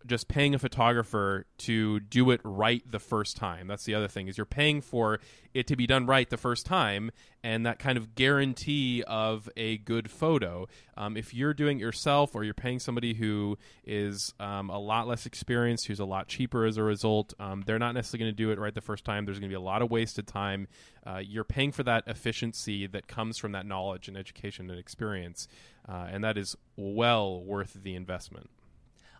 just 0.06 0.28
paying 0.28 0.54
a 0.54 0.58
photographer 0.58 1.46
to 1.56 2.00
do 2.00 2.30
it 2.30 2.40
right 2.44 2.82
the 2.90 2.98
first 2.98 3.36
time. 3.36 3.66
That's 3.66 3.84
the 3.84 3.94
other 3.94 4.08
thing 4.08 4.28
is 4.28 4.36
you're 4.36 4.44
paying 4.44 4.80
for 4.80 5.20
it 5.54 5.66
to 5.68 5.76
be 5.76 5.86
done 5.86 6.06
right 6.06 6.28
the 6.28 6.36
first 6.36 6.66
time 6.66 7.10
and 7.42 7.64
that 7.64 7.78
kind 7.78 7.96
of 7.96 8.14
guarantee 8.14 9.02
of 9.06 9.48
a 9.56 9.78
good 9.78 10.10
photo. 10.10 10.66
Um, 10.96 11.16
if 11.16 11.32
you're 11.32 11.54
doing 11.54 11.78
it 11.78 11.80
yourself 11.80 12.34
or 12.34 12.44
you're 12.44 12.54
paying 12.54 12.78
somebody 12.78 13.14
who 13.14 13.56
is 13.84 14.34
um, 14.40 14.68
a 14.68 14.78
lot 14.78 15.06
less 15.06 15.26
experienced 15.26 15.86
who's 15.86 16.00
a 16.00 16.04
lot 16.04 16.28
cheaper 16.28 16.64
as 16.66 16.76
a 16.76 16.82
result 16.82 17.32
um, 17.38 17.62
they're 17.66 17.78
not 17.78 17.94
necessarily 17.94 18.24
going 18.24 18.34
to 18.34 18.36
do 18.36 18.50
it 18.50 18.58
right 18.58 18.74
the 18.74 18.80
first 18.80 19.04
time. 19.04 19.24
There's 19.24 19.38
going 19.38 19.50
to 19.50 19.52
be 19.52 19.60
a 19.60 19.60
lot 19.60 19.82
of 19.82 19.90
wasted 19.90 20.26
time. 20.26 20.68
Uh, 21.06 21.18
you're 21.18 21.44
paying 21.44 21.72
for 21.72 21.82
that 21.82 22.04
efficiency 22.06 22.86
that 22.88 23.08
comes 23.08 23.38
from 23.38 23.52
that 23.52 23.66
knowledge 23.66 24.08
and 24.08 24.16
education 24.16 24.70
and 24.70 24.78
experience 24.78 25.48
uh, 25.88 26.08
and 26.10 26.24
that 26.24 26.36
is 26.36 26.56
well 26.76 27.42
worth 27.42 27.74
the 27.82 27.94
investment 27.94 28.50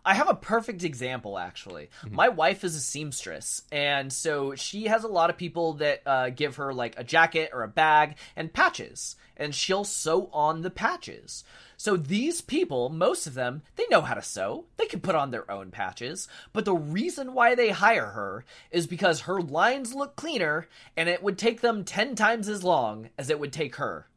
I 0.05 0.13
have 0.13 0.29
a 0.29 0.35
perfect 0.35 0.83
example, 0.83 1.37
actually. 1.39 1.89
My 2.11 2.29
wife 2.29 2.63
is 2.63 2.75
a 2.75 2.79
seamstress, 2.79 3.63
and 3.71 4.13
so 4.13 4.53
she 4.53 4.83
has 4.85 5.03
a 5.03 5.07
lot 5.07 5.31
of 5.31 5.37
people 5.37 5.73
that 5.73 6.03
uh, 6.05 6.29
give 6.29 6.57
her 6.57 6.73
like 6.73 6.93
a 6.97 7.03
jacket 7.03 7.49
or 7.51 7.63
a 7.63 7.67
bag 7.67 8.17
and 8.35 8.53
patches, 8.53 9.15
and 9.35 9.55
she'll 9.55 9.83
sew 9.83 10.29
on 10.31 10.61
the 10.61 10.69
patches. 10.69 11.43
So 11.75 11.97
these 11.97 12.39
people, 12.41 12.89
most 12.89 13.25
of 13.25 13.33
them, 13.33 13.63
they 13.77 13.85
know 13.89 14.01
how 14.01 14.13
to 14.13 14.21
sew. 14.21 14.65
They 14.77 14.85
can 14.85 15.01
put 15.01 15.15
on 15.15 15.31
their 15.31 15.49
own 15.49 15.71
patches. 15.71 16.27
But 16.53 16.65
the 16.65 16.75
reason 16.75 17.33
why 17.33 17.55
they 17.55 17.71
hire 17.71 18.11
her 18.11 18.45
is 18.71 18.87
because 18.87 19.21
her 19.21 19.41
lines 19.41 19.95
look 19.95 20.15
cleaner, 20.15 20.67
and 20.95 21.09
it 21.09 21.23
would 21.23 21.39
take 21.39 21.61
them 21.61 21.83
10 21.83 22.15
times 22.15 22.47
as 22.47 22.63
long 22.63 23.09
as 23.17 23.31
it 23.31 23.39
would 23.39 23.51
take 23.51 23.77
her. 23.77 24.07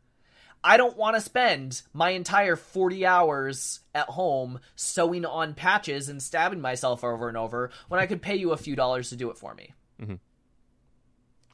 I 0.62 0.76
don't 0.76 0.96
want 0.96 1.16
to 1.16 1.20
spend 1.20 1.82
my 1.92 2.10
entire 2.10 2.56
40 2.56 3.06
hours 3.06 3.80
at 3.94 4.08
home 4.08 4.60
sewing 4.76 5.24
on 5.24 5.54
patches 5.54 6.08
and 6.08 6.22
stabbing 6.22 6.60
myself 6.60 7.04
over 7.04 7.28
and 7.28 7.36
over 7.36 7.70
when 7.88 8.00
I 8.00 8.06
could 8.06 8.22
pay 8.22 8.36
you 8.36 8.52
a 8.52 8.56
few 8.56 8.74
dollars 8.76 9.10
to 9.10 9.16
do 9.16 9.30
it 9.30 9.38
for 9.38 9.54
me. 9.54 9.74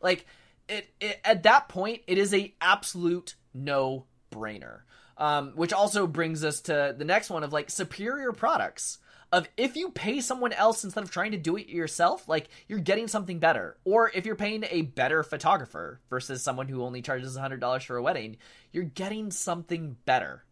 Like 0.02 0.26
it, 0.68 0.88
it 1.00 1.20
at 1.24 1.42
that 1.44 1.68
point 1.68 2.02
it 2.06 2.18
is 2.18 2.32
a 2.34 2.54
absolute 2.60 3.36
no 3.52 4.06
brainer. 4.32 4.80
Um, 5.16 5.52
which 5.54 5.72
also 5.72 6.08
brings 6.08 6.42
us 6.42 6.62
to 6.62 6.92
the 6.98 7.04
next 7.04 7.30
one 7.30 7.44
of 7.44 7.52
like 7.52 7.70
superior 7.70 8.32
products 8.32 8.98
of 9.34 9.48
if 9.56 9.74
you 9.76 9.90
pay 9.90 10.20
someone 10.20 10.52
else 10.52 10.84
instead 10.84 11.02
of 11.02 11.10
trying 11.10 11.32
to 11.32 11.36
do 11.36 11.56
it 11.56 11.68
yourself, 11.68 12.28
like 12.28 12.48
you're 12.68 12.78
getting 12.78 13.08
something 13.08 13.40
better. 13.40 13.76
Or 13.84 14.10
if 14.14 14.24
you're 14.24 14.36
paying 14.36 14.64
a 14.70 14.82
better 14.82 15.24
photographer 15.24 16.00
versus 16.08 16.40
someone 16.40 16.68
who 16.68 16.84
only 16.84 17.02
charges 17.02 17.36
$100 17.36 17.84
for 17.84 17.96
a 17.96 18.02
wedding, 18.02 18.36
you're 18.72 18.84
getting 18.84 19.32
something 19.32 19.96
better. 20.06 20.44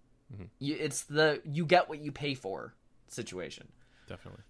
You, 0.59 0.77
it's 0.81 1.05
the 1.05 1.41
you 1.45 1.65
get 1.65 1.89
what 1.89 2.01
you 2.01 2.11
pay 2.11 2.35
for 2.35 2.75
situation. 3.09 3.69
definitely 4.09 4.43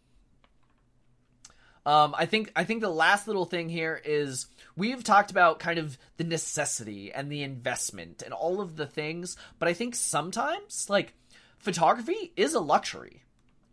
Um, 1.85 2.15
I 2.17 2.27
think 2.27 2.53
I 2.55 2.65
think 2.65 2.81
the 2.81 2.89
last 2.89 3.27
little 3.27 3.45
thing 3.45 3.69
here 3.69 4.01
is 4.03 4.47
we've 4.77 5.05
talked 5.05 5.31
about 5.31 5.59
kind 5.59 5.79
of 5.79 5.99
the 6.17 6.25
necessity 6.25 7.13
and 7.13 7.31
the 7.31 7.43
investment 7.43 8.23
and 8.23 8.33
all 8.33 8.61
of 8.61 8.77
the 8.77 8.87
things, 8.87 9.37
but 9.59 9.69
I 9.69 9.75
think 9.75 9.95
sometimes 9.95 10.89
like 10.89 11.13
photography 11.59 12.33
is 12.37 12.55
a 12.55 12.61
luxury. 12.61 13.25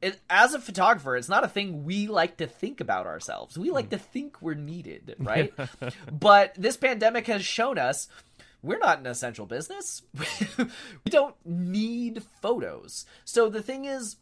It, 0.02 0.20
as 0.30 0.54
a 0.54 0.60
photographer, 0.60 1.16
it's 1.16 1.30
not 1.30 1.44
a 1.44 1.48
thing 1.48 1.84
we 1.84 2.08
like 2.08 2.38
to 2.38 2.48
think 2.48 2.80
about 2.80 3.06
ourselves. 3.06 3.58
We 3.58 3.72
like 3.72 3.86
hmm. 3.86 3.92
to 3.92 3.98
think 3.98 4.42
we're 4.42 4.54
needed, 4.54 5.16
right? 5.20 5.54
but 6.12 6.54
this 6.56 6.78
pandemic 6.78 7.28
has 7.28 7.44
shown 7.44 7.78
us 7.78 8.08
we're 8.62 8.78
not 8.78 9.00
an 9.00 9.08
essential 9.08 9.46
business. 9.46 10.02
we 10.58 10.66
don't 11.10 11.36
need 11.46 12.24
photos. 12.42 13.06
So 13.24 13.50
the 13.50 13.62
thing 13.62 13.86
is, 13.86 14.18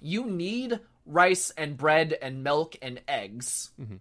you 0.00 0.26
need 0.26 0.80
rice 1.06 1.50
and 1.56 1.76
bread 1.76 2.16
and 2.20 2.44
milk 2.44 2.76
and 2.82 3.00
eggs. 3.08 3.70
Mm-hmm. 3.80 3.96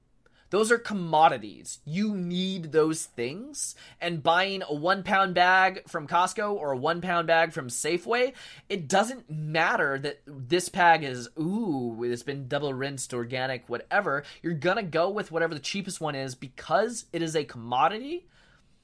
Those 0.51 0.69
are 0.71 0.77
commodities. 0.77 1.79
You 1.85 2.13
need 2.13 2.71
those 2.73 3.05
things. 3.05 3.73
And 3.99 4.21
buying 4.21 4.61
a 4.67 4.75
one 4.75 5.01
pound 5.01 5.33
bag 5.33 5.87
from 5.87 6.07
Costco 6.07 6.53
or 6.53 6.73
a 6.73 6.77
one 6.77 7.01
pound 7.01 7.25
bag 7.27 7.53
from 7.53 7.69
Safeway, 7.69 8.33
it 8.69 8.87
doesn't 8.89 9.29
matter 9.29 9.97
that 9.99 10.19
this 10.27 10.67
bag 10.69 11.03
is, 11.03 11.29
ooh, 11.39 12.03
it's 12.03 12.21
been 12.23 12.49
double 12.49 12.73
rinsed, 12.73 13.13
organic, 13.13 13.67
whatever. 13.69 14.23
You're 14.43 14.53
gonna 14.53 14.83
go 14.83 15.09
with 15.09 15.31
whatever 15.31 15.53
the 15.53 15.59
cheapest 15.61 16.01
one 16.01 16.15
is 16.15 16.35
because 16.35 17.05
it 17.13 17.21
is 17.21 17.35
a 17.35 17.45
commodity. 17.45 18.27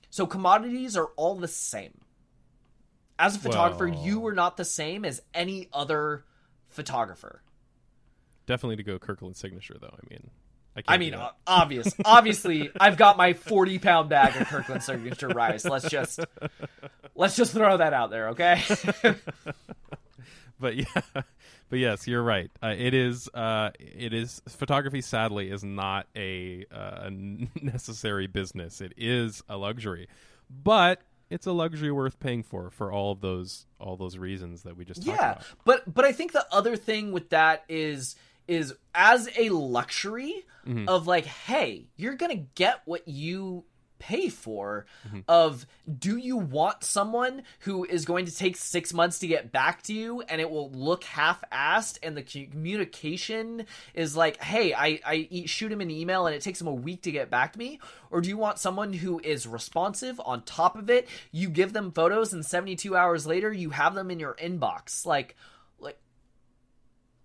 So 0.09 0.25
commodities 0.25 0.95
are 0.95 1.07
all 1.17 1.35
the 1.35 1.49
same. 1.49 1.99
As 3.19 3.35
a 3.35 3.39
photographer, 3.39 3.89
Well- 3.89 4.05
you 4.05 4.25
are 4.27 4.33
not 4.33 4.55
the 4.57 4.63
same 4.65 5.03
as 5.03 5.21
any 5.33 5.67
other 5.73 6.23
photographer. 6.69 7.41
definitely 8.45 8.77
to 8.77 8.83
go 8.83 8.97
kirkland 8.97 9.35
signature 9.35 9.75
though 9.81 9.93
i 9.93 10.09
mean 10.09 10.29
i, 10.87 10.95
I 10.95 10.97
mean, 10.97 11.15
obvious. 11.45 11.93
Obviously, 12.05 12.69
I've 12.79 12.97
got 12.97 13.17
my 13.17 13.33
forty 13.33 13.79
pound 13.79 14.09
bag 14.09 14.39
of 14.39 14.47
Kirkland 14.47 14.83
signature 14.83 15.29
rice. 15.29 15.65
Let's 15.65 15.89
just 15.89 16.19
let's 17.15 17.35
just 17.35 17.53
throw 17.53 17.77
that 17.77 17.93
out 17.93 18.09
there, 18.09 18.29
okay? 18.29 18.61
but 20.59 20.75
yeah, 20.75 21.01
but 21.69 21.79
yes, 21.79 22.07
you're 22.07 22.23
right. 22.23 22.51
Uh, 22.61 22.75
it 22.77 22.93
is. 22.93 23.29
Uh, 23.33 23.71
it 23.79 24.13
is. 24.13 24.41
Photography, 24.47 25.01
sadly, 25.01 25.49
is 25.49 25.63
not 25.63 26.07
a, 26.15 26.65
uh, 26.71 27.07
a 27.07 27.09
necessary 27.09 28.27
business. 28.27 28.81
It 28.81 28.93
is 28.97 29.43
a 29.49 29.57
luxury, 29.57 30.07
but 30.49 31.01
it's 31.29 31.45
a 31.45 31.51
luxury 31.51 31.91
worth 31.91 32.19
paying 32.19 32.43
for 32.43 32.69
for 32.69 32.91
all 32.91 33.11
of 33.11 33.21
those 33.21 33.65
all 33.79 33.97
those 33.97 34.17
reasons 34.17 34.63
that 34.63 34.77
we 34.77 34.85
just 34.85 35.05
talked 35.05 35.19
yeah 35.19 35.31
about. 35.31 35.43
but 35.65 35.93
but 35.93 36.05
i 36.05 36.11
think 36.11 36.31
the 36.31 36.45
other 36.53 36.75
thing 36.75 37.11
with 37.11 37.29
that 37.29 37.63
is 37.67 38.15
is 38.47 38.73
as 38.95 39.29
a 39.37 39.49
luxury 39.49 40.43
Mm-hmm. 40.67 40.89
of 40.89 41.07
like 41.07 41.23
hey 41.23 41.85
you're 41.95 42.15
gonna 42.15 42.43
get 42.55 42.81
what 42.83 43.07
you 43.07 43.63
pay 43.99 44.27
for 44.27 44.85
Mm-hmm. 45.07 45.19
of 45.29 45.65
do 45.97 46.17
you 46.17 46.35
want 46.35 46.83
someone 46.83 47.43
who 47.59 47.85
is 47.85 48.03
going 48.03 48.25
to 48.25 48.35
take 48.35 48.57
six 48.57 48.93
months 48.93 49.19
to 49.19 49.27
get 49.27 49.49
back 49.53 49.81
to 49.83 49.93
you 49.93 50.21
and 50.23 50.41
it 50.41 50.49
will 50.51 50.69
look 50.71 51.05
half-assed 51.05 51.99
and 52.03 52.17
the 52.17 52.21
communication 52.81 53.65
is 53.93 54.15
like 54.15 54.41
hey 54.43 54.73
i, 54.73 54.99
I 55.05 55.43
shoot 55.45 55.71
him 55.71 55.81
an 55.81 55.89
email 55.91 56.27
and 56.27 56.35
it 56.35 56.41
takes 56.41 56.59
him 56.61 56.67
a 56.67 56.73
week 56.73 57.03
to 57.03 57.11
get 57.11 57.29
back 57.29 57.53
to 57.53 57.59
me 57.59 57.79
or 58.11 58.21
do 58.21 58.29
you 58.29 58.37
want 58.37 58.59
someone 58.59 58.93
who 58.93 59.19
is 59.23 59.47
responsive 59.47 60.19
on 60.25 60.41
top 60.43 60.77
of 60.77 60.89
it 60.89 61.07
you 61.31 61.49
give 61.49 61.73
them 61.73 61.91
photos 61.91 62.33
and 62.33 62.45
72 62.45 62.95
hours 62.95 63.25
later 63.25 63.51
you 63.51 63.69
have 63.71 63.95
them 63.95 64.11
in 64.11 64.19
your 64.19 64.33
inbox 64.35 65.05
like 65.05 65.35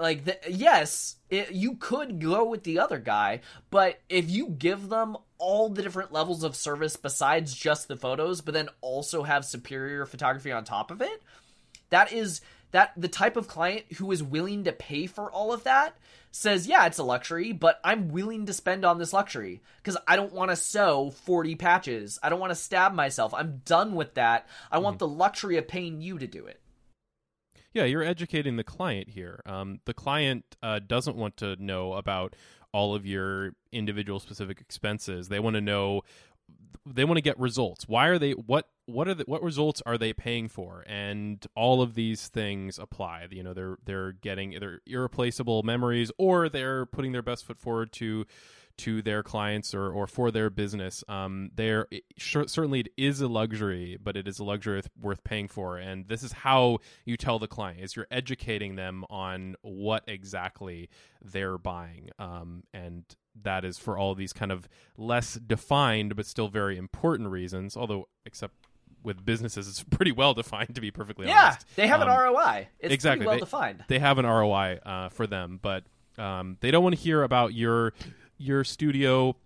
like 0.03 0.25
the, 0.25 0.39
yes 0.49 1.17
it, 1.31 1.53
you 1.53 1.77
could 1.77 2.21
go 2.21 2.45
with 2.45 2.65
the 2.65 2.79
other 2.79 2.99
guy 2.99 3.41
but 3.71 4.01
if 4.09 4.29
you 4.29 4.49
give 4.49 4.89
them 4.89 5.17
all 5.39 5.69
the 5.69 5.83
different 5.83 6.13
levels 6.13 6.43
of 6.43 6.57
service 6.57 6.97
besides 6.97 7.55
just 7.55 7.89
the 7.89 7.97
photos 7.97 8.41
but 8.41 8.53
then 8.53 8.69
also 8.81 9.23
have 9.23 9.45
superior 9.45 10.05
photography 10.05 10.53
on 10.53 10.65
top 10.65 10.91
of 10.91 11.01
it 11.01 11.23
that 11.91 12.13
is 12.13 12.41
that 12.73 12.93
the 12.97 13.09
type 13.09 13.37
of 13.37 13.49
client 13.49 13.85
who 13.99 14.11
is 14.11 14.23
willing 14.23 14.65
to 14.65 14.73
pay 14.73 15.07
for 15.07 15.31
all 15.31 15.53
of 15.53 15.65
that 15.65 15.97
says 16.33 16.67
yeah 16.67 16.87
it's 16.87 16.99
a 16.99 17.05
luxury 17.05 17.53
but 17.53 17.79
i'm 17.85 18.09
willing 18.09 18.47
to 18.47 18.53
spend 18.53 18.85
on 18.85 18.99
this 18.99 19.13
luxury 19.13 19.63
because 19.77 19.97
i 20.09 20.17
don't 20.17 20.33
want 20.33 20.51
to 20.51 20.57
sew 20.57 21.11
40 21.11 21.55
patches. 21.55 22.19
I 22.23 22.29
don't 22.29 22.41
want 22.41 22.51
to 22.51 22.57
stab 22.57 22.95
myself. 22.95 23.35
I'm 23.35 23.63
done 23.65 23.95
with 23.95 24.15
that. 24.15 24.49
I 24.71 24.79
want 24.79 24.95
mm-hmm. 24.95 25.05
the 25.05 25.09
luxury 25.09 25.57
of 25.57 25.69
paying 25.69 26.01
you 26.01 26.19
to 26.19 26.27
do 26.27 26.47
it 26.47 26.62
Yeah, 27.73 27.85
you're 27.85 28.03
educating 28.03 28.57
the 28.57 28.65
client 28.65 29.11
here. 29.11 29.41
Um, 29.47 29.81
the 29.87 29.95
client 29.95 30.57
uh, 30.63 30.81
doesn't 30.87 31.17
want 31.17 31.37
to 31.39 31.57
know 31.57 31.95
about 31.95 32.37
all 32.73 32.95
of 32.95 33.07
your 33.07 33.53
individual 33.71 34.21
specific 34.21 34.61
expenses. 34.61 35.29
They 35.29 35.41
want 35.41 35.55
to 35.55 35.61
know. 35.61 36.03
They 36.85 37.05
want 37.05 37.17
to 37.19 37.23
get 37.23 37.39
results. 37.39 37.87
Why 37.87 38.09
are 38.09 38.19
they? 38.19 38.33
What 38.33 38.69
what 38.87 39.09
are 39.09 39.15
the, 39.15 39.25
what 39.25 39.43
results 39.43 39.83
are 39.87 39.97
they 39.97 40.13
paying 40.13 40.49
for? 40.49 40.85
And 40.87 41.45
all 41.55 41.81
of 41.81 41.95
these 41.95 42.29
things 42.29 42.79
apply. 42.79 43.29
You 43.31 43.43
know, 43.43 43.55
they're 43.55 43.79
they're 43.85 44.13
getting 44.13 44.53
either 44.53 44.81
irreplaceable 44.87 45.63
memories 45.63 46.11
or 46.19 46.49
they're 46.49 46.87
putting 46.87 47.13
their 47.13 47.23
best 47.23 47.47
foot 47.47 47.59
forward 47.59 47.93
to 47.93 48.27
to 48.79 49.03
their 49.03 49.23
clients 49.23 49.75
or, 49.75 49.91
or 49.91 50.07
for 50.07 50.31
their 50.31 50.51
business. 50.51 51.03
Um, 51.09 51.51
there 51.55 51.87
sure, 52.17 52.47
certainly 52.49 52.81
it 52.81 52.89
is 52.97 53.21
a 53.21 53.29
luxury, 53.29 53.99
but 54.03 54.17
it 54.17 54.27
is 54.29 54.39
a 54.39 54.45
luxury 54.45 54.77
worth- 54.79 54.91
worth 55.01 55.25
paying 55.25 55.49
for. 55.49 55.77
And 55.79 56.09
this 56.09 56.23
is 56.23 56.33
how 56.33 56.79
you 57.05 57.17
tell 57.17 57.39
the 57.39 57.49
client: 57.49 57.81
is 57.81 57.97
you're 57.97 58.07
educating 58.11 58.77
them 58.77 59.05
on 59.11 59.57
what 59.63 60.05
exactly 60.07 60.89
they're 61.23 61.59
buying, 61.59 62.11
um, 62.19 62.65
and 62.75 63.05
that 63.43 63.65
is 63.65 63.79
for 63.79 63.97
all 63.97 64.15
these 64.15 64.33
kind 64.33 64.53
of 64.53 64.69
less 64.97 65.35
defined 65.35 66.15
but 66.17 66.27
still 66.27 66.49
very 66.49 66.77
important 66.77 67.29
reasons. 67.31 67.77
Although, 67.77 68.09
except 68.27 68.55
with 69.03 69.25
businesses, 69.25 69.67
it's 69.69 69.83
pretty 69.91 70.13
well 70.13 70.35
defined 70.35 70.75
to 70.75 70.81
be 70.81 70.91
perfectly 70.91 71.27
yeah 71.27 71.47
honest. 71.47 71.67
Yeah, 71.71 71.83
they 71.83 71.87
have 71.89 72.01
an 72.03 72.09
Um, 72.09 72.19
roi 72.35 72.69
it's 72.79 72.93
exactly. 72.95 73.19
pretty 73.25 73.27
well 73.27 73.35
They- 73.37 73.41
defined 73.41 73.85
they 73.89 73.99
have 73.99 74.19
an 74.19 74.27
ROI 74.27 74.79
uh, 74.85 75.09
for 75.09 75.27
them, 75.27 75.59
but 75.63 75.85
um, 76.19 76.59
they 76.61 76.71
don't 76.71 76.83
want 76.85 76.95
to 76.95 77.01
hear 77.01 77.23
about 77.23 77.55
your 77.55 77.95
your 78.43 78.65
studio 78.65 79.37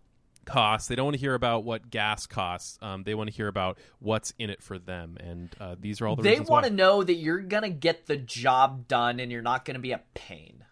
costs. 0.45 0.89
They 0.89 0.95
don't 0.97 1.07
want 1.07 1.15
to 1.17 1.21
hear 1.21 1.35
about 1.35 1.65
what 1.65 1.91
gas 1.91 2.27
costs. 2.27 2.79
Um, 2.81 3.03
they 3.03 3.15
want 3.15 3.29
to 3.31 3.35
hear 3.37 3.49
about 3.49 3.79
what's 3.99 4.33
in 4.39 4.49
it 4.51 4.63
for 4.63 4.79
them, 4.79 5.17
and 5.21 5.55
uh, 5.61 5.75
these 5.79 6.01
are 6.01 6.07
all 6.07 6.17
the 6.17 6.23
they 6.23 6.41
want 6.41 6.65
to 6.67 6.71
know 6.73 7.03
that 7.03 7.15
you're 7.15 7.41
gonna 7.41 7.69
get 7.71 8.07
the 8.07 8.17
job 8.17 8.87
done 8.89 9.19
and 9.21 9.31
you're 9.33 9.43
not 9.43 9.65
gonna 9.65 9.79
be 9.81 9.93
a 9.93 10.01
pain 10.15 10.65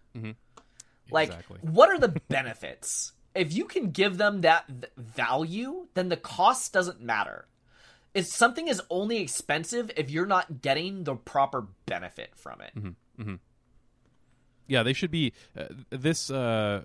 like 1.10 1.28
Exactly. 1.28 1.58
what 1.62 1.90
are 1.90 1.98
the 1.98 2.20
benefits 2.28 3.12
if 3.34 3.52
you 3.52 3.64
can 3.64 3.90
give 3.90 4.16
them 4.16 4.42
that 4.42 4.64
th- 4.68 4.92
value 4.96 5.86
then 5.94 6.08
the 6.08 6.16
cost 6.16 6.72
doesn't 6.72 7.00
matter 7.02 7.46
if 8.14 8.26
something 8.26 8.68
is 8.68 8.80
only 8.90 9.18
expensive 9.18 9.90
if 9.96 10.08
you're 10.08 10.24
not 10.24 10.62
getting 10.62 11.02
the 11.04 11.16
proper 11.16 11.66
benefit 11.84 12.30
from 12.36 12.60
it 12.60 12.72
Mm-hmm. 12.76 13.34
yeah, 14.66 14.82
they 14.82 14.92
should 14.92 15.10
be 15.10 15.32
uh, 15.58 15.64
this 15.90 16.30
uh, 16.30 16.82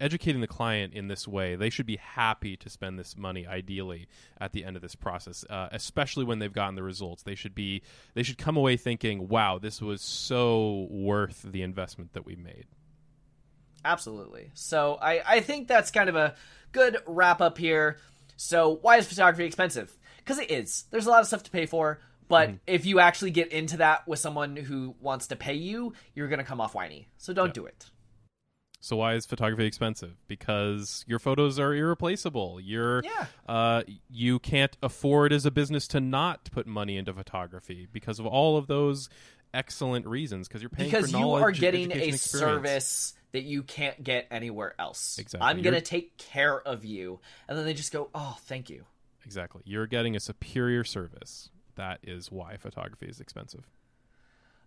educating 0.00 0.40
the 0.40 0.46
client 0.46 0.94
in 0.94 1.08
this 1.08 1.26
way. 1.26 1.56
They 1.56 1.70
should 1.70 1.86
be 1.86 1.96
happy 1.96 2.56
to 2.56 2.68
spend 2.68 2.98
this 2.98 3.16
money, 3.16 3.46
ideally, 3.46 4.08
at 4.40 4.52
the 4.52 4.64
end 4.64 4.76
of 4.76 4.82
this 4.82 4.94
process, 4.94 5.44
uh, 5.48 5.68
especially 5.72 6.24
when 6.24 6.38
they've 6.38 6.52
gotten 6.52 6.74
the 6.74 6.82
results. 6.82 7.22
They 7.22 7.34
should 7.34 7.54
be 7.54 7.82
they 8.14 8.22
should 8.22 8.38
come 8.38 8.56
away 8.56 8.76
thinking, 8.76 9.28
"Wow, 9.28 9.58
this 9.58 9.80
was 9.80 10.02
so 10.02 10.86
worth 10.90 11.42
the 11.42 11.62
investment 11.62 12.12
that 12.12 12.26
we 12.26 12.36
made." 12.36 12.66
Absolutely. 13.84 14.50
So 14.54 14.98
I, 15.00 15.22
I 15.26 15.40
think 15.40 15.66
that's 15.66 15.90
kind 15.90 16.08
of 16.08 16.16
a 16.16 16.34
good 16.72 16.98
wrap 17.06 17.40
up 17.40 17.58
here. 17.58 17.98
So 18.36 18.78
why 18.82 18.98
is 18.98 19.06
photography 19.06 19.44
expensive? 19.44 19.92
Because 20.18 20.38
it 20.38 20.50
is. 20.50 20.84
There's 20.90 21.06
a 21.06 21.10
lot 21.10 21.20
of 21.20 21.26
stuff 21.26 21.42
to 21.44 21.50
pay 21.50 21.66
for, 21.66 22.00
but 22.28 22.52
if 22.66 22.86
you 22.86 23.00
actually 23.00 23.32
get 23.32 23.52
into 23.52 23.78
that 23.78 24.06
with 24.06 24.18
someone 24.18 24.56
who 24.56 24.94
wants 25.00 25.26
to 25.28 25.36
pay 25.36 25.54
you, 25.54 25.94
you're 26.14 26.28
gonna 26.28 26.44
come 26.44 26.60
off 26.60 26.74
whiny. 26.74 27.08
So 27.18 27.32
don't 27.32 27.52
do 27.52 27.66
it. 27.66 27.90
So 28.82 28.96
why 28.96 29.14
is 29.14 29.26
photography 29.26 29.66
expensive? 29.66 30.16
Because 30.26 31.04
your 31.06 31.18
photos 31.18 31.58
are 31.58 31.74
irreplaceable. 31.74 32.60
You're 32.60 33.02
Yeah. 33.04 33.26
uh, 33.48 33.82
you 34.08 34.38
can't 34.38 34.76
afford 34.82 35.32
as 35.32 35.44
a 35.44 35.50
business 35.50 35.86
to 35.88 36.00
not 36.00 36.50
put 36.50 36.66
money 36.66 36.96
into 36.96 37.12
photography 37.12 37.86
because 37.92 38.18
of 38.18 38.26
all 38.26 38.56
of 38.56 38.66
those 38.68 39.08
excellent 39.52 40.06
reasons. 40.06 40.48
Because 40.48 40.62
you're 40.62 40.70
paying 40.70 40.90
Because 40.90 41.12
you 41.12 41.30
are 41.32 41.50
getting 41.50 41.92
a 41.92 41.94
experience. 41.96 42.22
service 42.22 43.14
that 43.32 43.42
you 43.42 43.62
can't 43.62 44.02
get 44.02 44.26
anywhere 44.30 44.74
else. 44.78 45.18
Exactly. 45.18 45.46
I'm 45.48 45.60
gonna 45.62 45.80
take 45.80 46.16
care 46.16 46.60
of 46.60 46.84
you, 46.84 47.20
and 47.48 47.56
then 47.58 47.64
they 47.66 47.74
just 47.74 47.92
go, 47.92 48.08
"Oh, 48.14 48.38
thank 48.42 48.70
you." 48.70 48.86
Exactly. 49.24 49.62
You're 49.66 49.86
getting 49.86 50.16
a 50.16 50.20
superior 50.20 50.84
service. 50.84 51.50
That 51.76 52.00
is 52.02 52.32
why 52.32 52.56
photography 52.56 53.06
is 53.06 53.20
expensive. 53.20 53.68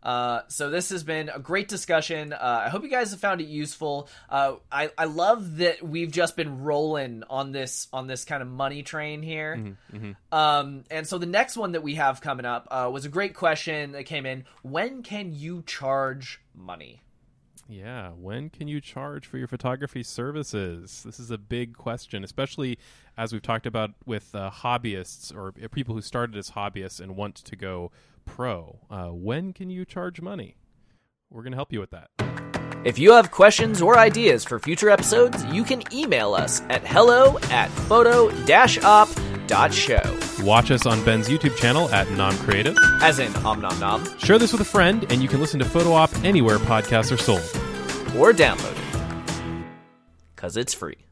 Uh, 0.04 0.42
so 0.50 0.70
this 0.70 0.90
has 0.90 1.04
been 1.04 1.30
a 1.30 1.40
great 1.40 1.70
discussion. 1.70 2.34
Uh, 2.34 2.64
I 2.66 2.70
hope 2.70 2.84
you 2.84 2.90
guys 2.90 3.12
have 3.12 3.22
found 3.22 3.40
it 3.42 3.48
useful. 3.48 4.10
Uh, 4.30 4.56
I 4.72 4.92
I 4.98 5.06
love 5.06 5.58
that 5.58 5.82
we've 5.82 6.12
just 6.12 6.36
been 6.36 6.62
rolling 6.64 7.24
on 7.30 7.54
this 7.54 7.88
on 7.94 8.08
this 8.08 8.26
kind 8.26 8.42
of 8.42 8.50
money 8.50 8.84
train 8.84 9.22
here. 9.22 9.56
Mm-hmm, 9.94 10.12
Um, 10.32 10.84
and 10.92 11.08
so 11.08 11.18
the 11.18 11.26
next 11.26 11.56
one 11.56 11.72
that 11.72 11.84
we 11.84 11.96
have 11.96 12.20
coming 12.20 12.46
up 12.46 12.68
uh, 12.70 12.90
was 12.92 13.06
a 13.06 13.10
great 13.10 13.34
question 13.34 13.94
that 13.94 14.04
came 14.04 14.26
in. 14.26 14.44
When 14.62 15.04
can 15.04 15.34
you 15.34 15.64
charge 15.66 16.42
money? 16.54 17.02
Yeah, 17.70 18.10
when 18.10 18.50
can 18.50 18.68
you 18.68 18.82
charge 18.82 19.26
for 19.26 19.38
your 19.38 19.48
photography 19.48 20.04
services? 20.04 21.02
This 21.06 21.18
is 21.18 21.32
a 21.32 21.38
big 21.38 21.78
question, 21.78 22.24
especially 22.24 22.78
as 23.18 23.32
we've 23.32 23.42
talked 23.42 23.66
about 23.66 23.92
with 24.06 24.36
uh, 24.36 24.52
hobbyists 24.52 25.34
or 25.34 25.54
people 25.70 25.96
who 25.96 26.02
started 26.02 26.36
as 26.36 26.52
hobbyists 26.52 27.00
and 27.00 27.16
want 27.16 27.36
to 27.36 27.56
go 27.56 27.92
pro. 28.26 28.80
Uh, 28.90 29.08
when 29.08 29.54
can 29.54 29.70
you 29.70 29.86
charge 29.86 30.22
money? 30.22 30.58
We're 31.30 31.44
going 31.44 31.52
to 31.54 31.58
help 31.58 31.72
you 31.74 31.80
with 31.80 31.92
that. 31.92 32.10
If 32.86 33.00
you 33.00 33.14
have 33.14 33.32
questions 33.32 33.82
or 33.82 33.98
ideas 33.98 34.44
for 34.44 34.60
future 34.60 34.90
episodes, 34.90 35.44
you 35.46 35.64
can 35.64 35.82
email 35.94 36.34
us 36.34 36.62
at 36.70 36.86
hello 36.86 37.40
at 37.50 37.70
photo-op.show. 37.88 38.44
Watch 40.46 40.72
us 40.72 40.86
on 40.86 41.04
Ben's 41.06 41.30
YouTube 41.30 41.56
channel 41.56 41.90
at 41.94 42.10
Nom 42.12 42.36
Creative. 42.40 42.78
As 43.02 43.20
in 43.20 43.34
om 43.46 43.62
nom 43.62 43.80
nom, 43.80 44.04
Share 44.20 44.38
this 44.38 44.52
with 44.52 44.62
a 44.62 44.66
friend, 44.66 45.06
and 45.10 45.22
you 45.22 45.30
can 45.30 45.40
listen 45.40 45.60
to 45.60 45.66
Photo 45.66 45.94
Op 45.94 46.14
anywhere 46.26 46.58
podcasts 46.58 47.12
are 47.12 47.18
sold. 47.18 47.40
or 48.18 48.32
download 48.34 48.72
it. 48.72 48.80
Cause 50.36 50.58
it's 50.58 50.74
free. 50.74 51.03